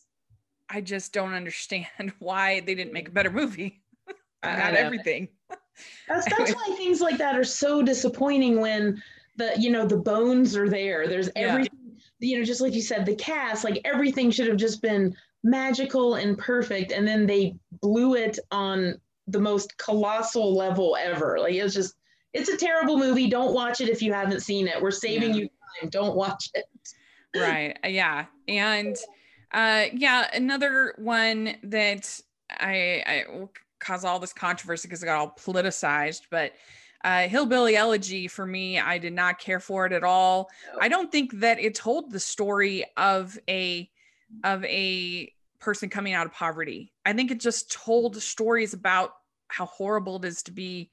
I 0.69 0.81
just 0.81 1.13
don't 1.13 1.33
understand 1.33 1.85
why 2.19 2.61
they 2.61 2.73
didn't 2.73 2.93
make 2.93 3.09
a 3.09 3.11
better 3.11 3.31
movie. 3.31 3.81
Not 4.43 4.73
everything. 4.73 5.27
That's 6.07 6.25
that's 6.29 6.53
why 6.53 6.73
things 6.77 7.01
like 7.01 7.17
that 7.17 7.35
are 7.35 7.43
so 7.43 7.83
disappointing 7.83 8.61
when 8.61 9.03
the 9.35 9.53
you 9.59 9.69
know 9.69 9.85
the 9.85 9.97
bones 9.97 10.55
are 10.55 10.69
there. 10.69 11.05
There's 11.05 11.29
everything 11.35 11.77
yeah. 12.19 12.29
you 12.29 12.39
know, 12.39 12.45
just 12.45 12.61
like 12.61 12.73
you 12.73 12.81
said, 12.81 13.05
the 13.05 13.15
cast, 13.15 13.65
like 13.65 13.81
everything 13.83 14.31
should 14.31 14.47
have 14.47 14.55
just 14.55 14.81
been 14.81 15.13
magical 15.43 16.15
and 16.15 16.37
perfect, 16.37 16.93
and 16.93 17.05
then 17.05 17.25
they 17.25 17.55
blew 17.81 18.15
it 18.15 18.39
on 18.51 19.01
the 19.27 19.39
most 19.39 19.77
colossal 19.77 20.55
level 20.55 20.95
ever. 20.97 21.39
Like 21.41 21.55
it's 21.55 21.73
just 21.73 21.95
it's 22.35 22.49
a 22.49 22.57
terrible 22.57 22.97
movie. 22.97 23.29
Don't 23.29 23.53
watch 23.53 23.79
it 23.79 23.87
if 23.87 24.01
you 24.01 24.11
haven't 24.11 24.41
seen 24.41 24.67
it. 24.67 24.79
We're 24.79 24.91
saving 24.91 25.33
yeah. 25.33 25.41
you 25.41 25.49
time. 25.81 25.89
Don't 25.89 26.15
watch 26.15 26.49
it. 26.53 26.65
Right. 27.37 27.77
Yeah. 27.83 28.27
And 28.47 28.95
uh 29.51 29.87
yeah, 29.91 30.29
another 30.33 30.95
one 30.97 31.57
that 31.63 32.17
I 32.49 33.03
I 33.05 33.25
cause 33.79 34.05
all 34.05 34.19
this 34.19 34.31
controversy 34.31 34.87
because 34.87 35.03
it 35.03 35.07
got 35.07 35.17
all 35.17 35.35
politicized. 35.37 36.21
But 36.31 36.53
uh, 37.03 37.27
Hillbilly 37.27 37.75
Elegy 37.75 38.29
for 38.29 38.45
me, 38.45 38.79
I 38.79 38.97
did 38.99 39.11
not 39.11 39.37
care 39.37 39.59
for 39.59 39.85
it 39.85 39.91
at 39.91 40.05
all. 40.05 40.49
I 40.79 40.87
don't 40.87 41.11
think 41.11 41.39
that 41.41 41.59
it 41.59 41.75
told 41.75 42.09
the 42.09 42.21
story 42.21 42.85
of 42.95 43.37
a 43.49 43.89
of 44.45 44.63
a 44.63 45.29
person 45.59 45.89
coming 45.89 46.13
out 46.13 46.25
of 46.25 46.31
poverty. 46.31 46.93
I 47.05 47.11
think 47.11 47.31
it 47.31 47.41
just 47.41 47.69
told 47.69 48.15
stories 48.15 48.73
about 48.73 49.11
how 49.49 49.65
horrible 49.65 50.15
it 50.15 50.25
is 50.25 50.41
to 50.43 50.51
be 50.51 50.89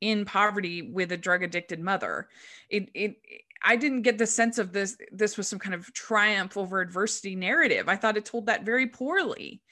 in 0.00 0.24
poverty 0.24 0.82
with 0.82 1.12
a 1.12 1.16
drug 1.16 1.42
addicted 1.42 1.80
mother. 1.80 2.28
It 2.68 2.90
it 2.94 3.16
I 3.62 3.76
didn't 3.76 4.02
get 4.02 4.18
the 4.18 4.26
sense 4.26 4.58
of 4.58 4.72
this 4.72 4.96
this 5.10 5.36
was 5.36 5.48
some 5.48 5.58
kind 5.58 5.74
of 5.74 5.92
triumph 5.92 6.56
over 6.56 6.80
adversity 6.80 7.34
narrative. 7.34 7.88
I 7.88 7.96
thought 7.96 8.16
it 8.16 8.24
told 8.24 8.46
that 8.46 8.64
very 8.64 8.86
poorly. 8.86 9.62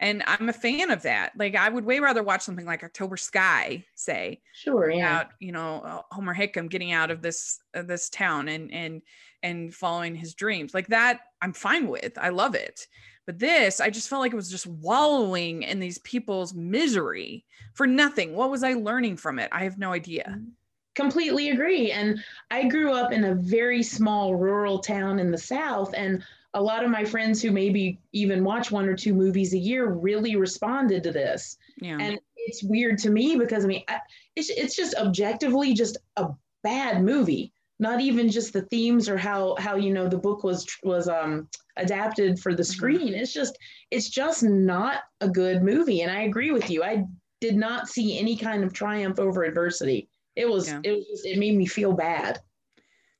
And 0.00 0.22
i'm 0.26 0.48
a 0.48 0.52
fan 0.52 0.90
of 0.90 1.02
that. 1.02 1.32
Like 1.36 1.54
i 1.54 1.68
would 1.68 1.84
way 1.84 2.00
rather 2.00 2.22
watch 2.22 2.42
something 2.42 2.66
like 2.66 2.84
october 2.84 3.16
sky 3.16 3.84
say 3.94 4.40
sure 4.52 4.90
yeah. 4.90 5.20
about 5.20 5.32
you 5.40 5.52
know 5.52 5.80
uh, 5.80 6.02
homer 6.10 6.34
hickam 6.34 6.68
getting 6.68 6.92
out 6.92 7.10
of 7.10 7.22
this 7.22 7.60
uh, 7.74 7.82
this 7.82 8.08
town 8.08 8.48
and 8.48 8.72
and 8.72 9.02
and 9.42 9.74
following 9.74 10.14
his 10.14 10.34
dreams. 10.34 10.74
Like 10.74 10.88
that 10.88 11.20
i'm 11.40 11.52
fine 11.52 11.88
with. 11.88 12.18
I 12.18 12.30
love 12.30 12.54
it 12.54 12.86
but 13.28 13.38
this 13.38 13.78
i 13.78 13.90
just 13.90 14.08
felt 14.08 14.20
like 14.20 14.32
it 14.32 14.36
was 14.36 14.50
just 14.50 14.66
wallowing 14.66 15.62
in 15.62 15.78
these 15.78 15.98
people's 15.98 16.54
misery 16.54 17.44
for 17.74 17.86
nothing 17.86 18.34
what 18.34 18.50
was 18.50 18.64
i 18.64 18.72
learning 18.72 19.16
from 19.18 19.38
it 19.38 19.50
i 19.52 19.62
have 19.64 19.78
no 19.78 19.92
idea 19.92 20.24
mm-hmm. 20.30 20.48
completely 20.94 21.50
agree 21.50 21.92
and 21.92 22.18
i 22.50 22.66
grew 22.66 22.92
up 22.92 23.12
in 23.12 23.24
a 23.24 23.34
very 23.34 23.82
small 23.82 24.34
rural 24.34 24.78
town 24.78 25.18
in 25.18 25.30
the 25.30 25.38
south 25.38 25.92
and 25.94 26.24
a 26.54 26.62
lot 26.62 26.82
of 26.82 26.90
my 26.90 27.04
friends 27.04 27.42
who 27.42 27.50
maybe 27.50 28.00
even 28.12 28.42
watch 28.42 28.70
one 28.70 28.88
or 28.88 28.96
two 28.96 29.12
movies 29.12 29.52
a 29.52 29.58
year 29.58 29.92
really 29.92 30.36
responded 30.36 31.02
to 31.02 31.12
this. 31.12 31.58
Yeah. 31.80 31.98
And 32.00 32.18
it's 32.36 32.62
weird 32.62 32.98
to 32.98 33.10
me 33.10 33.36
because 33.36 33.64
I 33.64 33.68
mean, 33.68 33.84
I, 33.88 34.00
it's, 34.34 34.48
it's 34.48 34.74
just 34.74 34.94
objectively 34.96 35.74
just 35.74 35.98
a 36.16 36.28
bad 36.62 37.02
movie. 37.04 37.52
Not 37.78 38.00
even 38.00 38.28
just 38.28 38.52
the 38.52 38.62
themes 38.62 39.08
or 39.08 39.16
how 39.16 39.54
how 39.58 39.76
you 39.76 39.92
know 39.92 40.08
the 40.08 40.18
book 40.18 40.42
was 40.42 40.66
was 40.82 41.08
um 41.08 41.48
adapted 41.76 42.38
for 42.40 42.54
the 42.54 42.62
mm-hmm. 42.62 42.72
screen. 42.72 43.08
Mm-hmm. 43.08 43.20
It's 43.20 43.32
just 43.32 43.56
it's 43.90 44.08
just 44.08 44.42
not 44.42 45.02
a 45.20 45.28
good 45.28 45.62
movie. 45.62 46.02
And 46.02 46.10
I 46.10 46.22
agree 46.22 46.50
with 46.50 46.70
you. 46.70 46.82
I 46.82 47.04
did 47.40 47.56
not 47.56 47.88
see 47.88 48.18
any 48.18 48.36
kind 48.36 48.64
of 48.64 48.72
triumph 48.72 49.18
over 49.18 49.44
adversity. 49.44 50.08
It 50.34 50.48
was 50.48 50.68
yeah. 50.68 50.80
it 50.82 50.92
was 50.92 51.06
just, 51.06 51.26
it 51.26 51.38
made 51.38 51.56
me 51.56 51.66
feel 51.66 51.92
bad. 51.92 52.40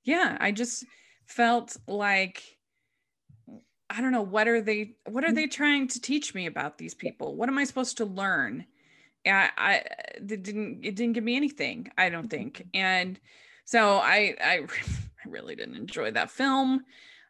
Yeah, 0.04 0.36
I 0.40 0.52
just 0.52 0.84
felt 1.26 1.76
like 1.86 2.42
I 3.90 4.00
don't 4.00 4.12
know 4.12 4.22
what 4.22 4.48
are 4.48 4.60
they 4.60 4.96
what 5.08 5.24
are 5.24 5.32
they 5.32 5.46
trying 5.46 5.88
to 5.88 6.00
teach 6.00 6.34
me 6.34 6.46
about 6.46 6.78
these 6.78 6.94
people? 6.94 7.36
What 7.36 7.48
am 7.48 7.58
I 7.58 7.64
supposed 7.64 7.96
to 7.98 8.04
learn? 8.04 8.66
I, 9.26 9.50
I 9.56 9.74
it 10.16 10.42
didn't 10.42 10.80
it 10.84 10.96
didn't 10.96 11.14
give 11.14 11.24
me 11.24 11.36
anything, 11.36 11.90
I 11.96 12.08
don't 12.08 12.28
think. 12.28 12.66
And 12.74 13.18
so 13.68 13.98
I 13.98 14.34
I, 14.42 14.60
I 15.24 15.28
really 15.28 15.54
didn't 15.54 15.76
enjoy 15.76 16.10
that 16.12 16.30
film. 16.30 16.84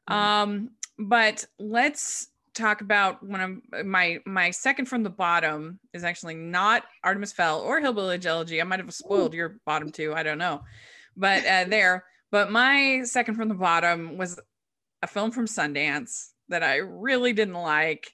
Mm. 0.08 0.14
Um, 0.14 0.70
but 0.96 1.44
let's 1.58 2.28
talk 2.54 2.80
about 2.80 3.24
one 3.24 3.40
of 3.72 3.86
my 3.86 4.20
my 4.24 4.52
second 4.52 4.86
from 4.86 5.02
the 5.02 5.10
bottom 5.10 5.80
is 5.92 6.04
actually 6.04 6.36
not 6.36 6.84
Artemis 7.02 7.32
Fowl 7.32 7.60
or 7.60 7.80
Hillbilly 7.80 8.20
Elegy. 8.24 8.60
I 8.60 8.64
might 8.64 8.78
have 8.78 8.94
spoiled 8.94 9.34
your 9.34 9.58
bottom 9.66 9.90
two. 9.90 10.14
I 10.14 10.22
don't 10.22 10.38
know, 10.38 10.62
but 11.16 11.44
uh, 11.44 11.64
there. 11.68 12.04
But 12.30 12.52
my 12.52 13.02
second 13.04 13.34
from 13.34 13.48
the 13.48 13.54
bottom 13.54 14.16
was 14.16 14.38
a 15.02 15.08
film 15.08 15.32
from 15.32 15.46
Sundance 15.46 16.28
that 16.50 16.62
I 16.62 16.76
really 16.76 17.32
didn't 17.32 17.54
like, 17.54 18.12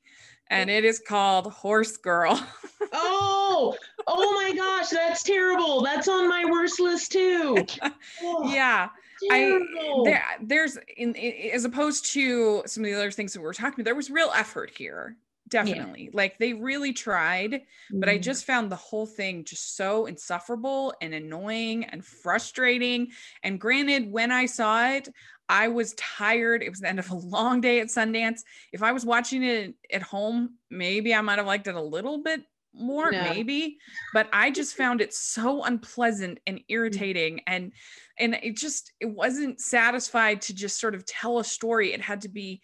and 0.49 0.71
it 0.71 0.85
is 0.87 0.99
called 0.99 1.53
Horse 1.53 1.99
Girl. 1.99 2.43
oh, 2.93 3.77
oh 4.07 4.33
my 4.35 4.55
gosh, 4.55 4.91
that's 4.91 5.23
terrible. 5.23 5.83
That's 5.83 6.09
on 6.09 6.29
my 6.29 6.45
worst 6.45 6.81
list 6.81 7.13
too. 7.13 7.65
Oh, 8.23 8.53
yeah. 8.53 8.89
Terrible. 9.29 10.03
I 10.07 10.11
there, 10.11 10.25
there's 10.43 10.79
in, 10.97 11.15
in, 11.15 11.51
as 11.53 11.65
opposed 11.65 12.07
to 12.13 12.63
some 12.67 12.85
of 12.85 12.91
the 12.91 12.97
other 12.97 13.11
things 13.11 13.33
that 13.33 13.41
we 13.41 13.47
were 13.47 13.55
talking 13.55 13.75
about, 13.75 13.85
there 13.85 13.95
was 13.95 14.11
real 14.11 14.31
effort 14.35 14.71
here 14.77 15.17
definitely 15.49 16.05
yeah. 16.05 16.11
like 16.15 16.39
they 16.39 16.55
really 16.55 16.93
tried 16.93 17.53
mm-hmm. 17.53 18.01
but 18.01 18.09
i 18.09 18.15
mm-hmm. 18.15 18.23
just 18.23 18.47
found 18.47 18.73
the 18.73 18.77
whole 18.77 19.05
thing 19.05 19.45
just 19.45 19.77
so 19.77 20.07
insufferable 20.07 20.95
and 21.03 21.13
annoying 21.13 21.85
and 21.85 22.03
frustrating 22.03 23.09
and 23.43 23.61
granted 23.61 24.11
when 24.11 24.33
i 24.33 24.47
saw 24.47 24.89
it 24.89 25.09
I 25.49 25.69
was 25.69 25.95
tired. 25.95 26.63
It 26.63 26.71
was 26.71 26.81
the 26.81 26.89
end 26.89 26.99
of 26.99 27.11
a 27.11 27.15
long 27.17 27.61
day 27.61 27.81
at 27.81 27.89
Sundance. 27.89 28.41
If 28.73 28.83
I 28.83 28.93
was 28.93 29.05
watching 29.05 29.43
it 29.43 29.75
at 29.93 30.03
home, 30.03 30.55
maybe 30.71 31.15
I 31.15 31.21
might 31.21 31.39
have 31.39 31.47
liked 31.47 31.67
it 31.67 31.75
a 31.75 31.83
little 31.83 32.23
bit 32.23 32.43
more, 32.75 33.11
no. 33.11 33.23
maybe. 33.23 33.79
But 34.13 34.29
I 34.33 34.51
just 34.51 34.77
found 34.77 35.01
it 35.01 35.15
so 35.15 35.65
unpleasant 35.65 36.39
and 36.47 36.59
mm. 36.59 36.65
irritating, 36.69 37.41
and 37.47 37.73
and 38.19 38.35
it 38.43 38.57
just 38.57 38.93
it 39.01 39.07
wasn't 39.07 39.61
satisfied 39.61 40.43
to 40.43 40.55
just 40.55 40.81
sort 40.81 40.95
of 40.95 41.07
tell 41.07 41.39
a 41.39 41.45
story. 41.45 41.93
It 41.93 42.01
had 42.01 42.23
to 42.23 42.29
be 42.29 42.61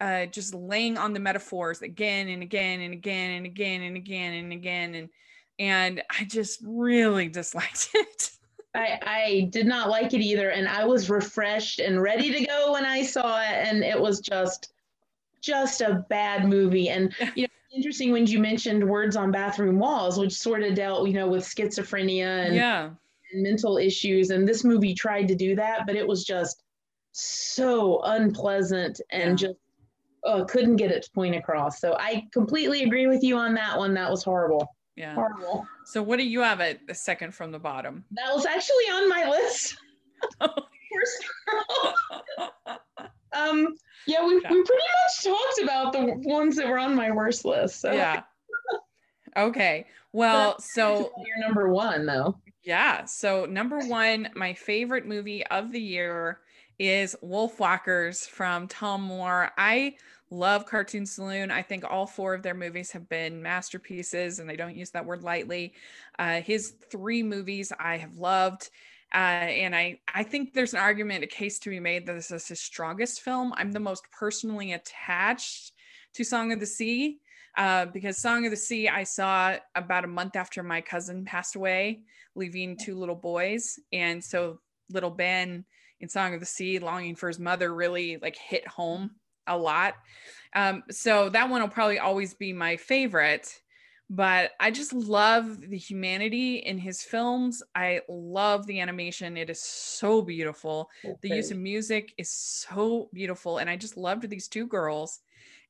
uh, 0.00 0.26
just 0.26 0.54
laying 0.54 0.98
on 0.98 1.12
the 1.12 1.20
metaphors 1.20 1.82
again 1.82 2.28
and 2.28 2.42
again 2.42 2.80
and 2.80 2.92
again 2.92 3.30
and 3.30 3.46
again 3.46 3.82
and 3.82 3.96
again 3.96 4.32
and 4.34 4.52
again 4.52 4.94
and 4.94 5.08
and 5.58 6.02
I 6.10 6.24
just 6.24 6.60
really 6.64 7.28
disliked 7.28 7.90
it. 7.94 8.30
I, 8.76 8.98
I 9.02 9.48
did 9.50 9.66
not 9.66 9.88
like 9.88 10.12
it 10.12 10.20
either. 10.20 10.50
And 10.50 10.68
I 10.68 10.84
was 10.84 11.08
refreshed 11.08 11.80
and 11.80 12.00
ready 12.00 12.32
to 12.32 12.44
go 12.44 12.72
when 12.72 12.84
I 12.84 13.02
saw 13.02 13.40
it. 13.40 13.50
And 13.50 13.82
it 13.82 13.98
was 13.98 14.20
just, 14.20 14.72
just 15.40 15.80
a 15.80 16.04
bad 16.10 16.46
movie. 16.46 16.90
And, 16.90 17.14
you 17.34 17.44
know, 17.44 17.48
interesting 17.74 18.12
when 18.12 18.26
you 18.26 18.38
mentioned 18.38 18.88
words 18.88 19.16
on 19.16 19.30
bathroom 19.30 19.78
walls, 19.78 20.18
which 20.18 20.32
sort 20.32 20.62
of 20.62 20.74
dealt, 20.74 21.06
you 21.08 21.14
know, 21.14 21.28
with 21.28 21.44
schizophrenia 21.44 22.46
and, 22.46 22.54
yeah. 22.54 22.90
and 23.32 23.42
mental 23.42 23.78
issues. 23.78 24.30
And 24.30 24.48
this 24.48 24.64
movie 24.64 24.94
tried 24.94 25.28
to 25.28 25.34
do 25.34 25.54
that, 25.56 25.86
but 25.86 25.96
it 25.96 26.06
was 26.06 26.24
just 26.24 26.62
so 27.12 28.00
unpleasant 28.04 29.00
and 29.10 29.40
yeah. 29.40 29.48
just 29.48 29.58
uh, 30.24 30.44
couldn't 30.44 30.76
get 30.76 30.90
its 30.90 31.08
point 31.08 31.34
across. 31.34 31.80
So 31.80 31.96
I 31.98 32.26
completely 32.32 32.82
agree 32.82 33.06
with 33.06 33.22
you 33.22 33.36
on 33.36 33.54
that 33.54 33.78
one. 33.78 33.94
That 33.94 34.10
was 34.10 34.22
horrible. 34.22 34.68
Yeah. 34.96 35.14
Horrible. 35.14 35.66
So 35.84 36.02
what 36.02 36.16
do 36.16 36.24
you 36.24 36.40
have 36.40 36.60
at 36.60 36.86
the 36.86 36.94
second 36.94 37.34
from 37.34 37.52
the 37.52 37.58
bottom? 37.58 38.04
That 38.12 38.34
was 38.34 38.46
actually 38.46 38.84
on 38.84 39.08
my 39.08 39.28
list. 39.28 39.76
um 43.32 43.74
yeah, 44.06 44.24
we, 44.24 44.34
we 44.34 44.40
pretty 44.40 44.62
much 44.62 45.24
talked 45.24 45.62
about 45.62 45.92
the 45.92 46.14
ones 46.28 46.56
that 46.56 46.68
were 46.68 46.78
on 46.78 46.94
my 46.94 47.10
worst 47.10 47.44
list. 47.44 47.80
So 47.80 47.92
yeah. 47.92 48.22
Okay. 49.36 49.84
Well, 50.12 50.58
so 50.60 51.12
your 51.18 51.46
number 51.46 51.68
one 51.68 52.06
though. 52.06 52.38
Yeah. 52.66 53.04
So, 53.04 53.44
number 53.44 53.78
one, 53.80 54.28
my 54.34 54.52
favorite 54.52 55.06
movie 55.06 55.46
of 55.46 55.70
the 55.70 55.80
year 55.80 56.40
is 56.80 57.14
Wolf 57.22 57.58
Wolfwalkers 57.58 58.26
from 58.28 58.66
Tomm 58.66 59.02
Moore. 59.02 59.52
I 59.56 59.96
love 60.30 60.66
Cartoon 60.66 61.06
Saloon. 61.06 61.52
I 61.52 61.62
think 61.62 61.84
all 61.88 62.06
four 62.06 62.34
of 62.34 62.42
their 62.42 62.54
movies 62.54 62.90
have 62.90 63.08
been 63.08 63.40
masterpieces, 63.40 64.40
and 64.40 64.50
I 64.50 64.56
don't 64.56 64.74
use 64.74 64.90
that 64.90 65.06
word 65.06 65.22
lightly. 65.22 65.74
Uh, 66.18 66.40
his 66.40 66.74
three 66.90 67.22
movies 67.22 67.72
I 67.78 67.98
have 67.98 68.16
loved. 68.16 68.70
Uh, 69.14 69.16
and 69.16 69.74
I, 69.74 70.00
I 70.12 70.24
think 70.24 70.52
there's 70.52 70.74
an 70.74 70.80
argument, 70.80 71.24
a 71.24 71.28
case 71.28 71.58
to 71.60 71.70
be 71.70 71.80
made 71.80 72.06
that 72.06 72.14
this 72.14 72.30
is 72.30 72.48
his 72.48 72.60
strongest 72.60 73.22
film. 73.22 73.54
I'm 73.56 73.72
the 73.72 73.80
most 73.80 74.04
personally 74.10 74.72
attached 74.72 75.72
to 76.14 76.24
Song 76.24 76.52
of 76.52 76.60
the 76.60 76.66
Sea 76.66 77.18
uh, 77.56 77.86
because 77.86 78.18
Song 78.18 78.44
of 78.44 78.50
the 78.50 78.56
Sea 78.56 78.88
I 78.88 79.04
saw 79.04 79.56
about 79.74 80.04
a 80.04 80.08
month 80.08 80.36
after 80.36 80.62
my 80.62 80.80
cousin 80.80 81.24
passed 81.24 81.56
away, 81.56 82.00
leaving 82.34 82.76
two 82.76 82.98
little 82.98 83.14
boys, 83.14 83.78
and 83.92 84.22
so 84.22 84.60
little 84.90 85.10
Ben 85.10 85.64
in 86.00 86.08
Song 86.08 86.34
of 86.34 86.40
the 86.40 86.46
Sea, 86.46 86.78
longing 86.78 87.16
for 87.16 87.28
his 87.28 87.38
mother, 87.38 87.74
really 87.74 88.18
like 88.18 88.36
hit 88.36 88.66
home 88.66 89.12
a 89.46 89.56
lot. 89.56 89.94
Um, 90.54 90.82
so 90.90 91.28
that 91.30 91.48
one 91.48 91.62
will 91.62 91.68
probably 91.68 91.98
always 91.98 92.34
be 92.34 92.52
my 92.52 92.76
favorite. 92.76 93.60
But 94.08 94.52
I 94.60 94.70
just 94.70 94.92
love 94.92 95.60
the 95.60 95.76
humanity 95.76 96.58
in 96.58 96.78
his 96.78 97.02
films. 97.02 97.62
I 97.74 98.02
love 98.08 98.66
the 98.66 98.80
animation. 98.80 99.36
It 99.36 99.50
is 99.50 99.60
so 99.60 100.22
beautiful. 100.22 100.88
Okay. 101.04 101.16
The 101.22 101.36
use 101.36 101.50
of 101.50 101.58
music 101.58 102.12
is 102.16 102.30
so 102.30 103.08
beautiful. 103.12 103.58
And 103.58 103.68
I 103.68 103.76
just 103.76 103.96
loved 103.96 104.28
these 104.28 104.46
two 104.46 104.66
girls 104.68 105.20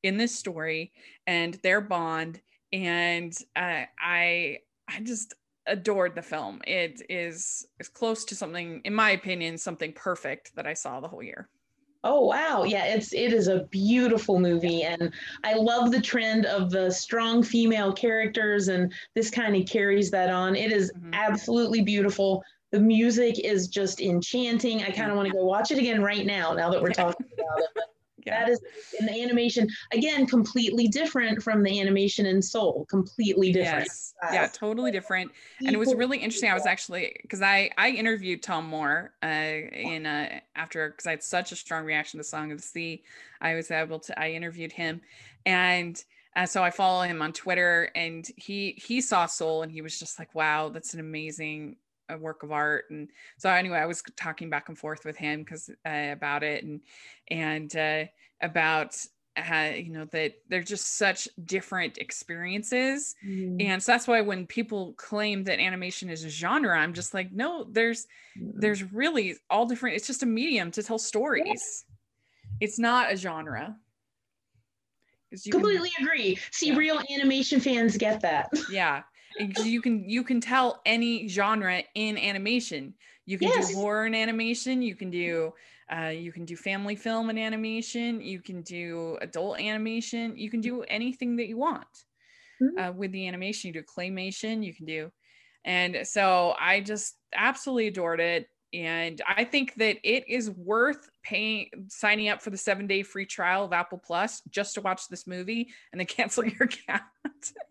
in 0.02 0.18
this 0.18 0.34
story 0.34 0.92
and 1.26 1.54
their 1.62 1.80
bond. 1.80 2.42
And 2.72 3.34
uh, 3.56 3.84
I, 3.98 4.58
I 4.86 5.00
just 5.02 5.34
adored 5.66 6.14
the 6.14 6.22
film. 6.22 6.60
It 6.66 7.02
is 7.08 7.66
is 7.80 7.88
close 7.88 8.24
to 8.26 8.36
something, 8.36 8.80
in 8.84 8.94
my 8.94 9.10
opinion, 9.10 9.58
something 9.58 9.92
perfect 9.92 10.54
that 10.56 10.66
I 10.66 10.74
saw 10.74 11.00
the 11.00 11.08
whole 11.08 11.22
year. 11.22 11.48
Oh 12.04 12.26
wow. 12.26 12.64
Yeah, 12.64 12.84
it's 12.84 13.12
it 13.12 13.32
is 13.32 13.48
a 13.48 13.64
beautiful 13.64 14.38
movie 14.38 14.82
and 14.82 15.12
I 15.44 15.54
love 15.54 15.90
the 15.90 16.00
trend 16.00 16.46
of 16.46 16.70
the 16.70 16.90
strong 16.90 17.42
female 17.42 17.92
characters 17.92 18.68
and 18.68 18.92
this 19.14 19.30
kind 19.30 19.56
of 19.56 19.66
carries 19.66 20.10
that 20.10 20.30
on. 20.30 20.54
It 20.54 20.72
is 20.72 20.92
mm-hmm. 20.92 21.14
absolutely 21.14 21.82
beautiful. 21.82 22.42
The 22.72 22.80
music 22.80 23.38
is 23.38 23.68
just 23.68 24.00
enchanting. 24.00 24.82
I 24.82 24.90
kind 24.90 25.10
of 25.10 25.16
want 25.16 25.28
to 25.28 25.34
go 25.34 25.44
watch 25.44 25.70
it 25.70 25.78
again 25.78 26.02
right 26.02 26.26
now 26.26 26.52
now 26.52 26.70
that 26.70 26.82
we're 26.82 26.90
talking 26.92 27.26
about 27.32 27.60
it. 27.60 27.68
But 27.74 27.95
yeah. 28.26 28.40
that 28.40 28.48
is 28.50 28.60
in 28.98 29.06
the 29.06 29.22
animation 29.22 29.68
again 29.92 30.26
completely 30.26 30.88
different 30.88 31.42
from 31.42 31.62
the 31.62 31.80
animation 31.80 32.26
in 32.26 32.42
soul 32.42 32.86
completely 32.90 33.52
different. 33.52 33.86
Yes. 33.86 34.14
yeah 34.32 34.46
totally 34.48 34.90
different. 34.90 35.30
And 35.60 35.70
it 35.70 35.78
was 35.78 35.94
really 35.94 36.18
interesting 36.18 36.50
i 36.50 36.54
was 36.54 36.66
actually 36.66 37.16
because 37.22 37.42
i 37.42 37.70
i 37.78 37.90
interviewed 37.90 38.42
tomm 38.42 38.66
moore 38.66 39.12
uh 39.22 39.26
in 39.26 40.06
uh 40.06 40.40
after 40.54 40.90
because 40.90 41.06
i 41.06 41.10
had 41.10 41.22
such 41.22 41.52
a 41.52 41.56
strong 41.56 41.84
reaction 41.84 42.18
to 42.18 42.24
song 42.24 42.52
of 42.52 42.58
the 42.58 42.66
sea 42.66 43.02
i 43.40 43.54
was 43.54 43.70
able 43.70 43.98
to 44.00 44.18
i 44.18 44.30
interviewed 44.30 44.72
him. 44.72 45.00
And 45.46 46.02
uh, 46.34 46.44
so 46.44 46.62
I 46.62 46.70
follow 46.70 47.02
him 47.02 47.22
on 47.22 47.32
Twitter, 47.32 47.90
and 47.94 48.28
he 48.36 48.74
he 48.76 49.00
saw 49.00 49.24
Soul, 49.24 49.62
and 49.62 49.72
he 49.72 49.80
was 49.80 49.98
just 49.98 50.18
like, 50.18 50.34
"Wow, 50.34 50.68
that's 50.68 50.92
an 50.92 51.00
amazing 51.00 51.76
a 52.08 52.18
work 52.18 52.42
of 52.42 52.52
art 52.52 52.84
and 52.90 53.08
so 53.38 53.50
anyway 53.50 53.78
i 53.78 53.86
was 53.86 54.02
talking 54.16 54.50
back 54.50 54.68
and 54.68 54.78
forth 54.78 55.04
with 55.04 55.16
him 55.16 55.40
because 55.40 55.70
uh, 55.86 56.12
about 56.12 56.42
it 56.42 56.64
and 56.64 56.80
and 57.30 57.76
uh, 57.76 58.04
about 58.40 58.96
uh, 59.36 59.70
you 59.74 59.90
know 59.90 60.06
that 60.06 60.34
they're 60.48 60.62
just 60.62 60.96
such 60.96 61.28
different 61.44 61.98
experiences 61.98 63.14
mm. 63.26 63.62
and 63.62 63.82
so 63.82 63.92
that's 63.92 64.08
why 64.08 64.20
when 64.20 64.46
people 64.46 64.94
claim 64.94 65.44
that 65.44 65.60
animation 65.60 66.08
is 66.08 66.24
a 66.24 66.28
genre 66.28 66.78
i'm 66.78 66.94
just 66.94 67.12
like 67.12 67.30
no 67.32 67.66
there's 67.70 68.06
mm. 68.38 68.52
there's 68.54 68.82
really 68.92 69.36
all 69.50 69.66
different 69.66 69.94
it's 69.94 70.06
just 70.06 70.22
a 70.22 70.26
medium 70.26 70.70
to 70.70 70.82
tell 70.82 70.98
stories 70.98 71.44
yeah. 71.44 72.56
it's 72.60 72.78
not 72.78 73.12
a 73.12 73.16
genre 73.16 73.76
completely 75.50 75.90
can, 75.90 76.06
agree 76.06 76.38
see 76.50 76.68
yeah. 76.68 76.76
real 76.76 77.02
animation 77.14 77.60
fans 77.60 77.96
get 77.98 78.20
that 78.20 78.48
yeah 78.70 79.02
you 79.38 79.80
can 79.80 80.08
you 80.08 80.22
can 80.22 80.40
tell 80.40 80.80
any 80.86 81.28
genre 81.28 81.82
in 81.94 82.16
animation 82.16 82.94
you 83.26 83.38
can 83.38 83.48
yes. 83.48 83.68
do 83.68 83.76
horror 83.76 84.06
in 84.06 84.14
animation 84.14 84.82
you 84.82 84.94
can 84.94 85.10
do 85.10 85.52
uh, 85.94 86.08
you 86.08 86.32
can 86.32 86.44
do 86.44 86.56
family 86.56 86.96
film 86.96 87.30
and 87.30 87.38
animation 87.38 88.20
you 88.20 88.40
can 88.40 88.62
do 88.62 89.16
adult 89.20 89.60
animation 89.60 90.36
you 90.36 90.50
can 90.50 90.60
do 90.60 90.82
anything 90.82 91.36
that 91.36 91.46
you 91.46 91.56
want 91.56 91.86
mm-hmm. 92.62 92.78
uh, 92.78 92.90
with 92.92 93.12
the 93.12 93.28
animation 93.28 93.68
you 93.68 93.74
do 93.74 93.82
claymation 93.82 94.64
you 94.64 94.74
can 94.74 94.86
do 94.86 95.10
and 95.64 96.06
so 96.06 96.54
i 96.60 96.80
just 96.80 97.16
absolutely 97.34 97.88
adored 97.88 98.20
it 98.20 98.48
and 98.72 99.20
I 99.26 99.44
think 99.44 99.74
that 99.76 99.96
it 100.02 100.28
is 100.28 100.50
worth 100.50 101.08
paying 101.22 101.70
signing 101.88 102.28
up 102.28 102.42
for 102.42 102.50
the 102.50 102.56
seven 102.56 102.86
day 102.86 103.02
free 103.02 103.26
trial 103.26 103.64
of 103.64 103.72
Apple 103.72 104.00
Plus 104.04 104.42
just 104.50 104.74
to 104.74 104.80
watch 104.80 105.08
this 105.08 105.26
movie 105.26 105.68
and 105.92 106.00
then 106.00 106.06
cancel 106.06 106.44
your 106.44 106.64
account. 106.64 107.02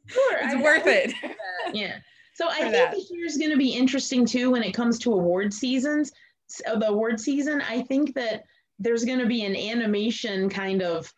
Sure, 0.07 0.37
it's 0.41 0.55
I, 0.55 0.61
worth 0.61 0.87
I 0.87 0.91
it. 0.91 1.13
Yeah. 1.73 1.97
So 2.35 2.49
I 2.49 2.59
think 2.59 2.73
that. 2.73 2.91
this 2.91 3.09
year 3.11 3.25
is 3.25 3.37
going 3.37 3.51
to 3.51 3.57
be 3.57 3.69
interesting 3.69 4.25
too 4.25 4.51
when 4.51 4.61
it 4.61 4.73
comes 4.73 4.99
to 4.99 5.13
award 5.13 5.53
seasons. 5.53 6.11
So 6.47 6.73
uh, 6.73 6.79
the 6.79 6.89
award 6.89 7.19
season, 7.19 7.61
I 7.61 7.81
think 7.81 8.13
that 8.15 8.43
there's 8.77 9.05
going 9.05 9.19
to 9.19 9.25
be 9.25 9.45
an 9.45 9.55
animation 9.55 10.49
kind 10.49 10.81
of 10.81 11.11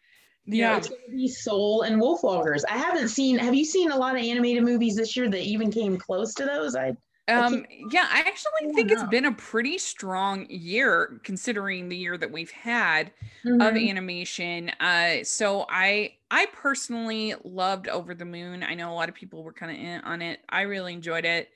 yeah, 0.47 0.71
know, 0.71 0.77
it's 0.77 0.87
going 0.87 1.01
to 1.09 1.15
be 1.15 1.27
Soul 1.27 1.81
and 1.81 2.01
Wolfwalkers. 2.01 2.63
I 2.69 2.77
haven't 2.77 3.09
seen. 3.09 3.37
Have 3.37 3.53
you 3.53 3.65
seen 3.65 3.91
a 3.91 3.97
lot 3.97 4.15
of 4.15 4.23
animated 4.23 4.63
movies 4.63 4.95
this 4.95 5.17
year 5.17 5.29
that 5.29 5.41
even 5.41 5.71
came 5.71 5.97
close 5.97 6.33
to 6.35 6.45
those? 6.45 6.75
I 6.75 6.95
um, 7.27 7.65
yeah, 7.91 8.07
I 8.09 8.19
actually 8.19 8.73
think 8.73 8.91
it's 8.91 9.03
been 9.03 9.25
a 9.25 9.33
pretty 9.33 9.77
strong 9.77 10.45
year 10.49 11.19
considering 11.23 11.89
the 11.89 11.97
year 11.97 12.17
that 12.17 12.31
we've 12.31 12.51
had 12.51 13.11
mm-hmm. 13.45 13.59
of 13.59 13.75
animation. 13.75 14.69
Uh, 14.79 15.23
so 15.23 15.65
I 15.69 16.13
I 16.31 16.47
personally 16.53 17.35
loved 17.43 17.89
Over 17.89 18.15
the 18.15 18.25
Moon. 18.25 18.63
I 18.63 18.75
know 18.75 18.91
a 18.91 18.95
lot 18.95 19.09
of 19.09 19.15
people 19.15 19.43
were 19.43 19.51
kind 19.51 19.71
of 19.71 19.77
in 19.77 20.01
on 20.01 20.21
it. 20.21 20.39
I 20.47 20.61
really 20.61 20.93
enjoyed 20.93 21.25
it. 21.25 21.49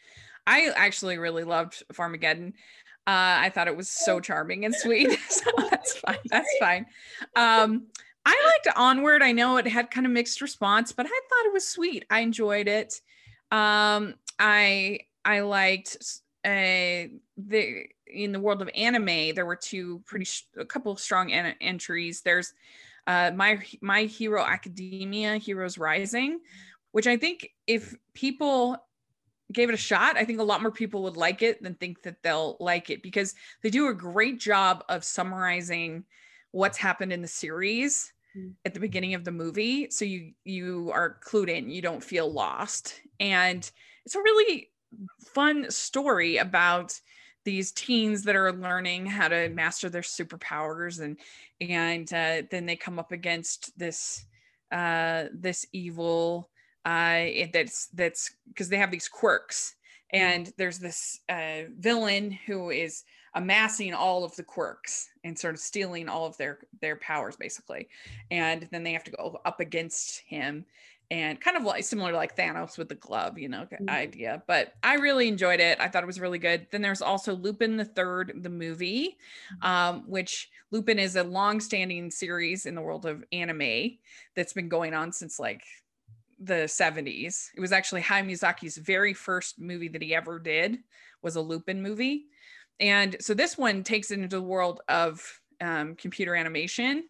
I 0.45 0.72
actually 0.76 1.17
really 1.17 1.43
loved 1.43 1.84
Farmageddon. 1.93 2.49
Uh, 3.07 3.39
I 3.39 3.51
thought 3.53 3.67
it 3.67 3.78
was 3.78 3.89
so 3.89 4.19
charming 4.19 4.65
and 4.65 4.76
sweet. 4.76 5.17
so 5.30 5.49
that's 5.69 5.97
fine. 5.97 6.17
That's 6.30 6.57
fine. 6.59 6.86
Um, 7.36 7.88
I 8.26 8.51
liked 8.65 8.78
Onward. 8.78 9.24
I 9.24 9.32
know 9.32 9.57
it 9.57 9.67
had 9.67 9.89
kind 9.89 10.05
of 10.05 10.11
mixed 10.11 10.41
response, 10.41 10.91
but 10.91 11.05
I 11.05 11.09
thought 11.09 11.45
it 11.45 11.53
was 11.53 11.67
sweet. 11.67 12.05
I 12.09 12.19
enjoyed 12.19 12.67
it. 12.67 13.01
Um, 13.51 14.15
I 14.38 14.99
I 15.24 15.41
liked 15.41 15.97
uh, 16.45 17.07
the 17.38 17.86
in 18.07 18.32
the 18.32 18.39
world 18.39 18.61
of 18.61 18.69
anime. 18.76 19.36
There 19.36 19.45
were 19.45 19.55
two 19.55 20.01
pretty 20.05 20.26
sh- 20.26 20.47
a 20.57 20.65
couple 20.65 20.91
of 20.91 20.99
strong 20.99 21.32
en- 21.32 21.55
entries. 21.61 22.22
There's 22.22 22.53
uh, 23.07 23.32
my 23.36 23.59
my 23.82 24.03
hero 24.03 24.43
academia 24.43 25.38
heroes 25.38 25.78
rising 25.78 26.39
which 26.91 27.07
i 27.07 27.17
think 27.17 27.49
if 27.67 27.95
people 28.13 28.78
gave 29.51 29.69
it 29.69 29.74
a 29.74 29.78
shot 29.78 30.17
i 30.17 30.26
think 30.26 30.39
a 30.39 30.43
lot 30.43 30.61
more 30.61 30.72
people 30.72 31.03
would 31.03 31.17
like 31.17 31.41
it 31.41 31.61
than 31.63 31.74
think 31.76 32.01
that 32.03 32.22
they'll 32.24 32.57
like 32.59 32.89
it 32.89 33.01
because 33.01 33.34
they 33.63 33.69
do 33.69 33.88
a 33.88 33.93
great 33.93 34.39
job 34.39 34.84
of 34.89 35.03
summarizing 35.03 36.03
what's 36.51 36.78
happened 36.78 37.11
in 37.11 37.22
the 37.22 37.28
series 37.28 38.13
mm. 38.38 38.53
at 38.65 38.74
the 38.74 38.80
beginning 38.80 39.13
of 39.13 39.24
the 39.24 39.32
movie 39.32 39.89
so 39.89 40.05
you 40.05 40.32
you 40.43 40.91
are 40.93 41.17
clued 41.26 41.49
in 41.49 41.69
you 41.69 41.82
don't 41.82 42.03
feel 42.03 42.32
lost 42.32 43.01
and 43.19 43.72
it's 44.05 44.15
a 44.15 44.19
really 44.19 44.70
fun 45.19 45.69
story 45.69 46.37
about 46.37 46.99
these 47.43 47.71
teens 47.71 48.23
that 48.23 48.35
are 48.35 48.53
learning 48.53 49.05
how 49.05 49.27
to 49.27 49.49
master 49.49 49.89
their 49.89 50.01
superpowers 50.01 50.99
and 50.99 51.17
and 51.59 52.13
uh, 52.13 52.43
then 52.51 52.65
they 52.65 52.75
come 52.75 52.99
up 52.99 53.11
against 53.11 53.77
this 53.77 54.25
uh, 54.71 55.25
this 55.33 55.65
evil 55.73 56.49
uh, 56.85 57.25
that's 57.53 57.87
that's 57.87 58.35
because 58.47 58.69
they 58.69 58.77
have 58.77 58.91
these 58.91 59.07
quirks. 59.07 59.75
Mm-hmm. 60.13 60.25
and 60.25 60.53
there's 60.57 60.79
this 60.79 61.21
uh, 61.29 61.63
villain 61.79 62.31
who 62.45 62.69
is 62.69 63.03
amassing 63.35 63.93
all 63.93 64.25
of 64.25 64.35
the 64.35 64.43
quirks 64.43 65.09
and 65.23 65.39
sort 65.39 65.53
of 65.53 65.59
stealing 65.61 66.09
all 66.09 66.25
of 66.25 66.35
their 66.37 66.59
their 66.81 66.97
powers 66.97 67.37
basically. 67.37 67.87
And 68.29 68.67
then 68.71 68.83
they 68.83 68.93
have 68.93 69.05
to 69.05 69.11
go 69.11 69.39
up 69.45 69.59
against 69.59 70.21
him 70.27 70.65
and 71.12 71.41
kind 71.41 71.57
of 71.57 71.64
like 71.64 71.84
similar 71.84 72.12
to 72.12 72.18
like 72.18 72.38
Thanos 72.38 72.78
with 72.78 72.88
the 72.88 72.95
glove, 72.95 73.38
you 73.38 73.49
know, 73.49 73.68
mm-hmm. 73.70 73.89
idea. 73.89 74.41
But 74.47 74.74
I 74.82 74.95
really 74.95 75.28
enjoyed 75.28 75.59
it. 75.59 75.78
I 75.82 75.89
thought 75.89 76.03
it 76.03 76.07
was 76.07 76.22
really 76.22 76.39
good. 76.39 76.68
Then 76.72 76.82
there's 76.82 77.01
also 77.01 77.36
Lupin 77.36 77.76
the 77.76 77.84
Third, 77.84 78.32
the 78.41 78.49
movie, 78.49 79.18
mm-hmm. 79.62 79.68
um, 79.68 80.03
which 80.07 80.49
Lupin 80.72 80.97
is 80.97 81.18
a 81.18 81.24
long-standing 81.24 82.12
series 82.12 82.66
in 82.66 82.76
the 82.76 82.82
world 82.82 83.05
of 83.05 83.26
anime 83.34 83.97
that's 84.38 84.53
been 84.53 84.70
going 84.70 84.93
on 84.93 85.12
since 85.12 85.38
like 85.38 85.64
the 86.39 86.64
70s. 86.64 87.49
It 87.57 87.59
was 87.59 87.74
actually 87.74 88.03
Hayao 88.03 88.26
Miyazaki's 88.26 88.78
very 88.78 89.14
first 89.14 89.59
movie 89.59 89.89
that 89.89 90.01
he 90.01 90.16
ever 90.16 90.39
did 90.39 90.78
was 91.22 91.36
a 91.36 91.41
Lupin 91.41 91.82
movie. 91.82 92.28
And 92.80 93.18
so 93.20 93.34
this 93.34 93.57
one 93.57 93.84
takes 93.84 94.12
it 94.12 94.20
into 94.20 94.38
the 94.38 94.41
world 94.41 94.80
of 94.88 95.22
um, 95.59 95.95
computer 95.95 96.36
animation 96.36 97.03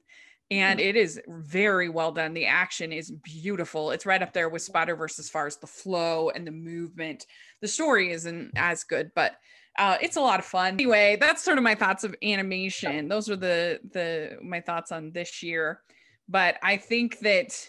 and 0.52 0.82
it 0.82 0.98
is 0.98 1.20
very 1.28 1.88
well 1.88 2.12
done. 2.12 2.34
The 2.34 2.46
action 2.46 2.92
is 2.92 3.10
beautiful. 3.10 3.92
It's 3.92 4.06
right 4.06 4.22
up 4.22 4.34
there 4.34 4.50
with 4.50 4.62
Spider 4.62 4.98
Verse 4.98 5.18
as 5.18 5.30
far 5.30 5.48
as 5.48 5.56
the 5.56 5.66
flow 5.68 6.30
and 6.30 6.46
the 6.46 6.52
movement. 6.52 7.26
The 7.62 7.70
story 7.70 8.12
isn't 8.12 8.52
as 8.58 8.84
good, 8.84 9.12
but 9.16 9.38
uh, 9.80 9.98
it's 10.02 10.18
a 10.18 10.22
lot 10.22 10.40
of 10.40 10.46
fun. 10.46 10.74
Anyway, 10.74 11.18
that's 11.20 11.42
sort 11.42 11.58
of 11.58 11.64
my 11.64 11.74
thoughts 11.74 12.04
of 12.04 12.14
animation. 12.22 13.08
Those 13.08 13.30
are 13.30 13.38
the 13.38 13.80
the 13.94 14.38
my 14.44 14.60
thoughts 14.60 14.92
on 14.92 15.12
this 15.12 15.42
year. 15.42 15.80
But 16.28 16.58
I 16.62 16.76
think 16.78 17.20
that 17.20 17.68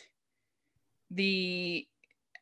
the 1.11 1.87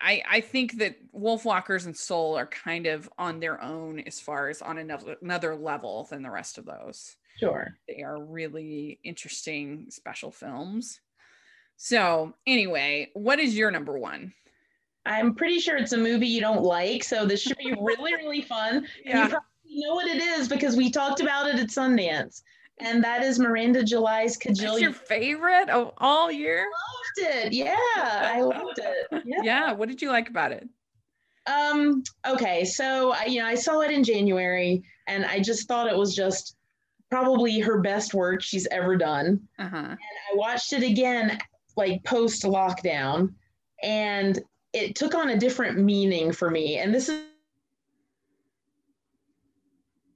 I, 0.00 0.22
I 0.28 0.40
think 0.40 0.78
that 0.78 0.96
Wolfwalkers 1.12 1.84
and 1.84 1.96
Soul 1.96 2.38
are 2.38 2.46
kind 2.46 2.86
of 2.86 3.10
on 3.18 3.40
their 3.40 3.62
own 3.62 4.00
as 4.00 4.18
far 4.18 4.48
as 4.48 4.62
on 4.62 4.78
another 4.78 5.16
another 5.20 5.54
level 5.54 6.08
than 6.10 6.22
the 6.22 6.30
rest 6.30 6.56
of 6.56 6.64
those. 6.64 7.16
Sure. 7.38 7.76
They 7.88 8.02
are 8.02 8.22
really 8.22 8.98
interesting 9.04 9.86
special 9.90 10.30
films. 10.30 11.00
So, 11.76 12.34
anyway, 12.46 13.10
what 13.14 13.38
is 13.38 13.56
your 13.56 13.70
number 13.70 13.98
one? 13.98 14.34
I'm 15.06 15.34
pretty 15.34 15.60
sure 15.60 15.78
it's 15.78 15.92
a 15.92 15.96
movie 15.96 16.26
you 16.28 16.40
don't 16.40 16.62
like, 16.62 17.02
so 17.02 17.24
this 17.24 17.40
should 17.40 17.56
be 17.56 17.74
really, 17.80 18.14
really 18.14 18.42
fun. 18.42 18.86
Yeah. 19.04 19.24
You 19.24 19.28
probably 19.30 19.46
know 19.68 19.94
what 19.94 20.06
it 20.06 20.20
is 20.22 20.48
because 20.48 20.76
we 20.76 20.90
talked 20.90 21.20
about 21.20 21.48
it 21.48 21.58
at 21.58 21.68
Sundance, 21.68 22.42
and 22.78 23.02
that 23.02 23.22
is 23.22 23.38
Miranda 23.38 23.82
July's 23.82 24.36
That's 24.36 24.60
your 24.60 24.92
favorite 24.92 25.70
of 25.70 25.92
all 25.98 26.30
year? 26.30 26.66
loved 27.20 27.34
it. 27.46 27.52
Yeah, 27.52 27.76
I 27.78 28.42
loved 28.42 28.78
it. 28.78 29.22
Yeah. 29.24 29.40
Yeah. 29.42 29.72
What 29.72 29.88
did 29.88 30.02
you 30.02 30.10
like 30.10 30.28
about 30.28 30.52
it? 30.52 30.68
Um. 31.46 32.02
Okay. 32.28 32.64
So 32.64 33.12
I, 33.12 33.24
you 33.24 33.40
know, 33.40 33.46
I 33.46 33.54
saw 33.54 33.80
it 33.80 33.90
in 33.90 34.04
January, 34.04 34.82
and 35.06 35.24
I 35.24 35.40
just 35.40 35.66
thought 35.66 35.88
it 35.88 35.96
was 35.96 36.14
just 36.14 36.56
probably 37.10 37.58
her 37.60 37.80
best 37.80 38.14
work 38.14 38.42
she's 38.42 38.66
ever 38.70 38.96
done. 38.96 39.40
Uh 39.58 39.68
huh. 39.68 39.96
I 39.96 40.36
watched 40.36 40.72
it 40.72 40.82
again, 40.82 41.38
like 41.76 42.04
post 42.04 42.42
lockdown, 42.44 43.34
and 43.82 44.38
it 44.72 44.94
took 44.94 45.14
on 45.14 45.30
a 45.30 45.38
different 45.38 45.78
meaning 45.78 46.32
for 46.32 46.50
me. 46.50 46.78
And 46.78 46.94
this 46.94 47.08
is 47.08 47.22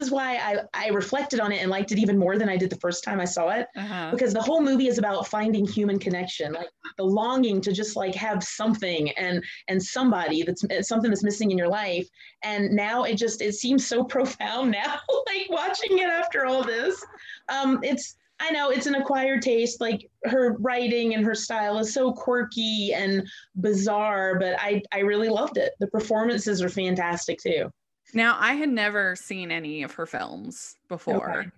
is 0.05 0.11
why 0.11 0.37
I, 0.37 0.59
I 0.75 0.89
reflected 0.89 1.41
on 1.41 1.51
it 1.53 1.61
and 1.63 1.71
liked 1.71 1.91
it 1.93 1.99
even 1.99 2.19
more 2.19 2.37
than 2.39 2.49
I 2.49 2.57
did 2.57 2.71
the 2.71 2.77
first 2.77 3.03
time 3.05 3.21
I 3.21 3.25
saw 3.25 3.49
it 3.51 3.67
Uh 3.77 3.81
huh. 3.81 4.09
because 4.13 4.33
the 4.33 4.43
whole 4.43 4.61
movie 4.61 4.89
is 4.89 4.99
about 4.99 5.27
finding 5.27 5.67
human 5.67 5.99
connection 5.99 6.53
like 6.53 6.69
the 6.97 7.05
longing 7.05 7.61
to 7.63 7.73
just 7.73 7.97
like 7.97 8.15
have 8.15 8.43
something 8.43 9.11
and 9.13 9.43
and 9.69 9.83
somebody 9.83 10.43
that's 10.43 10.65
something 10.89 11.11
that's 11.11 11.25
missing 11.25 11.51
in 11.51 11.59
your 11.59 11.69
life 11.69 12.09
and 12.43 12.71
now 12.71 13.05
it 13.05 13.17
just 13.17 13.41
it 13.43 13.55
seems 13.55 13.87
so 13.87 14.05
profound 14.17 14.71
now 14.71 14.99
like 15.27 15.47
watching 15.51 15.99
it 15.99 16.09
after 16.09 16.47
all 16.47 16.63
this 16.63 17.05
um 17.49 17.81
it's 17.83 18.17
I 18.41 18.51
know 18.51 18.71
it's 18.71 18.87
an 18.87 18.97
acquired 18.97 19.43
taste. 19.43 19.81
Like 19.81 20.11
her 20.25 20.57
writing 20.59 21.15
and 21.15 21.25
her 21.25 21.37
style 21.37 21.79
is 21.79 21.95
so 21.95 22.13
quirky 22.13 22.93
and 22.93 23.23
bizarre, 23.61 24.39
but 24.41 24.57
I 24.59 24.83
I 24.93 24.99
really 24.99 25.29
loved 25.29 25.57
it. 25.57 25.73
The 25.79 25.87
performances 25.87 26.61
are 26.61 26.69
fantastic 26.69 27.39
too. 27.39 27.71
Now, 28.15 28.37
I 28.39 28.55
had 28.55 28.69
never 28.69 29.17
seen 29.17 29.51
any 29.51 29.83
of 29.83 29.93
her 29.95 30.07
films 30.07 30.77
before. 30.89 31.41
Okay. 31.41 31.51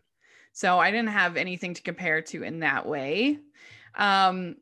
So 0.53 0.79
I 0.79 0.91
didn't 0.91 1.11
have 1.11 1.37
anything 1.37 1.75
to 1.75 1.83
compare 1.83 2.23
to 2.23 2.43
in 2.43 2.61
that 2.61 2.87
way. 2.87 3.39
Um, 3.95 4.57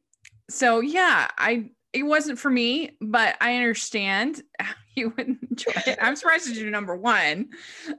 so 0.50 0.80
yeah, 0.80 1.28
I 1.38 1.70
it 1.92 2.02
wasn't 2.02 2.40
for 2.40 2.50
me, 2.50 2.96
but 3.00 3.36
I 3.40 3.54
understand 3.54 4.42
you 4.96 5.14
would 5.16 5.38
enjoy 5.50 5.72
it. 5.86 5.98
I'm 6.02 6.16
surprised 6.16 6.48
it's 6.48 6.58
your 6.58 6.70
number 6.70 6.96
one. 6.96 7.50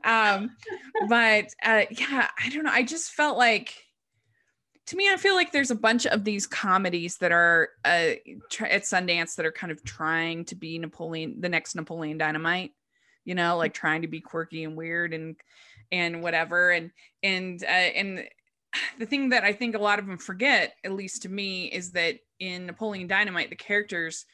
Um, 0.04 0.52
but 1.08 1.46
uh, 1.64 1.84
yeah, 1.90 2.28
I 2.38 2.50
don't 2.50 2.66
know. 2.66 2.72
I 2.72 2.84
just 2.84 3.12
felt 3.12 3.38
like 3.38 3.74
to 4.88 4.96
me, 4.96 5.10
I 5.12 5.18
feel 5.18 5.34
like 5.34 5.52
there's 5.52 5.72
a 5.72 5.76
bunch 5.76 6.06
of 6.06 6.24
these 6.24 6.46
comedies 6.46 7.18
that 7.18 7.32
are 7.32 7.70
uh, 7.84 8.14
at 8.60 8.84
Sundance 8.84 9.36
that 9.36 9.46
are 9.46 9.52
kind 9.52 9.72
of 9.72 9.84
trying 9.84 10.46
to 10.46 10.56
be 10.56 10.78
Napoleon, 10.78 11.38
the 11.40 11.50
next 11.50 11.76
Napoleon 11.76 12.18
Dynamite, 12.18 12.72
you 13.26 13.36
know, 13.36 13.58
like 13.58 13.74
trying 13.74 14.04
to 14.04 14.08
be 14.08 14.22
quirky 14.22 14.64
and 14.64 14.76
weird 14.76 15.14
and 15.14 15.36
and 15.92 16.22
whatever. 16.24 16.72
And 16.72 16.92
and 17.24 17.62
uh, 17.64 17.68
and 17.68 18.24
the 19.00 19.06
thing 19.06 19.30
that 19.30 19.44
I 19.44 19.54
think 19.54 19.76
a 19.76 19.80
lot 19.80 20.00
of 20.00 20.08
them 20.08 20.18
forget, 20.18 20.76
at 20.84 20.94
least 20.94 21.24
to 21.24 21.30
me, 21.30 21.66
is 21.66 21.92
that 21.92 22.20
in 22.40 22.66
Napoleon 22.66 23.08
Dynamite, 23.08 23.50
the 23.50 23.56
characters 23.56 24.26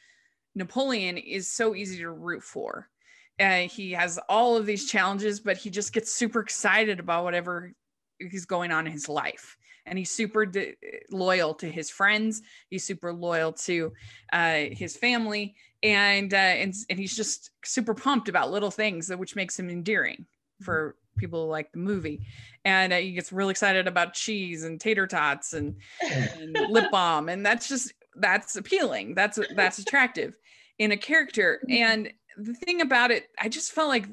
Napoleon 0.54 1.16
is 1.16 1.50
so 1.50 1.74
easy 1.74 1.98
to 1.98 2.10
root 2.10 2.42
for. 2.42 2.88
Uh, 3.40 3.60
he 3.60 3.92
has 3.92 4.18
all 4.28 4.56
of 4.56 4.66
these 4.66 4.88
challenges, 4.88 5.40
but 5.40 5.56
he 5.56 5.70
just 5.70 5.92
gets 5.92 6.14
super 6.14 6.40
excited 6.40 7.00
about 7.00 7.24
whatever 7.24 7.72
is 8.20 8.44
going 8.44 8.70
on 8.70 8.86
in 8.86 8.92
his 8.92 9.08
life 9.08 9.56
and 9.86 9.98
he's 9.98 10.10
super 10.10 10.46
de- 10.46 10.76
loyal 11.10 11.54
to 11.54 11.66
his 11.70 11.90
friends 11.90 12.42
he's 12.70 12.84
super 12.84 13.12
loyal 13.12 13.52
to 13.52 13.92
uh, 14.32 14.64
his 14.70 14.96
family 14.96 15.54
and 15.82 16.32
uh, 16.32 16.36
and 16.36 16.74
and 16.88 16.98
he's 16.98 17.16
just 17.16 17.50
super 17.64 17.94
pumped 17.94 18.28
about 18.28 18.50
little 18.50 18.70
things 18.70 19.10
which 19.14 19.36
makes 19.36 19.58
him 19.58 19.68
endearing 19.68 20.26
for 20.60 20.96
people 21.18 21.44
who 21.44 21.50
like 21.50 21.70
the 21.72 21.78
movie. 21.78 22.20
And 22.64 22.92
uh, 22.92 22.96
he 22.96 23.12
gets 23.12 23.32
really 23.32 23.50
excited 23.50 23.86
about 23.86 24.14
cheese 24.14 24.64
and 24.64 24.80
tater 24.80 25.06
tots 25.06 25.52
and, 25.52 25.76
and 26.10 26.52
lip 26.70 26.90
balm 26.90 27.28
and 27.28 27.44
that's 27.44 27.68
just 27.68 27.92
that's 28.16 28.56
appealing. 28.56 29.14
That's 29.14 29.38
that's 29.54 29.78
attractive 29.78 30.34
in 30.78 30.92
a 30.92 30.96
character. 30.96 31.60
And 31.68 32.12
the 32.36 32.54
thing 32.54 32.80
about 32.80 33.10
it 33.10 33.28
i 33.38 33.48
just 33.48 33.72
felt 33.72 33.88
like 33.88 34.08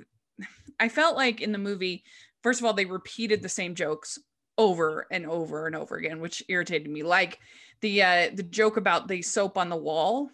i 0.79 0.89
felt 0.89 1.15
like 1.15 1.41
in 1.41 1.51
the 1.51 1.57
movie 1.57 2.03
first 2.43 2.59
of 2.59 2.65
all 2.65 2.73
they 2.73 2.85
repeated 2.85 3.41
the 3.41 3.49
same 3.49 3.75
jokes 3.75 4.19
over 4.57 5.07
and 5.09 5.25
over 5.25 5.67
and 5.67 5.75
over 5.75 5.95
again 5.95 6.19
which 6.19 6.43
irritated 6.49 6.89
me. 6.89 7.01
Like 7.01 7.39
the 7.81 8.03
uh 8.03 8.29
the 8.33 8.43
joke 8.43 8.77
about 8.77 9.07
the 9.07 9.21
soap 9.21 9.57
on 9.57 9.69
the 9.69 9.75
wall 9.75 10.29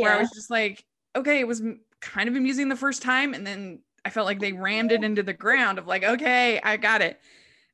where 0.00 0.12
i 0.12 0.18
was 0.18 0.30
just 0.30 0.50
like 0.50 0.84
okay 1.16 1.40
it 1.40 1.46
was 1.46 1.62
kind 2.00 2.28
of 2.28 2.36
amusing 2.36 2.68
the 2.68 2.76
first 2.76 3.02
time 3.02 3.34
and 3.34 3.46
then 3.46 3.80
i 4.04 4.10
felt 4.10 4.26
like 4.26 4.40
they 4.40 4.52
rammed 4.52 4.90
it 4.92 5.04
into 5.04 5.22
the 5.22 5.32
ground 5.32 5.78
of 5.78 5.86
like 5.86 6.02
okay 6.04 6.60
i 6.62 6.76
got 6.76 7.00
it 7.00 7.20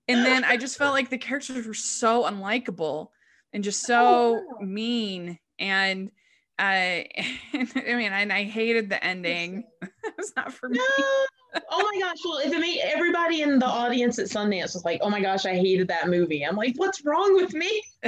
and 0.08 0.24
then 0.24 0.44
i 0.44 0.56
just 0.56 0.76
felt 0.76 0.92
like 0.92 1.10
the 1.10 1.18
characters 1.18 1.66
were 1.66 1.74
so 1.74 2.24
unlikable 2.24 3.08
and 3.52 3.64
just 3.64 3.82
so 3.82 4.04
Oh, 4.06 4.32
wow. 4.34 4.66
mean 4.66 5.38
and 5.58 6.10
I, 6.58 7.06
I 7.54 7.94
mean, 7.94 8.12
and 8.12 8.32
I 8.32 8.44
hated 8.44 8.88
the 8.88 9.02
ending. 9.04 9.64
it 9.80 9.90
was 10.18 10.32
not 10.36 10.52
for 10.52 10.68
me. 10.68 10.78
No. 10.78 11.60
Oh 11.70 11.90
my 11.92 12.00
gosh. 12.00 12.16
Well, 12.24 12.38
if 12.38 12.52
it 12.52 12.60
made 12.60 12.80
everybody 12.82 13.42
in 13.42 13.58
the 13.58 13.66
audience 13.66 14.18
at 14.18 14.26
Sundance 14.26 14.74
was 14.74 14.84
like, 14.84 15.00
oh 15.02 15.08
my 15.10 15.20
gosh, 15.20 15.46
I 15.46 15.54
hated 15.54 15.88
that 15.88 16.08
movie. 16.08 16.44
I'm 16.44 16.56
like, 16.56 16.74
what's 16.76 17.04
wrong 17.04 17.34
with 17.34 17.54
me? 17.54 17.82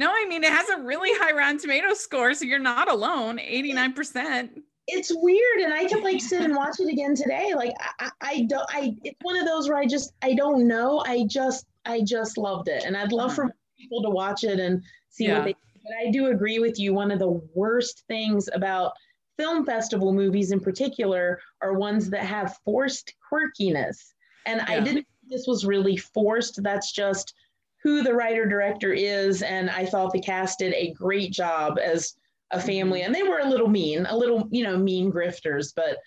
no, 0.00 0.10
I 0.10 0.24
mean 0.26 0.42
it 0.42 0.50
has 0.50 0.66
a 0.70 0.78
really 0.78 1.10
high 1.12 1.36
Rotten 1.36 1.58
Tomato 1.58 1.92
score, 1.92 2.32
so 2.32 2.46
you're 2.46 2.58
not 2.58 2.90
alone. 2.90 3.36
89%. 3.36 4.62
It's 4.86 5.12
weird. 5.14 5.60
And 5.60 5.74
I 5.74 5.84
could 5.84 6.02
like 6.02 6.22
sit 6.22 6.40
and 6.40 6.56
watch 6.56 6.76
it 6.80 6.90
again 6.90 7.14
today. 7.14 7.52
Like 7.54 7.74
I, 8.00 8.10
I, 8.22 8.46
don't 8.48 8.64
I 8.70 8.96
it's 9.04 9.18
one 9.20 9.36
of 9.36 9.44
those 9.44 9.68
where 9.68 9.76
I 9.76 9.84
just 9.84 10.14
I 10.22 10.32
don't 10.32 10.66
know. 10.66 11.04
I 11.06 11.26
just 11.28 11.66
I 11.84 12.00
just 12.00 12.38
loved 12.38 12.68
it. 12.68 12.84
And 12.86 12.96
I'd 12.96 13.12
love 13.12 13.34
for 13.34 13.44
uh-huh. 13.44 13.52
people 13.78 14.02
to 14.02 14.08
watch 14.08 14.42
it 14.42 14.58
and 14.58 14.82
see 15.10 15.26
Yeah. 15.26 15.34
what 15.34 15.44
they 15.44 15.52
think. 15.52 15.84
but 15.84 15.92
I 16.08 16.10
do 16.10 16.28
agree 16.28 16.60
with 16.60 16.80
you. 16.80 16.94
One 16.94 17.10
of 17.10 17.18
the 17.18 17.38
worst 17.54 18.04
things 18.08 18.48
about 18.54 18.92
film 19.36 19.66
festival 19.66 20.14
movies 20.14 20.50
in 20.50 20.60
particular 20.60 21.42
are 21.60 21.74
ones 21.74 22.08
that 22.08 22.24
have 22.24 22.56
forced 22.64 23.12
quirkiness. 23.30 23.98
And 24.46 24.62
I 24.62 24.80
didn't 24.80 24.94
think 24.94 25.06
this 25.28 25.46
was 25.46 25.66
really 25.66 25.98
forced. 25.98 26.62
That's 26.62 26.90
just 26.90 27.34
who 27.82 28.02
the 28.02 28.14
writer 28.14 28.46
director 28.46 28.92
is. 28.92 29.42
And 29.42 29.70
I 29.70 29.86
thought 29.86 30.12
the 30.12 30.20
cast 30.20 30.58
did 30.58 30.74
a 30.74 30.92
great 30.92 31.32
job 31.32 31.78
as 31.82 32.14
a 32.50 32.58
mm-hmm. 32.58 32.66
family. 32.66 33.02
And 33.02 33.14
they 33.14 33.22
were 33.22 33.38
a 33.38 33.48
little 33.48 33.68
mean, 33.68 34.06
a 34.06 34.16
little, 34.16 34.48
you 34.50 34.64
know, 34.64 34.76
mean 34.76 35.10
grifters. 35.10 35.72
But 35.74 35.98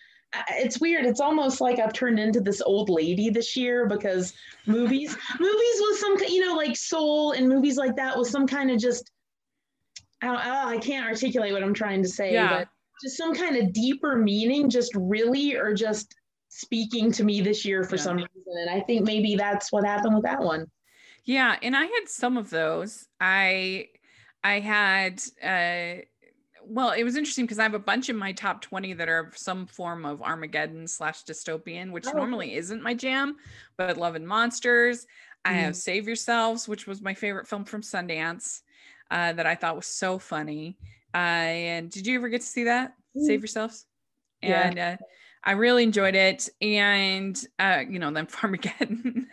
it's 0.52 0.80
weird. 0.80 1.06
It's 1.06 1.20
almost 1.20 1.62
like 1.62 1.80
I've 1.80 1.94
turned 1.94 2.20
into 2.20 2.42
this 2.42 2.62
old 2.62 2.90
lady 2.90 3.30
this 3.30 3.56
year 3.56 3.88
because 3.88 4.34
movies, 4.66 5.16
movies 5.40 5.82
with 5.82 5.98
some, 6.00 6.18
you 6.28 6.46
know, 6.46 6.56
like 6.56 6.76
Soul 6.76 7.32
and 7.32 7.48
movies 7.48 7.78
like 7.78 7.96
that 7.96 8.18
with 8.18 8.30
some 8.30 8.48
kind 8.48 8.72
of 8.72 8.80
just, 8.80 9.12
I, 10.22 10.28
don't, 10.28 10.42
oh, 10.46 10.68
I 10.70 10.78
can't 10.78 11.08
articulate 11.08 11.54
what 11.54 11.64
I'm 11.64 11.74
trying 11.74 12.02
to 12.02 12.10
say, 12.10 12.34
Yeah. 12.34 12.50
but 12.50 12.68
just 13.04 13.18
some 13.18 13.36
kind 13.36 13.58
of 13.58 13.74
deeper 13.74 14.16
meaning, 14.16 14.70
just 14.70 14.92
really 14.96 15.56
or 15.56 15.74
just 15.74 16.16
speaking 16.50 17.12
to 17.12 17.24
me 17.24 17.42
this 17.42 17.66
year 17.66 17.84
for 17.84 17.96
Yeah. 17.96 18.02
some 18.04 18.18
reason. 18.18 18.54
And 18.62 18.70
I 18.70 18.80
think 18.82 19.06
maybe 19.06 19.36
that's 19.36 19.72
what 19.72 19.86
happened 19.86 20.16
with 20.16 20.24
that 20.24 20.42
one. 20.42 20.66
Yeah, 21.26 21.58
and 21.62 21.76
I 21.76 21.86
had 21.86 22.08
some 22.08 22.38
of 22.38 22.50
those. 22.50 23.08
I 23.20 23.90
I 24.44 24.60
had 24.60 25.22
uh 25.42 26.04
well, 26.66 26.92
it 26.92 27.04
was 27.04 27.18
interesting 27.18 27.44
because 27.46 27.60
I 27.60 27.64
have 27.64 27.74
a 27.74 27.80
bunch 27.80 28.10
in 28.10 28.16
my 28.16 28.32
top 28.32 28.62
20 28.62 28.94
that 28.94 29.10
are 29.10 29.32
some 29.36 29.68
form 29.68 30.06
of 30.06 30.22
Armageddon 30.22 30.88
slash 30.88 31.26
dystopian, 31.26 31.92
which 31.92 32.08
Oh, 32.08 32.14
normally 32.14 32.56
isn't 32.56 32.82
my 32.82 32.94
jam, 32.94 33.36
but 33.76 33.98
Love 33.98 34.16
and 34.16 34.26
Monsters. 34.26 35.06
I 35.44 35.52
have 35.54 35.74
Mhm. 35.74 35.78
Save 35.78 36.08
Yourselves, 36.08 36.68
which 36.70 36.88
was 36.88 37.02
my 37.02 37.14
favorite 37.14 37.50
film 37.50 37.66
from 37.66 37.82
Sundance, 37.82 38.62
uh, 39.12 39.34
that 39.34 39.46
I 39.46 39.56
thought 39.56 39.76
was 39.76 39.88
so 39.88 40.18
funny. 40.18 40.78
Uh, 41.14 41.18
and 41.18 41.92
did 41.92 42.08
you 42.08 42.16
ever 42.18 42.30
get 42.30 42.40
to 42.42 42.48
see 42.48 42.64
that? 42.64 42.94
Mm. 43.16 43.26
Save 43.26 43.42
Yourselves? 43.42 43.86
Yeah. 44.42 44.68
And 44.70 44.80
uh, 44.80 44.98
I 45.46 45.52
really 45.52 45.84
enjoyed 45.84 46.16
it, 46.16 46.50
and 46.62 47.40
uh, 47.60 47.84
you 47.88 48.00
know, 48.00 48.12
then 48.12 48.28
Farmageddon. 48.28 49.26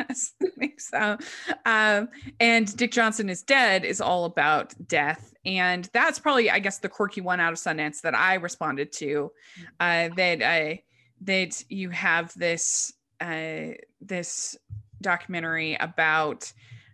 so, 0.79 1.19
um, 1.67 2.09
and 2.41 2.77
Dick 2.77 2.93
Johnson 2.93 3.29
is 3.29 3.43
dead 3.43 3.85
is 3.85 4.01
all 4.01 4.25
about 4.25 4.75
death, 4.89 5.35
and 5.45 5.89
that's 5.93 6.19
probably, 6.19 6.51
I 6.51 6.59
guess, 6.59 6.79
the 6.79 6.89
quirky 6.89 7.21
one 7.21 7.41
out 7.41 7.53
of 7.53 7.59
Sundance 7.59 8.01
that 8.03 8.15
I 8.15 8.35
responded 8.35 8.93
to. 8.95 9.31
Uh, 9.79 10.09
that 10.17 10.43
I 10.43 10.83
that 11.23 11.63
you 11.69 11.91
have 11.91 12.33
this 12.35 12.93
uh, 13.21 13.75
this 14.01 14.57
documentary 15.01 15.77
about 15.77 16.53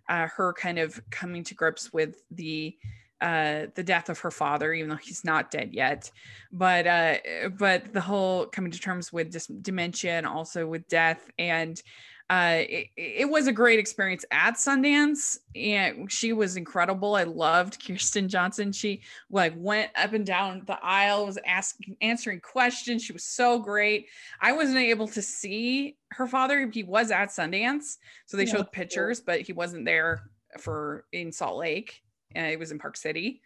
uh, 0.08 0.28
her 0.28 0.52
kind 0.52 0.78
of 0.78 1.00
coming 1.10 1.42
to 1.44 1.54
grips 1.54 1.92
with 1.92 2.22
the 2.30 2.76
uh, 3.20 3.66
the 3.74 3.82
death 3.82 4.08
of 4.08 4.18
her 4.20 4.30
father, 4.30 4.72
even 4.72 4.90
though 4.90 4.96
he's 4.96 5.24
not 5.24 5.50
dead 5.50 5.70
yet. 5.72 6.10
But 6.52 6.86
uh, 6.86 7.14
but 7.58 7.92
the 7.92 8.00
whole 8.00 8.46
coming 8.46 8.70
to 8.70 8.78
terms 8.78 9.12
with 9.12 9.32
just 9.32 9.62
dementia 9.62 10.12
and 10.12 10.26
also 10.26 10.66
with 10.66 10.86
death 10.88 11.30
and 11.38 11.80
uh, 12.28 12.64
it, 12.68 12.88
it, 12.96 13.30
was 13.30 13.46
a 13.46 13.52
great 13.52 13.78
experience 13.78 14.24
at 14.32 14.54
Sundance, 14.54 15.38
and 15.54 16.10
she 16.10 16.32
was 16.32 16.56
incredible. 16.56 17.14
I 17.14 17.22
loved 17.22 17.80
Kirsten 17.86 18.28
Johnson. 18.28 18.72
She 18.72 19.02
like 19.30 19.54
went 19.56 19.92
up 19.94 20.12
and 20.12 20.26
down 20.26 20.62
the 20.66 20.78
aisle, 20.82 21.26
was 21.26 21.38
asking, 21.46 21.96
answering 22.00 22.40
questions. 22.40 23.04
She 23.04 23.12
was 23.12 23.22
so 23.22 23.60
great. 23.60 24.08
I 24.40 24.52
wasn't 24.52 24.78
able 24.78 25.06
to 25.08 25.22
see 25.22 25.98
her 26.10 26.26
father. 26.26 26.68
He 26.72 26.82
was 26.82 27.12
at 27.12 27.28
Sundance, 27.28 27.98
so 28.26 28.36
they 28.36 28.44
yeah, 28.44 28.54
showed 28.54 28.72
pictures, 28.72 29.20
but 29.20 29.42
he 29.42 29.52
wasn't 29.52 29.84
there 29.84 30.24
for 30.58 31.04
in 31.12 31.30
Salt 31.30 31.58
Lake. 31.58 32.02
It 32.44 32.58
was 32.58 32.70
in 32.70 32.78
Park 32.78 32.96
City, 32.96 33.40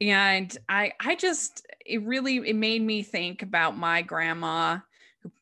and 0.00 0.56
I 0.68 0.92
I 1.00 1.14
just 1.14 1.66
it 1.84 2.02
really 2.04 2.36
it 2.36 2.56
made 2.56 2.82
me 2.82 3.02
think 3.02 3.42
about 3.42 3.76
my 3.76 4.02
grandma. 4.02 4.78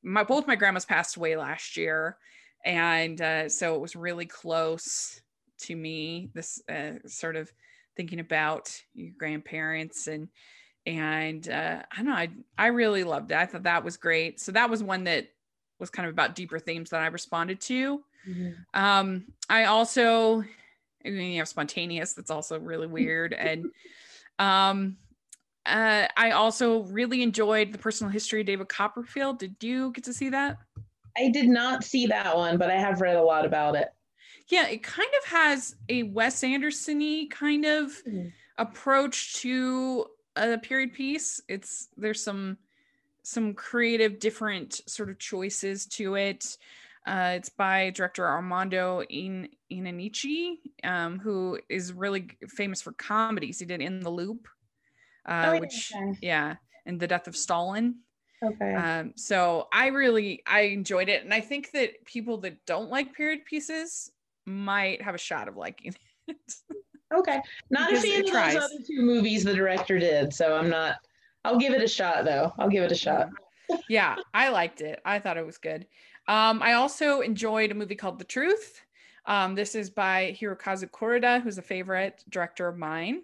My 0.03 0.25
both 0.25 0.47
my 0.47 0.57
grandmas 0.57 0.85
passed 0.85 1.17
away 1.17 1.37
last 1.37 1.77
year 1.77 2.17
and 2.65 3.21
uh, 3.21 3.49
so 3.49 3.75
it 3.75 3.81
was 3.81 3.97
really 3.97 4.27
close 4.27 5.21
to 5.59 5.75
me 5.75 6.31
this 6.35 6.63
uh, 6.69 6.93
sort 7.07 7.37
of 7.37 7.51
thinking 7.97 8.21
about 8.21 8.71
your 8.95 9.13
grandparents 9.19 10.07
and 10.07 10.29
and 10.87 11.49
uh, 11.49 11.83
i 11.91 11.97
don't 11.97 12.07
know 12.07 12.13
I, 12.13 12.29
I 12.57 12.67
really 12.69 13.05
loved 13.05 13.33
it 13.33 13.37
i 13.37 13.47
thought 13.47 13.65
that 13.65 13.85
was 13.85 13.97
great 13.97 14.41
so 14.41 14.53
that 14.53 14.71
was 14.71 14.83
one 14.83 15.05
that 15.05 15.29
was 15.81 15.91
kind 15.91 16.07
of 16.07 16.13
about 16.13 16.35
deeper 16.35 16.59
themes 16.59 16.91
that 16.91 17.01
i 17.01 17.07
responded 17.07 17.61
to 17.63 18.01
mm-hmm. 18.29 18.81
um, 18.81 19.25
i 19.49 19.65
also 19.65 20.45
you 21.17 21.39
have 21.39 21.49
spontaneous 21.49 22.15
that's 22.15 22.31
also 22.31 22.59
really 22.59 22.87
weird 22.99 23.33
and 23.33 23.67
um, 24.39 24.97
uh, 25.67 26.07
i 26.17 26.31
also 26.31 26.83
really 26.85 27.23
enjoyed 27.23 27.73
the 27.73 27.79
personal 27.79 28.11
history 28.11 28.41
of 28.41 28.47
david 28.47 28.69
copperfield 28.69 29.39
did 29.39 29.57
you 29.61 29.93
get 29.93 30.05
to 30.05 30.13
see 30.13 30.29
that 30.29 30.59
I 31.19 31.29
did 31.29 31.49
not 31.49 31.85
see 31.85 32.07
that 32.07 32.37
one, 32.37 32.59
but 32.59 32.71
I 32.71 32.79
have 32.79 33.01
read 33.01 33.17
a 33.17 33.23
lot 33.23 33.45
about 33.45 33.75
it. 33.75 33.89
Yeah, 34.49 34.69
it 34.69 34.83
kind 34.83 35.11
of 35.23 35.29
has 35.31 35.75
a 35.89 36.05
Wes 36.05 36.43
Anderson-y 36.43 37.27
kind 37.31 37.65
of 37.65 37.91
mm-hmm. 38.07 38.29
approach 38.57 39.35
to 39.37 40.07
a 40.37 40.59
period 40.59 40.95
piece. 40.95 41.41
It's 41.49 41.89
there's 41.97 42.23
some 42.23 42.57
some 43.23 43.53
creative 43.53 44.21
different 44.21 44.81
sort 44.87 45.11
of 45.11 45.19
choices 45.19 45.87
to 45.87 46.15
it. 46.15 46.57
Uh, 47.09 47.33
it's 47.37 47.49
by 47.49 47.89
director 47.91 48.27
Armando 48.27 49.03
In- 49.03 49.49
Iannucci, 49.73 50.57
um, 50.85 51.19
who 51.19 51.59
is 51.71 51.93
really 51.93 52.29
famous 52.49 52.83
for 52.83 52.93
comedies. 52.93 53.59
He 53.59 53.65
did 53.65 53.81
In 53.81 54.01
the 54.01 54.11
Loop, 54.11 54.47
uh, 55.27 55.55
oh, 55.55 55.61
which 55.61 55.91
yeah, 56.21 56.57
and 56.85 57.01
The 57.01 57.07
Death 57.07 57.27
of 57.27 57.35
Stalin. 57.35 58.01
Okay. 58.45 58.75
Um, 58.75 59.15
so 59.17 59.69
I 59.73 59.87
really 59.89 60.43
I 60.47 60.61
enjoyed 60.61 61.09
it, 61.09 61.25
and 61.25 61.33
I 61.33 61.41
think 61.41 61.71
that 61.73 62.05
people 62.05 62.39
that 62.39 62.65
don't 62.67 62.91
like 62.91 63.15
period 63.15 63.47
pieces 63.47 64.11
might 64.45 65.01
have 65.01 65.15
a 65.15 65.19
shot 65.19 65.49
of 65.49 65.57
liking 65.57 65.95
it. 66.27 66.37
okay. 67.15 67.41
Not 67.71 67.91
a 67.91 68.01
fan 68.01 68.21
of 68.21 68.33
those 68.33 68.57
other 68.57 68.85
two 68.87 69.01
movies 69.01 69.45
the 69.45 69.55
director 69.55 69.99
did, 69.99 70.35
so 70.35 70.55
I'm 70.55 70.69
not. 70.69 70.97
I'll 71.43 71.59
give 71.59 71.73
it 71.73 71.83
a 71.83 71.89
shot 71.89 72.27
though. 72.27 72.53
I'll 72.59 72.69
give 72.69 72.85
it 72.85 72.93
a 72.93 72.97
shot. 72.97 73.31
yeah, 73.89 74.17
I 74.35 74.51
liked 74.51 74.83
it. 74.83 75.01
I 75.07 75.21
thought 75.21 75.39
it 75.39 75.47
was 75.47 75.57
good. 75.57 75.87
Um, 76.29 76.63
I 76.63 76.75
also 76.75 77.21
enjoyed 77.21 77.73
a 77.73 77.75
movie 77.75 77.97
called 77.97 78.19
The 78.19 78.25
Truth. 78.25 78.83
Um, 79.27 79.55
this 79.55 79.75
is 79.75 79.91
by 79.91 80.37
Hirokazu 80.41 80.91
Koreeda, 80.91 81.43
who's 81.43 81.59
a 81.59 81.63
favorite 81.63 82.23
director 82.29 82.69
of 82.69 82.79
mine. 82.79 83.23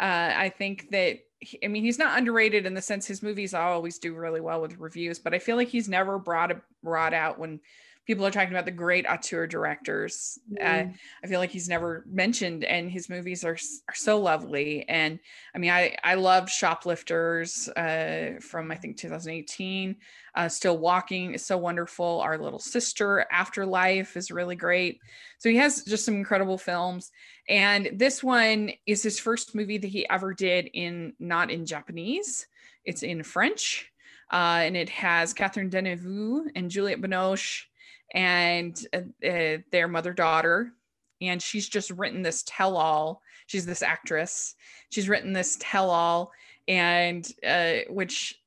Uh, 0.00 0.32
I 0.34 0.52
think 0.56 0.90
that 0.90 1.18
I 1.62 1.68
mean, 1.68 1.84
he's 1.84 1.98
not 1.98 2.16
underrated 2.16 2.64
in 2.64 2.74
the 2.74 2.80
sense 2.80 3.06
his 3.06 3.22
movies 3.22 3.54
always 3.54 3.98
do 3.98 4.14
really 4.14 4.40
well 4.40 4.60
with 4.60 4.78
reviews, 4.78 5.18
but 5.18 5.34
I 5.34 5.38
feel 5.38 5.56
like 5.56 5.68
he's 5.68 5.88
never 5.88 6.18
brought 6.18 6.50
a, 6.50 6.60
brought 6.82 7.12
out 7.12 7.38
when 7.38 7.60
people 8.06 8.26
are 8.26 8.30
talking 8.30 8.52
about 8.52 8.64
the 8.64 8.70
great 8.70 9.06
auteur 9.08 9.46
directors. 9.46 10.38
Mm. 10.52 10.90
Uh, 10.90 10.92
I 11.22 11.26
feel 11.26 11.40
like 11.40 11.50
he's 11.50 11.68
never 11.68 12.04
mentioned, 12.06 12.64
and 12.64 12.90
his 12.90 13.08
movies 13.08 13.44
are 13.44 13.56
are 13.88 13.94
so 13.94 14.20
lovely. 14.20 14.88
And 14.88 15.18
I 15.54 15.58
mean, 15.58 15.70
I 15.70 15.96
I 16.02 16.14
love 16.14 16.50
Shoplifters 16.50 17.68
uh, 17.68 18.40
from 18.40 18.70
I 18.70 18.76
think 18.76 18.98
2018. 18.98 19.96
Uh, 20.36 20.48
Still 20.48 20.78
Walking 20.78 21.34
is 21.34 21.46
so 21.46 21.56
wonderful. 21.56 22.20
Our 22.20 22.38
Little 22.38 22.58
Sister, 22.58 23.24
Afterlife 23.30 24.16
is 24.16 24.32
really 24.32 24.56
great. 24.56 24.98
So 25.38 25.48
he 25.48 25.56
has 25.56 25.84
just 25.84 26.04
some 26.04 26.14
incredible 26.14 26.58
films. 26.58 27.12
And 27.48 27.90
this 27.94 28.22
one 28.22 28.72
is 28.84 29.02
his 29.02 29.20
first 29.20 29.54
movie 29.54 29.78
that 29.78 29.86
he 29.86 30.08
ever 30.08 30.34
did 30.34 30.70
in 30.72 31.12
not 31.20 31.50
in 31.50 31.66
Japanese. 31.66 32.48
It's 32.84 33.02
in 33.02 33.22
French. 33.22 33.90
Uh, 34.32 34.62
and 34.62 34.76
it 34.76 34.88
has 34.88 35.34
Catherine 35.34 35.70
Deneuve 35.70 36.46
and 36.56 36.70
Juliette 36.70 37.00
Binoche 37.00 37.66
and 38.14 38.80
uh, 38.94 39.26
uh, 39.26 39.58
their 39.70 39.88
mother 39.88 40.14
daughter. 40.14 40.72
And 41.20 41.42
she's 41.42 41.68
just 41.68 41.90
written 41.90 42.22
this 42.22 42.44
tell 42.46 42.76
all. 42.76 43.20
She's 43.46 43.66
this 43.66 43.82
actress. 43.82 44.54
She's 44.90 45.08
written 45.08 45.32
this 45.32 45.56
tell 45.60 45.90
all, 45.90 46.32
and 46.66 47.30
uh, 47.46 47.78
which 47.90 48.40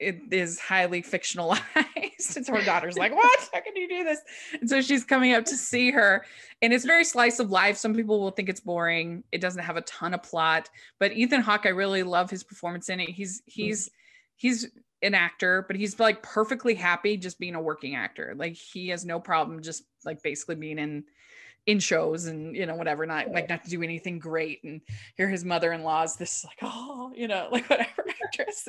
it 0.00 0.20
is 0.30 0.58
highly 0.58 1.02
fictionalized. 1.02 1.62
and 2.36 2.46
so 2.46 2.54
her 2.54 2.64
daughter's 2.64 2.96
like, 2.96 3.14
What? 3.14 3.50
How 3.52 3.60
can 3.60 3.76
you 3.76 3.88
do 3.88 4.02
this? 4.02 4.20
And 4.60 4.68
so 4.68 4.80
she's 4.80 5.04
coming 5.04 5.34
up 5.34 5.44
to 5.46 5.56
see 5.56 5.90
her. 5.90 6.24
And 6.62 6.72
it's 6.72 6.84
very 6.84 7.04
slice 7.04 7.38
of 7.38 7.50
life. 7.50 7.76
Some 7.76 7.94
people 7.94 8.20
will 8.20 8.30
think 8.30 8.48
it's 8.48 8.60
boring. 8.60 9.22
It 9.30 9.40
doesn't 9.40 9.62
have 9.62 9.76
a 9.76 9.82
ton 9.82 10.14
of 10.14 10.22
plot. 10.22 10.70
But 10.98 11.12
Ethan 11.12 11.42
Hawke, 11.42 11.66
I 11.66 11.70
really 11.70 12.02
love 12.02 12.30
his 12.30 12.42
performance 12.42 12.88
in 12.88 13.00
it. 13.00 13.10
He's 13.10 13.42
he's 13.46 13.90
he's 14.36 14.68
an 15.02 15.14
actor, 15.14 15.64
but 15.66 15.76
he's 15.76 15.98
like 15.98 16.22
perfectly 16.22 16.74
happy 16.74 17.16
just 17.16 17.38
being 17.38 17.54
a 17.54 17.60
working 17.60 17.94
actor. 17.94 18.34
Like 18.36 18.54
he 18.54 18.88
has 18.88 19.04
no 19.04 19.20
problem 19.20 19.62
just 19.62 19.84
like 20.04 20.22
basically 20.22 20.56
being 20.56 20.78
in 20.78 21.04
in 21.66 21.78
shows 21.78 22.24
and 22.24 22.56
you 22.56 22.64
know 22.64 22.74
whatever 22.74 23.04
not 23.04 23.30
like 23.30 23.50
not 23.50 23.62
to 23.62 23.68
do 23.68 23.82
anything 23.82 24.18
great 24.18 24.64
and 24.64 24.80
here 25.18 25.28
his 25.28 25.44
mother-in-law's 25.44 26.16
this 26.16 26.42
like 26.42 26.56
oh 26.62 27.12
you 27.14 27.28
know 27.28 27.48
like 27.52 27.68
whatever 27.70 28.04
actress. 28.30 28.68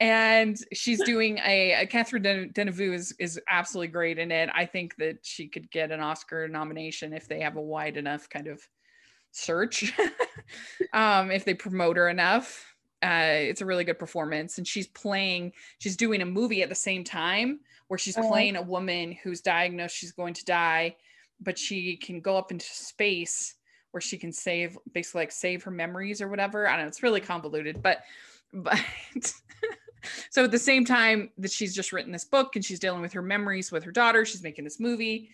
And 0.00 0.58
she's 0.72 1.02
doing 1.02 1.38
a, 1.38 1.82
a 1.82 1.86
Catherine 1.86 2.22
Deneuve 2.22 2.94
is 2.94 3.14
is 3.18 3.40
absolutely 3.48 3.88
great 3.88 4.18
in 4.18 4.30
it. 4.30 4.50
I 4.54 4.66
think 4.66 4.96
that 4.96 5.18
she 5.22 5.48
could 5.48 5.70
get 5.70 5.90
an 5.90 6.00
Oscar 6.00 6.48
nomination 6.48 7.12
if 7.12 7.28
they 7.28 7.40
have 7.40 7.56
a 7.56 7.62
wide 7.62 7.96
enough 7.96 8.28
kind 8.28 8.46
of 8.46 8.60
search 9.30 9.92
um 10.94 11.30
if 11.30 11.44
they 11.44 11.52
promote 11.52 11.98
her 11.98 12.08
enough 12.08 12.67
uh 13.02 13.36
it's 13.38 13.60
a 13.60 13.66
really 13.66 13.84
good 13.84 13.98
performance 13.98 14.58
and 14.58 14.66
she's 14.66 14.86
playing 14.88 15.52
she's 15.78 15.96
doing 15.96 16.20
a 16.22 16.26
movie 16.26 16.62
at 16.62 16.68
the 16.68 16.74
same 16.74 17.04
time 17.04 17.60
where 17.88 17.98
she's 17.98 18.18
uh-huh. 18.18 18.28
playing 18.28 18.56
a 18.56 18.62
woman 18.62 19.12
who's 19.22 19.40
diagnosed 19.40 19.96
she's 19.96 20.12
going 20.12 20.34
to 20.34 20.44
die 20.44 20.94
but 21.40 21.58
she 21.58 21.96
can 21.96 22.20
go 22.20 22.36
up 22.36 22.50
into 22.50 22.66
space 22.66 23.54
where 23.90 24.00
she 24.00 24.18
can 24.18 24.32
save 24.32 24.78
basically 24.92 25.22
like 25.22 25.32
save 25.32 25.62
her 25.62 25.70
memories 25.70 26.20
or 26.20 26.28
whatever. 26.28 26.68
I 26.68 26.72
don't 26.72 26.82
know, 26.82 26.88
it's 26.88 27.02
really 27.02 27.20
convoluted, 27.20 27.82
but 27.82 28.02
but 28.52 28.80
so 30.30 30.44
at 30.44 30.50
the 30.50 30.58
same 30.58 30.84
time 30.84 31.30
that 31.38 31.50
she's 31.50 31.74
just 31.74 31.92
written 31.92 32.12
this 32.12 32.24
book 32.24 32.56
and 32.56 32.64
she's 32.64 32.80
dealing 32.80 33.02
with 33.02 33.12
her 33.12 33.22
memories 33.22 33.70
with 33.70 33.84
her 33.84 33.92
daughter, 33.92 34.24
she's 34.24 34.42
making 34.42 34.64
this 34.64 34.80
movie. 34.80 35.30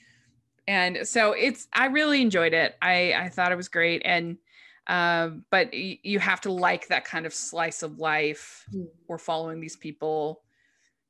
And 0.66 1.06
so 1.06 1.32
it's 1.32 1.68
I 1.72 1.86
really 1.86 2.22
enjoyed 2.22 2.54
it. 2.54 2.76
I 2.80 3.12
I 3.14 3.28
thought 3.28 3.52
it 3.52 3.56
was 3.56 3.68
great 3.68 4.02
and 4.04 4.38
uh, 4.86 5.30
but 5.50 5.70
y- 5.72 5.98
you 6.02 6.18
have 6.18 6.40
to 6.42 6.52
like 6.52 6.88
that 6.88 7.04
kind 7.04 7.26
of 7.26 7.34
slice 7.34 7.82
of 7.82 7.98
life 7.98 8.64
mm. 8.74 8.86
or 9.08 9.18
following 9.18 9.60
these 9.60 9.76
people 9.76 10.42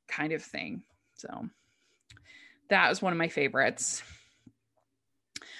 kind 0.07 0.33
of 0.33 0.43
thing. 0.43 0.83
So 1.15 1.49
that 2.69 2.89
was 2.89 3.01
one 3.01 3.13
of 3.13 3.17
my 3.17 3.27
favorites. 3.27 4.03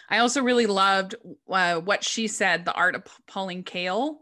I 0.10 0.20
also 0.20 0.44
really 0.44 0.68
loved 0.68 1.16
uh, 1.50 1.78
what 1.80 2.04
she 2.04 2.28
said, 2.28 2.64
The 2.64 2.74
Art 2.74 2.96
of 2.96 3.04
Pauline 3.28 3.64
Kael. 3.64 4.18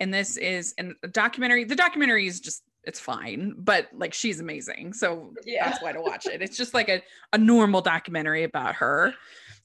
And 0.00 0.12
this 0.12 0.36
is 0.36 0.74
a 0.78 1.08
documentary. 1.08 1.64
The 1.64 1.76
documentary 1.76 2.26
is 2.26 2.40
just, 2.40 2.64
it's 2.82 2.98
fine, 2.98 3.54
but 3.56 3.86
like 3.92 4.14
she's 4.14 4.40
amazing. 4.40 4.92
So 4.94 5.32
yeah. 5.44 5.68
that's 5.68 5.80
why 5.80 5.92
to 5.92 6.00
watch 6.00 6.26
it. 6.26 6.42
It's 6.42 6.56
just 6.56 6.74
like 6.74 6.88
a, 6.88 7.02
a 7.32 7.38
normal 7.38 7.82
documentary 7.82 8.42
about 8.42 8.74
her 8.74 9.14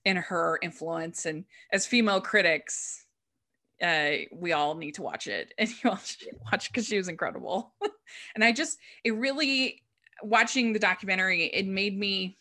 and 0.06 0.20
her 0.20 0.60
influence. 0.62 1.26
And 1.26 1.46
as 1.72 1.88
female 1.88 2.22
critics, 2.22 3.07
uh, 3.82 4.12
we 4.32 4.54
all 4.54 4.76
need 4.76 4.96
to 4.96 5.02
watch 5.02 5.28
it 5.28 5.54
and 5.58 5.70
you 5.70 5.90
all 5.90 5.98
should 5.98 6.30
watch 6.52 6.72
because 6.72 6.88
she 6.88 6.98
was 6.98 7.08
incredible. 7.08 7.74
and 8.36 8.44
I 8.44 8.52
just, 8.52 8.78
it 9.04 9.16
really, 9.16 9.84
watching 10.24 10.74
the 10.74 10.80
documentary, 10.80 11.46
it 11.46 11.68
made 11.68 11.98
me 11.98 12.38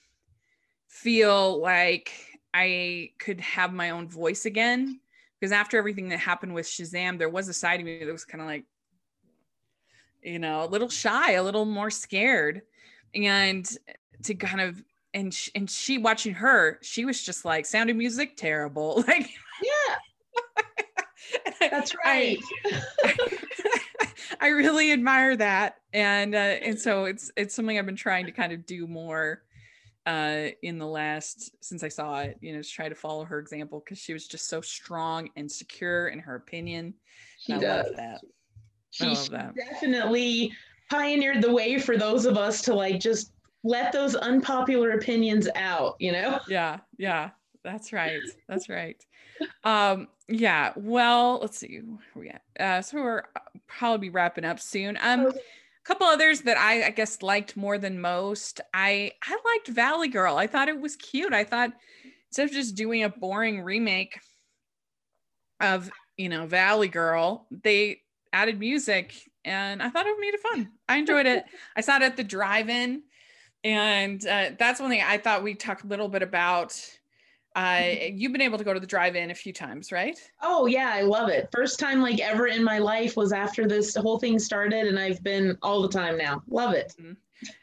feel 0.89 1.61
like 1.61 2.13
I 2.55 3.11
could 3.19 3.41
have 3.41 3.73
my 3.73 3.91
own 3.91 4.09
voice 4.09 4.47
again. 4.47 5.01
Because 5.39 5.53
after 5.53 5.77
everything 5.77 6.09
that 6.09 6.19
happened 6.19 6.55
with 6.55 6.65
Shazam, 6.65 7.19
there 7.19 7.29
was 7.29 7.49
a 7.49 7.53
side 7.53 7.81
of 7.81 7.87
me 7.87 8.03
that 8.03 8.11
was 8.11 8.25
kind 8.25 8.41
of 8.41 8.47
like, 8.47 8.65
you 10.23 10.39
know, 10.39 10.65
a 10.65 10.67
little 10.67 10.89
shy, 10.89 11.33
a 11.33 11.43
little 11.43 11.67
more 11.67 11.91
scared. 11.91 12.63
And 13.15 13.69
to 14.23 14.35
kind 14.35 14.63
of 14.63 14.83
and 15.13 15.33
she, 15.33 15.51
and 15.55 15.71
she 15.71 15.99
watching 15.99 16.35
her, 16.35 16.79
she 16.83 17.05
was 17.05 17.23
just 17.23 17.45
like 17.45 17.67
Sound 17.67 17.91
of 17.91 17.97
Music 17.97 18.37
terrible. 18.37 19.05
Like. 19.09 19.29
That's 21.61 21.95
right. 22.05 22.39
I, 23.05 23.15
I, 24.41 24.49
really 24.49 24.93
admire 24.93 25.37
that. 25.37 25.77
And 25.93 26.35
uh, 26.35 26.39
and 26.39 26.79
so 26.79 27.05
it's 27.05 27.31
it's 27.37 27.55
something 27.55 27.79
I've 27.79 27.87
been 27.87 27.97
trying 27.97 28.27
to 28.27 28.33
kind 28.33 28.53
of 28.53 28.67
do 28.67 28.87
more 28.87 29.43
uh, 30.07 30.49
in 30.63 30.79
the 30.79 30.87
last 30.87 31.51
since 31.61 31.83
I 31.83 31.89
saw 31.89 32.21
it, 32.21 32.39
you 32.41 32.55
know, 32.55 32.63
to 32.63 32.69
try 32.69 32.89
to 32.89 32.95
follow 32.95 33.25
her 33.25 33.39
example 33.39 33.83
because 33.85 33.99
she 33.99 34.13
was 34.13 34.27
just 34.27 34.49
so 34.49 34.61
strong 34.61 35.29
and 35.37 35.51
secure 35.51 36.09
in 36.09 36.19
her 36.21 36.37
opinion. 36.37 36.95
She 37.39 37.53
I 37.53 37.59
does. 37.59 37.87
love 37.87 37.97
that. 37.97 38.21
She, 38.91 39.07
love 39.07 39.31
that. 39.31 39.55
definitely 39.55 40.53
pioneered 40.91 41.43
the 41.43 41.53
way 41.53 41.79
for 41.79 41.97
those 41.97 42.25
of 42.25 42.39
us 42.39 42.63
to 42.63 42.75
like 42.75 43.01
just 43.01 43.33
let 43.65 43.93
those 43.93 44.15
unpopular 44.15 44.93
opinions 44.93 45.49
out, 45.57 45.97
you 45.99 46.13
know? 46.13 46.39
Yeah, 46.49 46.79
yeah. 46.99 47.31
That's 47.65 47.93
right. 47.93 48.21
That's 48.49 48.69
right. 48.69 49.05
Um, 49.65 50.09
yeah. 50.29 50.73
Well, 50.77 51.39
let's 51.41 51.59
see 51.59 51.81
we 52.15 52.31
at. 52.31 52.43
Uh, 52.59 52.83
so 52.83 53.03
we're 53.03 53.19
uh, 53.19 53.41
probably 53.67 54.09
be 54.09 54.11
wrapping 54.11 54.45
up 54.45 54.61
soon. 54.61 54.99
Um, 55.01 55.27
okay 55.27 55.39
couple 55.87 56.07
others 56.07 56.43
that 56.43 56.59
I, 56.59 56.87
I 56.87 56.91
guess 56.91 57.23
liked 57.23 57.57
more 57.57 57.79
than 57.79 58.01
most. 58.01 58.61
I 58.75 59.13
I 59.23 59.39
liked 59.55 59.69
Valley 59.69 60.09
Girl. 60.09 60.37
I 60.37 60.47
thought 60.47 60.69
it 60.69 60.81
was 60.81 60.97
cute. 60.97 61.33
I 61.33 61.45
thought 61.45 61.71
instead 62.29 62.49
of 62.49 62.53
just 62.53 62.75
doing 62.75 63.05
a 63.05 63.09
boring 63.09 63.63
remake 63.63 64.19
of 65.61 65.91
you 66.17 66.29
know 66.29 66.47
Valley 66.47 66.89
Girl, 66.89 67.47
they 67.51 68.01
added 68.33 68.59
music, 68.59 69.15
and 69.45 69.83
I 69.83 69.89
thought 69.89 70.07
it 70.07 70.17
made 70.21 70.35
it 70.35 70.41
fun. 70.41 70.73
I 70.89 70.97
enjoyed 70.97 71.27
it. 71.27 71.45
I 71.77 71.81
saw 71.83 71.97
it 71.97 72.03
at 72.03 72.17
the 72.17 72.25
drive-in, 72.25 73.03
and 73.63 74.27
uh, 74.27 74.51
that's 74.59 74.81
one 74.81 74.91
thing 74.91 75.03
I 75.07 75.19
thought 75.19 75.45
we 75.45 75.55
talked 75.55 75.85
a 75.85 75.89
little 75.89 76.09
bit 76.09 76.23
about 76.23 76.79
uh, 77.57 77.83
you've 78.13 78.33
been 78.33 78.43
able 78.43 78.59
to 78.59 78.65
go 78.65 78.75
to 78.75 78.81
the 78.81 78.87
drive-in 78.87 79.31
a 79.31 79.35
few 79.35 79.53
times, 79.53 79.91
right? 79.91 80.19
Oh 80.43 80.67
yeah, 80.67 80.93
I 80.93 81.01
love 81.01 81.31
it. 81.31 81.49
First 81.51 81.81
time 81.81 82.03
like 82.03 82.21
ever 82.21 82.49
in 82.49 82.63
my 82.63 82.79
life 82.79 83.17
was 83.17 83.33
after 83.33 83.67
this 83.67 83.97
whole 83.97 84.19
thing 84.19 84.39
started, 84.39 84.87
and 84.87 84.99
I've 84.99 85.23
been 85.25 85.57
all 85.63 85.81
the 85.81 85.89
time 85.89 86.19
now. 86.19 86.43
Love 86.49 86.75
it. 86.75 86.95
Mm-hmm. 87.01 87.13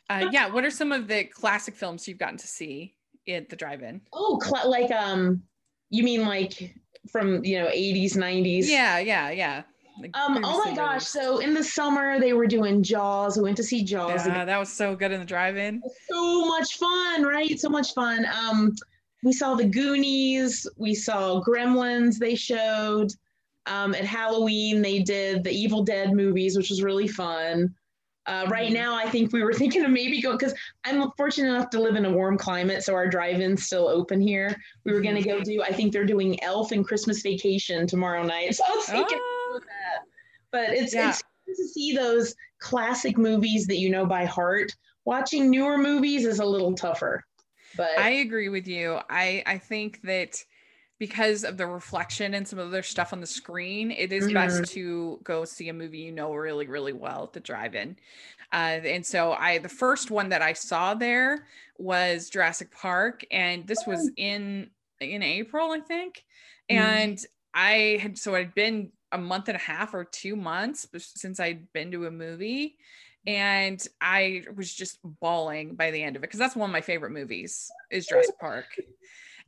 Uh, 0.09 0.29
yeah. 0.31 0.49
What 0.49 0.65
are 0.65 0.71
some 0.71 0.91
of 0.91 1.07
the 1.07 1.25
classic 1.25 1.75
films 1.75 2.07
you've 2.07 2.17
gotten 2.17 2.37
to 2.37 2.47
see 2.47 2.95
at 3.27 3.49
the 3.49 3.55
drive-in? 3.55 4.01
Oh, 4.11 4.39
cl- 4.43 4.67
like 4.67 4.89
um, 4.89 5.43
you 5.91 6.03
mean 6.03 6.23
like 6.23 6.75
from 7.11 7.45
you 7.45 7.59
know 7.59 7.67
80s, 7.67 8.17
90s? 8.17 8.65
Yeah, 8.65 8.97
yeah, 8.97 9.29
yeah. 9.29 9.61
Like 10.01 10.17
um, 10.17 10.39
oh 10.43 10.63
my 10.65 10.75
gosh! 10.75 11.05
So 11.05 11.37
in 11.37 11.53
the 11.53 11.63
summer 11.63 12.19
they 12.19 12.33
were 12.33 12.47
doing 12.47 12.81
Jaws. 12.81 13.37
We 13.37 13.43
went 13.43 13.57
to 13.57 13.63
see 13.63 13.83
Jaws. 13.83 14.25
Yeah, 14.25 14.43
that 14.43 14.57
was 14.57 14.73
so 14.73 14.95
good 14.95 15.11
in 15.11 15.19
the 15.19 15.25
drive-in. 15.25 15.83
So 16.09 16.45
much 16.47 16.79
fun, 16.79 17.21
right? 17.21 17.59
So 17.59 17.69
much 17.69 17.93
fun. 17.93 18.25
Um, 18.25 18.73
we 19.23 19.33
saw 19.33 19.55
the 19.55 19.65
Goonies, 19.65 20.67
we 20.77 20.93
saw 20.93 21.41
Gremlins, 21.41 22.17
they 22.17 22.35
showed. 22.35 23.11
Um, 23.65 23.95
at 23.95 24.03
Halloween, 24.03 24.81
they 24.81 24.99
did 24.99 25.43
the 25.43 25.51
Evil 25.51 25.83
Dead 25.83 26.13
movies, 26.13 26.57
which 26.57 26.69
was 26.69 26.83
really 26.83 27.07
fun. 27.07 27.73
Uh, 28.25 28.45
right 28.49 28.67
mm-hmm. 28.67 28.75
now, 28.75 28.95
I 28.95 29.09
think 29.09 29.33
we 29.33 29.43
were 29.43 29.53
thinking 29.61 29.83
of 29.83 29.91
maybe 29.91 30.21
going 30.21 30.37
because 30.37 30.53
I'm 30.83 31.11
fortunate 31.17 31.49
enough 31.49 31.69
to 31.71 31.81
live 31.81 31.95
in 31.95 32.05
a 32.05 32.11
warm 32.11 32.37
climate, 32.37 32.83
so 32.83 32.93
our 32.93 33.07
drive-in's 33.07 33.65
still 33.65 33.87
open 33.87 34.21
here. 34.21 34.55
We 34.85 34.93
were 34.93 35.01
going 35.01 35.15
to 35.15 35.23
go 35.23 35.41
do. 35.41 35.61
I 35.61 35.71
think 35.71 35.93
they're 35.93 36.05
doing 36.05 36.41
Elf 36.43 36.71
and 36.71 36.85
Christmas 36.85 37.21
Vacation 37.21 37.87
tomorrow 37.87 38.23
night, 38.23 38.55
so 38.55 38.63
I 38.67 38.75
was 38.75 38.85
thinking 38.85 39.19
oh. 39.21 39.59
that. 39.61 40.05
But 40.51 40.69
it's 40.69 40.93
yeah. 40.93 41.09
it's 41.09 41.23
to 41.57 41.67
see 41.67 41.95
those 41.95 42.35
classic 42.59 43.17
movies 43.17 43.67
that 43.67 43.77
you 43.77 43.89
know 43.89 44.05
by 44.05 44.25
heart. 44.25 44.75
Watching 45.05 45.49
newer 45.49 45.77
movies 45.77 46.25
is 46.25 46.39
a 46.39 46.45
little 46.45 46.73
tougher. 46.73 47.25
But 47.75 47.97
I 47.97 48.09
agree 48.09 48.49
with 48.49 48.67
you. 48.67 48.99
I 49.09 49.43
I 49.45 49.57
think 49.57 50.01
that 50.03 50.43
because 50.99 51.43
of 51.43 51.57
the 51.57 51.65
reflection 51.65 52.33
and 52.33 52.47
some 52.47 52.59
other 52.59 52.83
stuff 52.83 53.13
on 53.13 53.19
the 53.19 53.27
screen, 53.27 53.91
it 53.91 54.13
is 54.13 54.25
mm-hmm. 54.25 54.33
best 54.35 54.71
to 54.71 55.19
go 55.23 55.43
see 55.43 55.69
a 55.69 55.73
movie 55.73 55.97
you 55.99 56.11
know 56.11 56.33
really, 56.33 56.67
really 56.67 56.93
well 56.93 57.23
at 57.23 57.33
the 57.33 57.39
drive-in. 57.39 57.97
Uh, 58.53 58.79
and 58.85 59.05
so 59.05 59.33
I 59.33 59.57
the 59.57 59.69
first 59.69 60.11
one 60.11 60.29
that 60.29 60.41
I 60.41 60.53
saw 60.53 60.93
there 60.93 61.47
was 61.77 62.29
Jurassic 62.29 62.71
Park, 62.71 63.25
and 63.31 63.65
this 63.67 63.85
was 63.87 64.07
oh. 64.07 64.13
in 64.15 64.69
in 64.99 65.23
April, 65.23 65.71
I 65.71 65.79
think. 65.79 66.23
Mm-hmm. 66.71 66.83
And 66.83 67.19
I 67.53 67.99
had 68.01 68.17
so 68.17 68.35
I'd 68.35 68.53
been 68.53 68.91
a 69.11 69.17
month 69.17 69.47
and 69.47 69.55
a 69.55 69.59
half 69.59 69.93
or 69.93 70.05
two 70.05 70.35
months 70.35 70.87
since 70.97 71.39
I'd 71.39 71.71
been 71.73 71.91
to 71.91 72.07
a 72.07 72.11
movie 72.11 72.77
and 73.25 73.85
I 74.01 74.43
was 74.55 74.73
just 74.73 74.99
bawling 75.03 75.75
by 75.75 75.91
the 75.91 76.03
end 76.03 76.15
of 76.15 76.23
it 76.23 76.27
because 76.27 76.39
that's 76.39 76.55
one 76.55 76.69
of 76.69 76.73
my 76.73 76.81
favorite 76.81 77.11
movies 77.11 77.71
is 77.89 78.07
Jurassic 78.07 78.39
Park. 78.39 78.65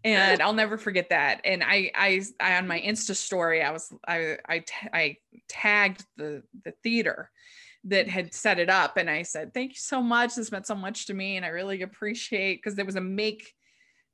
And 0.04 0.42
I'll 0.42 0.54
never 0.54 0.78
forget 0.78 1.10
that. 1.10 1.42
And 1.46 1.64
I, 1.64 1.92
I, 1.96 2.22
I 2.40 2.58
on 2.58 2.68
my 2.68 2.80
Insta 2.80 3.16
story, 3.16 3.64
I 3.64 3.72
was, 3.72 3.92
I, 4.08 4.38
I, 4.48 4.64
I 4.94 5.18
tagged 5.50 6.06
the 6.16 6.44
the 6.64 6.74
theater 6.84 7.32
that 7.86 8.08
had 8.08 8.34
set 8.34 8.60
it 8.60 8.70
up, 8.70 8.98
and 8.98 9.10
I 9.10 9.24
said, 9.24 9.54
"Thank 9.54 9.72
you 9.72 9.80
so 9.80 10.02
much. 10.02 10.36
This 10.36 10.52
meant 10.52 10.68
so 10.68 10.76
much 10.76 11.08
to 11.08 11.14
me, 11.14 11.38
and 11.38 11.46
I 11.46 11.50
really 11.50 11.82
appreciate 11.82 12.58
because 12.58 12.76
there 12.76 12.86
was 12.86 12.96
a 12.96 13.02
make 13.02 13.54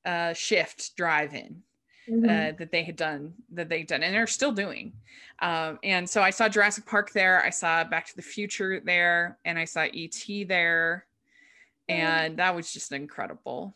uh, 0.05 0.33
shift 0.33 0.95
drive-in 0.95 1.63
mm-hmm. 2.11 2.29
uh, 2.29 2.57
that 2.57 2.71
they 2.71 2.83
had 2.83 2.95
done 2.95 3.33
that 3.51 3.69
they'd 3.69 3.87
done 3.87 4.03
and 4.03 4.13
they're 4.13 4.27
still 4.27 4.51
doing 4.51 4.91
um, 5.39 5.79
and 5.83 6.09
so 6.09 6.21
i 6.21 6.29
saw 6.29 6.47
jurassic 6.47 6.85
park 6.85 7.11
there 7.11 7.43
i 7.43 7.49
saw 7.49 7.83
back 7.83 8.07
to 8.07 8.15
the 8.15 8.21
future 8.21 8.79
there 8.79 9.37
and 9.45 9.57
i 9.57 9.65
saw 9.65 9.81
et 9.81 10.47
there 10.47 11.05
and 11.89 12.37
that 12.37 12.55
was 12.55 12.71
just 12.71 12.91
incredible 12.91 13.73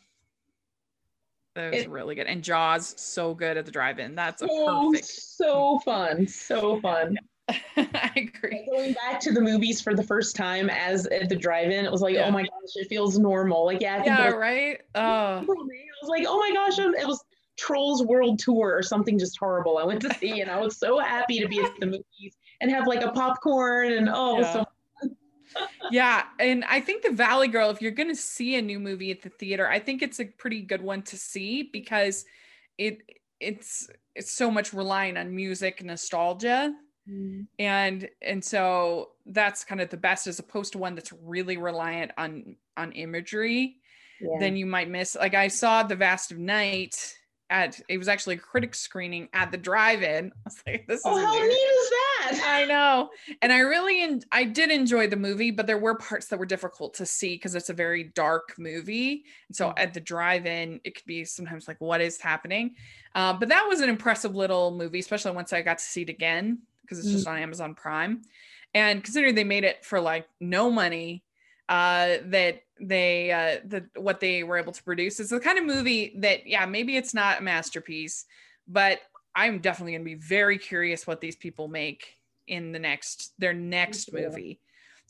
that 1.54 1.72
was 1.72 1.82
it, 1.82 1.90
really 1.90 2.14
good 2.14 2.26
and 2.26 2.42
jaws 2.42 2.94
so 2.98 3.34
good 3.34 3.56
at 3.56 3.64
the 3.64 3.72
drive-in 3.72 4.14
that's 4.14 4.42
a 4.42 4.48
so, 4.48 4.90
perfect 4.90 5.04
so 5.06 5.78
fun 5.80 6.26
so 6.26 6.80
fun 6.80 7.16
I 7.76 8.12
agree. 8.16 8.66
Going 8.70 8.92
back 8.94 9.20
to 9.20 9.32
the 9.32 9.40
movies 9.40 9.80
for 9.80 9.94
the 9.94 10.02
first 10.02 10.34
time 10.34 10.68
as 10.68 11.06
at 11.06 11.28
the 11.28 11.36
drive-in, 11.36 11.84
it 11.84 11.92
was 11.92 12.00
like, 12.00 12.14
yeah. 12.14 12.26
oh 12.26 12.30
my 12.30 12.42
gosh, 12.42 12.74
it 12.74 12.88
feels 12.88 13.18
normal. 13.18 13.64
Like, 13.64 13.80
yeah, 13.80 14.02
yeah, 14.04 14.30
right. 14.30 14.80
Oh, 14.94 15.00
I 15.00 15.40
was 15.42 16.08
like, 16.08 16.24
oh 16.26 16.38
my 16.38 16.50
gosh, 16.52 16.78
it 16.78 17.06
was 17.06 17.22
Trolls 17.56 18.04
World 18.04 18.38
Tour 18.38 18.76
or 18.76 18.82
something 18.82 19.18
just 19.18 19.38
horrible. 19.38 19.78
I 19.78 19.84
went 19.84 20.02
to 20.02 20.14
see 20.14 20.40
and 20.40 20.50
I 20.50 20.60
was 20.60 20.76
so 20.76 20.98
happy 20.98 21.40
to 21.40 21.48
be 21.48 21.60
at 21.60 21.72
the 21.80 21.86
movies 21.86 22.36
and 22.60 22.70
have 22.70 22.86
like 22.86 23.02
a 23.02 23.10
popcorn 23.12 23.92
and 23.92 24.08
oh, 24.12 24.40
yeah. 24.40 24.52
so 24.52 24.66
yeah, 25.90 26.24
and 26.38 26.64
I 26.64 26.80
think 26.80 27.02
the 27.02 27.12
Valley 27.12 27.48
Girl, 27.48 27.70
if 27.70 27.80
you're 27.80 27.92
going 27.92 28.08
to 28.08 28.16
see 28.16 28.56
a 28.56 28.62
new 28.62 28.78
movie 28.78 29.10
at 29.10 29.22
the 29.22 29.28
theater, 29.28 29.68
I 29.68 29.78
think 29.78 30.02
it's 30.02 30.20
a 30.20 30.24
pretty 30.24 30.62
good 30.62 30.82
one 30.82 31.02
to 31.02 31.16
see 31.16 31.62
because 31.72 32.24
it 32.78 32.98
it's 33.40 33.88
it's 34.14 34.32
so 34.32 34.50
much 34.50 34.72
relying 34.72 35.16
on 35.16 35.34
music 35.34 35.82
nostalgia. 35.84 36.74
Mm. 37.08 37.46
And 37.58 38.08
and 38.20 38.44
so 38.44 39.10
that's 39.26 39.64
kind 39.64 39.80
of 39.80 39.90
the 39.90 39.96
best 39.96 40.26
as 40.26 40.38
opposed 40.38 40.72
to 40.72 40.78
one 40.78 40.94
that's 40.94 41.12
really 41.12 41.56
reliant 41.56 42.12
on 42.18 42.56
on 42.76 42.92
imagery. 42.92 43.76
Yeah. 44.20 44.38
Then 44.40 44.56
you 44.56 44.66
might 44.66 44.88
miss 44.88 45.14
like 45.14 45.34
I 45.34 45.48
saw 45.48 45.82
the 45.82 45.96
Vast 45.96 46.32
of 46.32 46.38
Night 46.38 47.16
at 47.50 47.80
it 47.88 47.98
was 47.98 48.08
actually 48.08 48.34
a 48.34 48.38
critic 48.38 48.74
screening 48.74 49.28
at 49.32 49.50
the 49.50 49.56
drive-in. 49.56 50.26
I 50.34 50.38
was 50.44 50.62
like, 50.66 50.86
this 50.86 51.00
is 51.00 51.06
oh, 51.06 51.24
how 51.24 51.32
neat 51.32 51.52
is 51.52 51.90
that? 51.90 52.42
I 52.46 52.64
know. 52.64 53.10
And 53.42 53.52
I 53.52 53.58
really 53.58 54.02
en- 54.02 54.22
I 54.32 54.44
did 54.44 54.70
enjoy 54.70 55.06
the 55.06 55.16
movie, 55.16 55.50
but 55.50 55.66
there 55.66 55.78
were 55.78 55.96
parts 55.96 56.26
that 56.28 56.38
were 56.38 56.46
difficult 56.46 56.94
to 56.94 57.06
see 57.06 57.34
because 57.34 57.54
it's 57.54 57.70
a 57.70 57.74
very 57.74 58.04
dark 58.04 58.54
movie. 58.58 59.24
And 59.48 59.56
so 59.56 59.68
mm. 59.68 59.74
at 59.76 59.94
the 59.94 60.00
drive-in, 60.00 60.80
it 60.84 60.94
could 60.94 61.06
be 61.06 61.24
sometimes 61.24 61.68
like, 61.68 61.80
what 61.80 62.00
is 62.00 62.20
happening? 62.20 62.74
Uh, 63.14 63.32
but 63.32 63.48
that 63.48 63.66
was 63.68 63.80
an 63.80 63.88
impressive 63.88 64.34
little 64.34 64.72
movie, 64.72 64.98
especially 64.98 65.32
once 65.32 65.52
I 65.52 65.62
got 65.62 65.78
to 65.78 65.84
see 65.84 66.02
it 66.02 66.10
again 66.10 66.58
because 66.82 66.98
it's 66.98 67.10
just 67.10 67.26
mm. 67.26 67.32
on 67.32 67.38
Amazon 67.38 67.74
Prime. 67.74 68.22
And 68.74 69.02
considering 69.02 69.34
they 69.34 69.44
made 69.44 69.64
it 69.64 69.84
for 69.84 70.00
like 70.00 70.28
no 70.40 70.70
money, 70.70 71.24
uh, 71.68 72.16
that 72.26 72.62
they 72.78 73.32
uh 73.32 73.66
the 73.66 73.86
what 73.96 74.20
they 74.20 74.42
were 74.42 74.58
able 74.58 74.72
to 74.72 74.82
produce 74.82 75.18
is 75.18 75.30
the 75.30 75.40
kind 75.40 75.58
of 75.58 75.64
movie 75.64 76.14
that 76.18 76.46
yeah 76.46 76.66
maybe 76.66 76.94
it's 76.94 77.14
not 77.14 77.40
a 77.40 77.42
masterpiece 77.42 78.26
but 78.68 79.00
i'm 79.34 79.60
definitely 79.60 79.92
going 79.92 80.02
to 80.02 80.04
be 80.04 80.14
very 80.14 80.58
curious 80.58 81.06
what 81.06 81.22
these 81.22 81.36
people 81.36 81.68
make 81.68 82.18
in 82.48 82.72
the 82.72 82.78
next 82.78 83.32
their 83.38 83.52
next 83.52 84.12
movie. 84.12 84.60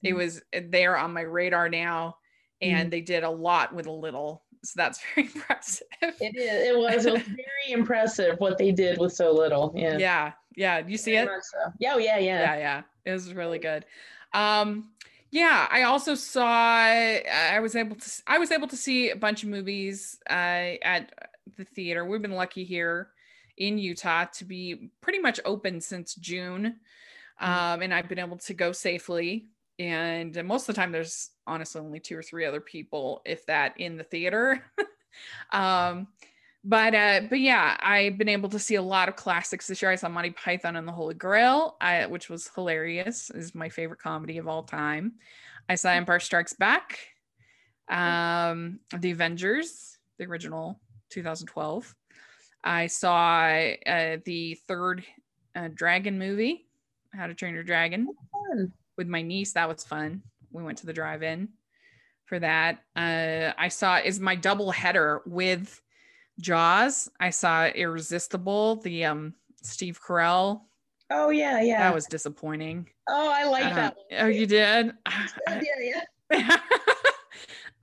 It 0.03 0.09
mm-hmm. 0.09 0.19
was 0.19 0.43
they're 0.69 0.97
on 0.97 1.13
my 1.13 1.23
radar 1.23 1.69
now 1.69 2.17
and 2.61 2.79
mm-hmm. 2.79 2.91
they 2.91 3.01
did 3.01 3.25
a 3.25 3.31
lot 3.31 3.75
with 3.75 3.87
a 3.87 3.93
little 3.93 4.43
so 4.65 4.73
that's 4.77 5.01
very 5.15 5.29
impressive. 5.33 5.87
It 6.03 6.37
is 6.37 6.69
it 6.69 6.77
was, 6.77 7.07
it 7.07 7.13
was 7.13 7.23
very 7.23 7.71
impressive 7.71 8.37
what 8.39 8.59
they 8.59 8.73
did 8.73 8.99
with 8.99 9.13
so 9.13 9.33
little 9.33 9.73
yeah. 9.77 9.99
Yeah 9.99 10.33
yeah 10.57 10.83
you 10.87 10.97
see 10.97 11.17
it? 11.17 11.29
so. 11.29 11.73
yeah 11.79 11.93
oh, 11.95 11.99
yeah 11.99 12.19
yeah. 12.19 12.41
Yeah 12.41 12.59
yeah 12.59 12.83
it 13.05 13.13
was 13.13 13.33
really 13.35 13.59
good. 13.59 13.85
Um 14.33 14.91
yeah, 15.37 15.68
I 15.70 15.82
also 15.82 16.14
saw. 16.14 16.47
I 16.49 17.59
was 17.61 17.76
able 17.76 17.97
to. 17.97 18.11
I 18.26 18.39
was 18.39 18.51
able 18.51 18.68
to 18.68 18.76
see 18.76 19.11
a 19.11 19.16
bunch 19.16 19.43
of 19.43 19.51
movies 19.51 20.18
uh, 20.30 20.80
at 20.80 21.12
the 21.59 21.64
theater. 21.64 22.07
We've 22.07 22.22
been 22.22 22.32
lucky 22.32 22.64
here 22.64 23.11
in 23.59 23.76
Utah 23.76 24.24
to 24.37 24.47
be 24.47 24.91
pretty 25.03 25.18
much 25.18 25.39
open 25.45 25.82
since 25.82 26.14
June, 26.14 26.76
mm. 27.43 27.47
um, 27.47 27.82
and 27.82 27.93
I've 27.93 28.09
been 28.09 28.18
able 28.18 28.39
to 28.39 28.55
go 28.55 28.72
safely. 28.72 29.49
And 29.78 30.43
most 30.47 30.70
of 30.70 30.74
the 30.74 30.80
time, 30.80 30.91
there's 30.91 31.28
honestly 31.47 31.82
only 31.82 32.01
two 32.01 32.16
or 32.16 32.22
three 32.22 32.47
other 32.47 32.62
people, 32.62 33.20
if 33.26 33.45
that, 33.45 33.78
in 33.78 33.99
the 33.99 34.05
theater. 34.05 34.64
um, 35.53 36.09
but 36.69 36.97
uh, 36.97 37.21
but 37.31 37.39
yeah, 37.39 37.77
I've 37.81 38.19
been 38.19 38.29
able 38.29 38.49
to 38.49 38.59
see 38.59 38.75
a 38.75 38.83
lot 38.83 39.09
of 39.09 39.14
classics 39.14 39.69
this 39.69 39.81
year. 39.81 39.93
I 39.93 39.95
saw 39.95 40.09
Monty 40.09 40.31
Python 40.31 40.75
and 40.75 40.87
the 40.87 40.93
Holy 40.93 41.14
Grail, 41.14 41.77
I, 41.81 42.07
which 42.07 42.29
was 42.29 42.51
hilarious. 42.53 43.31
is 43.31 43.55
my 43.55 43.69
favorite 43.69 44.01
comedy 44.01 44.39
of 44.39 44.49
all 44.49 44.64
time. 44.64 45.12
I 45.69 45.77
saw 45.77 45.91
Empire 45.91 46.19
Strikes 46.19 46.55
Back, 46.55 46.99
um, 47.89 48.81
The 48.99 49.12
Avengers, 49.12 49.97
the 50.19 50.25
original 50.25 50.81
2012. 51.11 51.95
I 52.64 52.89
saw 52.89 53.47
uh, 53.87 54.17
the 54.25 54.59
third 54.67 55.05
uh, 55.55 55.69
Dragon 55.73 56.19
movie, 56.19 56.67
How 57.14 57.29
to 57.29 57.35
Train 57.35 57.55
Your 57.55 57.62
Dragon, 57.62 58.09
with 58.97 59.07
my 59.07 59.23
niece. 59.23 59.53
That 59.53 59.69
was 59.69 59.85
fun. 59.85 60.23
We 60.51 60.64
went 60.64 60.79
to 60.79 60.87
the 60.87 60.93
drive-in 60.93 61.51
for 62.25 62.41
that. 62.41 62.81
Uh, 62.97 63.53
I 63.57 63.69
saw 63.69 63.99
is 63.99 64.19
my 64.19 64.35
double 64.35 64.73
header 64.73 65.23
with 65.27 65.81
Jaws. 66.41 67.11
I 67.20 67.30
saw 67.30 67.66
Irresistible, 67.66 68.76
the 68.76 69.05
um 69.05 69.34
Steve 69.62 70.01
Carell. 70.01 70.62
Oh 71.11 71.30
yeah, 71.30 71.61
yeah. 71.61 71.78
That 71.78 71.95
was 71.95 72.07
disappointing. 72.07 72.89
Oh, 73.09 73.32
I 73.32 73.45
like 73.45 73.74
that. 73.74 73.97
One. 74.11 74.20
Oh, 74.20 74.26
you 74.26 74.47
did? 74.47 74.93
yeah, 75.47 76.05
yeah. 76.30 76.57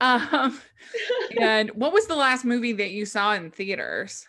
um, 0.00 0.60
and 1.40 1.70
what 1.70 1.92
was 1.92 2.06
the 2.06 2.14
last 2.14 2.44
movie 2.44 2.72
that 2.74 2.90
you 2.90 3.06
saw 3.06 3.32
in 3.32 3.50
theaters? 3.50 4.26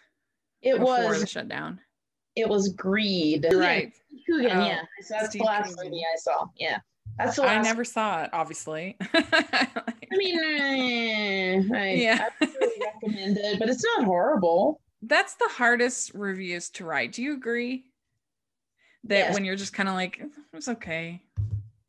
It 0.62 0.80
was 0.80 1.20
the 1.20 1.28
shutdown. 1.28 1.80
It 2.36 2.48
was 2.48 2.70
Greed. 2.70 3.46
Right. 3.54 3.94
Coogan, 4.26 4.58
oh, 4.58 4.66
yeah. 4.66 4.82
That's 5.10 5.30
the 5.30 5.44
last 5.44 5.76
Coogan. 5.76 5.92
movie 5.92 6.04
I 6.04 6.18
saw. 6.18 6.48
Yeah. 6.58 6.80
That's 7.18 7.38
the 7.38 7.44
last 7.44 7.60
I 7.60 7.62
never 7.62 7.86
saw 7.86 8.24
it, 8.24 8.30
obviously. 8.34 8.98
I 9.14 10.18
mean, 10.18 10.40
eh, 10.40 11.62
I, 11.74 11.94
yeah. 11.94 12.30
I 12.42 12.46
really 12.46 12.82
recommend 13.04 13.38
it, 13.38 13.60
but 13.60 13.70
it's 13.70 13.84
not 13.84 14.06
horrible. 14.06 14.82
That's 15.02 15.36
the 15.36 15.50
hardest 15.50 16.12
reviews 16.14 16.70
to 16.72 16.86
write. 16.86 17.14
Do 17.14 17.24
you 17.24 17.34
agree? 17.34 17.86
That 19.06 19.18
yes. 19.18 19.34
when 19.34 19.46
you're 19.46 19.56
just 19.56 19.74
kind 19.74 19.88
of 19.88 19.96
like, 19.96 20.20
it 20.20 20.30
was 20.54 20.68
okay. 20.68 21.22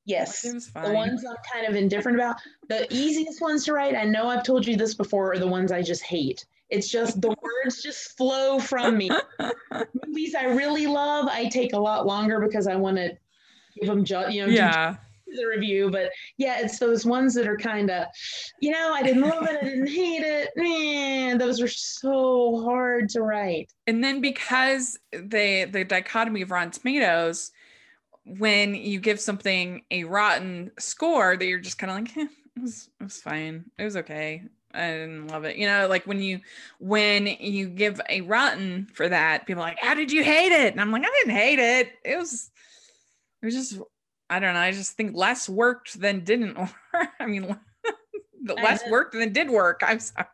Yes. 0.04 0.44
It 0.44 0.54
was 0.54 0.68
fine. 0.68 0.84
The 0.84 0.92
ones 0.92 1.24
I'm 1.24 1.36
kind 1.52 1.66
of 1.66 1.74
indifferent 1.74 2.18
about. 2.18 2.36
The 2.68 2.86
easiest 2.94 3.40
ones 3.40 3.64
to 3.64 3.72
write, 3.72 3.96
I 3.96 4.04
know 4.04 4.28
I've 4.28 4.44
told 4.44 4.66
you 4.66 4.76
this 4.76 4.94
before, 4.94 5.32
are 5.32 5.38
the 5.38 5.48
ones 5.48 5.72
I 5.72 5.82
just 5.82 6.02
hate. 6.02 6.44
It's 6.68 6.88
just 6.88 7.20
the 7.20 7.28
words 7.28 7.82
just 7.82 8.16
flow 8.16 8.58
from 8.60 8.98
me. 8.98 9.10
Movies 10.06 10.34
I 10.34 10.44
really 10.44 10.86
love, 10.86 11.26
I 11.28 11.46
take 11.46 11.72
a 11.72 11.78
lot 11.78 12.06
longer 12.06 12.38
because 12.38 12.66
I 12.66 12.76
want 12.76 12.96
to 12.98 13.16
give 13.74 13.86
them, 13.88 14.04
ju- 14.04 14.24
you 14.30 14.46
know, 14.46 14.52
yeah 14.52 14.96
the 15.36 15.46
review, 15.46 15.90
but 15.90 16.10
yeah, 16.36 16.60
it's 16.60 16.78
those 16.78 17.04
ones 17.04 17.34
that 17.34 17.46
are 17.46 17.56
kind 17.56 17.90
of, 17.90 18.06
you 18.60 18.70
know, 18.70 18.92
I 18.92 19.02
didn't 19.02 19.22
love 19.22 19.44
it, 19.44 19.58
I 19.60 19.64
didn't 19.64 19.88
hate 19.88 20.22
it. 20.22 20.50
Man, 20.56 21.38
those 21.38 21.60
are 21.60 21.68
so 21.68 22.62
hard 22.64 23.08
to 23.10 23.22
write. 23.22 23.72
And 23.86 24.02
then 24.02 24.20
because 24.20 24.98
they 25.12 25.64
the 25.64 25.84
dichotomy 25.84 26.42
of 26.42 26.50
Rotten 26.50 26.70
Tomatoes, 26.70 27.52
when 28.24 28.74
you 28.74 28.98
give 28.98 29.20
something 29.20 29.82
a 29.90 30.04
rotten 30.04 30.72
score, 30.78 31.36
that 31.36 31.46
you're 31.46 31.60
just 31.60 31.78
kind 31.78 31.90
of 31.90 31.98
like, 31.98 32.16
eh, 32.16 32.30
it 32.56 32.62
was 32.62 32.88
it 33.00 33.04
was 33.04 33.20
fine, 33.20 33.64
it 33.78 33.84
was 33.84 33.96
okay. 33.96 34.42
I 34.74 34.90
didn't 34.90 35.28
love 35.28 35.44
it. 35.44 35.56
You 35.56 35.66
know, 35.66 35.86
like 35.88 36.06
when 36.06 36.20
you 36.20 36.40
when 36.78 37.26
you 37.26 37.68
give 37.68 38.00
a 38.10 38.20
rotten 38.22 38.88
for 38.92 39.08
that, 39.08 39.46
people 39.46 39.62
are 39.62 39.68
like, 39.68 39.78
"How 39.80 39.94
did 39.94 40.12
you 40.12 40.22
hate 40.22 40.52
it?" 40.52 40.72
And 40.72 40.80
I'm 40.80 40.90
like, 40.90 41.02
"I 41.02 41.10
didn't 41.22 41.36
hate 41.36 41.58
it. 41.58 41.92
It 42.04 42.18
was 42.18 42.50
it 43.42 43.46
was 43.46 43.54
just 43.54 43.78
I 44.28 44.38
don't 44.38 44.54
know. 44.54 44.60
I 44.60 44.72
just 44.72 44.92
think 44.92 45.16
less 45.16 45.48
worked 45.48 46.00
than 46.00 46.24
didn't 46.24 46.58
work. 46.58 47.08
I 47.20 47.26
mean, 47.26 47.56
the 48.42 48.54
less 48.54 48.88
worked 48.90 49.14
than 49.14 49.32
did 49.32 49.50
work. 49.50 49.80
I'm 49.84 50.00
sorry. 50.00 50.26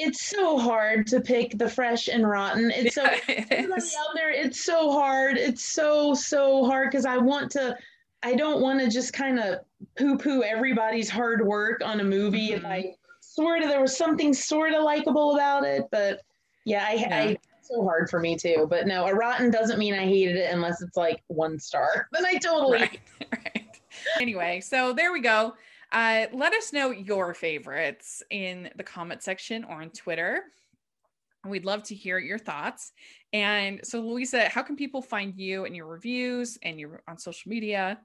It's 0.00 0.28
so 0.28 0.58
hard 0.58 1.08
to 1.08 1.20
pick 1.20 1.58
the 1.58 1.68
fresh 1.68 2.06
and 2.06 2.28
rotten. 2.28 2.70
It's 2.70 2.96
yeah, 2.96 3.08
so 3.08 3.32
it 3.32 3.46
everybody 3.50 3.96
out 3.96 4.14
there. 4.14 4.30
It's 4.30 4.64
so 4.64 4.92
hard. 4.92 5.36
It's 5.36 5.64
so 5.64 6.14
so 6.14 6.64
hard 6.66 6.90
because 6.90 7.04
I 7.04 7.16
want 7.16 7.50
to. 7.52 7.76
I 8.22 8.34
don't 8.34 8.60
want 8.60 8.80
to 8.80 8.88
just 8.88 9.12
kind 9.12 9.38
of 9.40 9.60
poo 9.96 10.16
poo 10.16 10.42
everybody's 10.42 11.08
hard 11.08 11.44
work 11.44 11.82
on 11.84 12.00
a 12.00 12.04
movie 12.04 12.50
mm-hmm. 12.50 12.64
if 12.64 12.64
I 12.64 12.94
sort 13.20 13.62
of 13.62 13.68
there 13.68 13.80
was 13.80 13.96
something 13.96 14.34
sort 14.34 14.72
of 14.72 14.82
likable 14.82 15.34
about 15.34 15.64
it, 15.64 15.84
but 15.90 16.20
yeah, 16.64 16.84
I, 16.86 16.92
yeah. 16.94 17.16
I 17.16 17.38
so 17.68 17.82
hard 17.84 18.08
for 18.10 18.20
me 18.20 18.36
too. 18.36 18.66
But 18.68 18.86
no, 18.86 19.06
a 19.06 19.14
rotten 19.14 19.50
doesn't 19.50 19.78
mean 19.78 19.94
I 19.94 20.04
hated 20.04 20.36
it 20.36 20.52
unless 20.52 20.82
it's 20.82 20.96
like 20.96 21.22
one 21.28 21.58
star. 21.58 22.08
Then 22.12 22.26
I 22.26 22.34
totally. 22.34 22.78
Right, 22.78 23.00
right. 23.32 23.80
Anyway, 24.20 24.60
so 24.60 24.92
there 24.92 25.12
we 25.12 25.20
go. 25.20 25.54
Uh, 25.92 26.26
let 26.32 26.52
us 26.52 26.72
know 26.72 26.90
your 26.90 27.34
favorites 27.34 28.22
in 28.30 28.70
the 28.76 28.82
comment 28.82 29.22
section 29.22 29.64
or 29.64 29.80
on 29.80 29.90
Twitter. 29.90 30.42
We'd 31.46 31.64
love 31.64 31.82
to 31.84 31.94
hear 31.94 32.18
your 32.18 32.38
thoughts. 32.38 32.92
And 33.32 33.80
so, 33.84 34.00
Louisa, 34.00 34.48
how 34.48 34.62
can 34.62 34.76
people 34.76 35.00
find 35.00 35.34
you 35.36 35.64
and 35.64 35.74
your 35.74 35.86
reviews 35.86 36.58
and 36.62 36.78
your 36.78 37.02
on 37.08 37.18
social 37.18 37.48
media? 37.48 38.00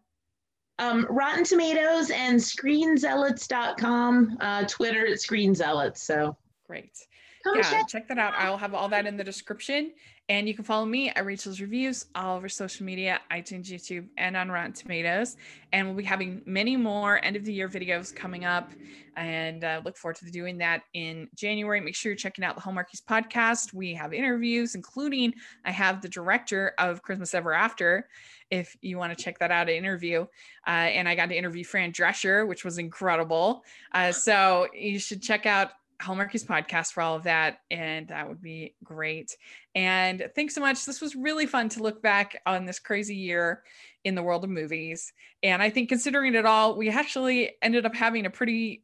Um, 0.80 1.06
Rotten 1.10 1.44
Tomatoes 1.44 2.10
and 2.10 2.40
ScreenZealots.com. 2.40 4.38
Uh, 4.40 4.64
Twitter 4.66 5.06
at 5.08 5.18
ScreenZealots. 5.18 5.98
So 5.98 6.38
great. 6.68 6.98
Come 7.44 7.58
yeah, 7.58 7.70
check. 7.70 7.88
check 7.90 8.08
that 8.08 8.18
out. 8.18 8.34
I'll 8.38 8.58
have 8.58 8.74
all 8.74 8.88
that 8.90 9.06
in 9.06 9.18
the 9.18 9.24
description. 9.24 9.92
And 10.30 10.48
you 10.48 10.54
can 10.54 10.64
follow 10.64 10.86
me 10.86 11.10
at 11.10 11.26
Rachel's 11.26 11.60
Reviews 11.60 12.06
all 12.16 12.38
over 12.38 12.48
social 12.48 12.86
media, 12.86 13.20
iTunes, 13.30 13.66
YouTube, 13.66 14.08
and 14.18 14.38
on 14.38 14.50
Rotten 14.50 14.72
Tomatoes. 14.72 15.36
And 15.74 15.86
we'll 15.86 15.98
be 15.98 16.04
having 16.04 16.42
many 16.46 16.78
more 16.78 17.24
end 17.26 17.36
of 17.36 17.44
the 17.44 17.52
year 17.52 17.68
videos 17.68 18.16
coming 18.16 18.46
up. 18.46 18.72
And 19.18 19.66
uh, 19.66 19.82
look 19.84 19.98
forward 19.98 20.16
to 20.18 20.32
doing 20.32 20.58
that 20.60 20.84
in 20.94 21.28
January. 21.36 21.82
Make 21.82 21.96
sure 21.96 22.14
you're 22.14 22.18
checking 22.18 22.46
out 22.46 22.56
the 22.56 22.62
Hallmarkies 22.62 23.04
podcast. 23.04 23.74
We 23.74 23.94
have 23.96 24.14
interviews, 24.14 24.76
including 24.76 25.34
I 25.66 25.72
have 25.72 26.02
the 26.02 26.10
director 26.10 26.74
of 26.78 27.02
Christmas 27.02 27.34
Ever 27.34 27.52
After. 27.52 28.08
If 28.50 28.78
you 28.82 28.98
want 28.98 29.16
to 29.18 29.22
check 29.22 29.40
that 29.40 29.52
out, 29.52 29.68
an 29.68 29.76
interview. 29.76 30.22
Uh, 30.66 30.70
and 30.70 31.10
I 31.10 31.16
got 31.16 31.28
to 31.30 31.36
interview 31.36 31.66
Fran 31.66 31.92
Drescher, 31.92 32.48
which 32.48 32.64
was 32.64 32.78
incredible. 32.78 33.66
Uh, 33.94 34.14
so 34.14 34.68
you 34.74 35.00
should 35.00 35.22
check 35.22 35.46
out 35.46 35.72
Hallmarkies 36.04 36.46
podcast 36.46 36.92
for 36.92 37.02
all 37.02 37.16
of 37.16 37.24
that. 37.24 37.60
And 37.72 38.08
that 38.10 38.28
would 38.28 38.42
be 38.42 38.76
great. 38.84 39.36
And 39.74 40.30
thanks 40.36 40.54
so 40.54 40.62
much. 40.62 40.86
This 40.86 41.02
was 41.02 41.16
really 41.16 41.46
fun 41.46 41.70
to 41.70 41.84
look 41.84 42.02
back 42.02 42.42
on 42.46 42.66
this 42.66 42.80
crazy 42.80 43.16
year 43.16 43.64
in 44.04 44.16
the 44.16 44.24
world 44.24 44.44
of 44.44 44.50
movies. 44.50 45.14
And 45.42 45.62
I 45.62 45.70
think 45.70 45.90
considering 45.90 46.36
it 46.36 46.46
all, 46.46 46.76
we 46.76 46.90
actually 46.90 47.52
ended 47.62 47.86
up 47.86 47.96
having 47.96 48.26
a 48.26 48.30
pretty, 48.30 48.84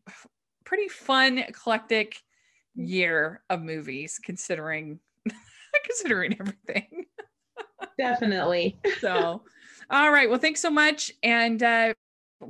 pretty 0.63 0.87
fun, 0.87 1.37
eclectic 1.37 2.21
year 2.75 3.41
of 3.49 3.61
movies, 3.61 4.19
considering 4.23 4.99
considering 5.85 6.37
everything. 6.39 7.05
Definitely. 7.97 8.79
so 8.99 9.43
all 9.91 10.11
right. 10.11 10.29
Well, 10.29 10.39
thanks 10.39 10.61
so 10.61 10.69
much. 10.69 11.11
And 11.23 11.61
uh 11.61 11.93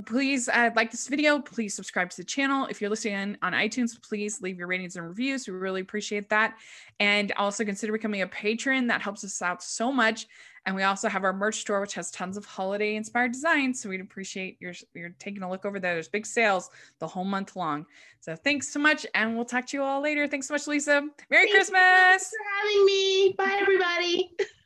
please 0.06 0.48
uh, 0.50 0.70
like 0.76 0.92
this 0.92 1.08
video 1.08 1.40
please 1.40 1.74
subscribe 1.74 2.10
to 2.10 2.18
the 2.18 2.24
channel. 2.24 2.68
If 2.68 2.80
you're 2.80 2.90
listening 2.90 3.38
on 3.42 3.54
itunes 3.54 4.00
please 4.02 4.42
leave 4.42 4.58
your 4.58 4.68
ratings 4.68 4.96
and 4.96 5.08
reviews. 5.08 5.48
We 5.48 5.54
really 5.54 5.82
appreciate 5.82 6.30
that. 6.30 6.58
And 7.00 7.32
also 7.34 7.66
consider 7.66 7.92
becoming 7.92 8.22
a 8.22 8.28
patron. 8.28 8.88
That 8.88 9.02
helps 9.02 9.24
us 9.24 9.42
out 9.42 9.64
so 9.64 9.92
much. 9.92 10.28
And 10.66 10.76
we 10.76 10.84
also 10.84 11.10
have 11.10 11.24
our 11.24 11.34
merch 11.34 11.62
store 11.62 11.82
which 11.82 11.96
has 11.96 12.12
tons 12.12 12.38
of 12.38 12.46
holiday 12.46 12.96
inspired 12.96 13.32
designs. 13.32 13.82
So 13.82 13.90
we'd 13.90 14.02
appreciate 14.02 14.58
your 14.60 14.74
you're 14.94 15.16
taking 15.20 15.42
a 15.42 15.50
look 15.50 15.66
over 15.66 15.80
there. 15.80 15.94
There's 15.94 16.08
big 16.08 16.26
sales 16.26 16.70
the 17.00 17.08
whole 17.08 17.26
month 17.26 17.56
long. 17.56 17.86
So 18.20 18.36
thanks 18.36 18.72
so 18.72 18.80
much 18.80 19.06
and 19.16 19.36
we'll 19.36 19.46
talk 19.46 19.66
to 19.68 19.78
you 19.78 19.84
all 19.84 20.02
later. 20.02 20.28
Thanks 20.28 20.48
so 20.48 20.54
much 20.54 20.68
lisa. 20.68 21.08
Merry 21.32 21.50
Christmas. 21.50 21.80
Thanks 21.80 22.24
christmas. 22.24 22.30
for 22.30 22.68
having 22.68 22.86
me. 22.86 23.36
Bye 23.38 23.58
everybody 23.60 24.32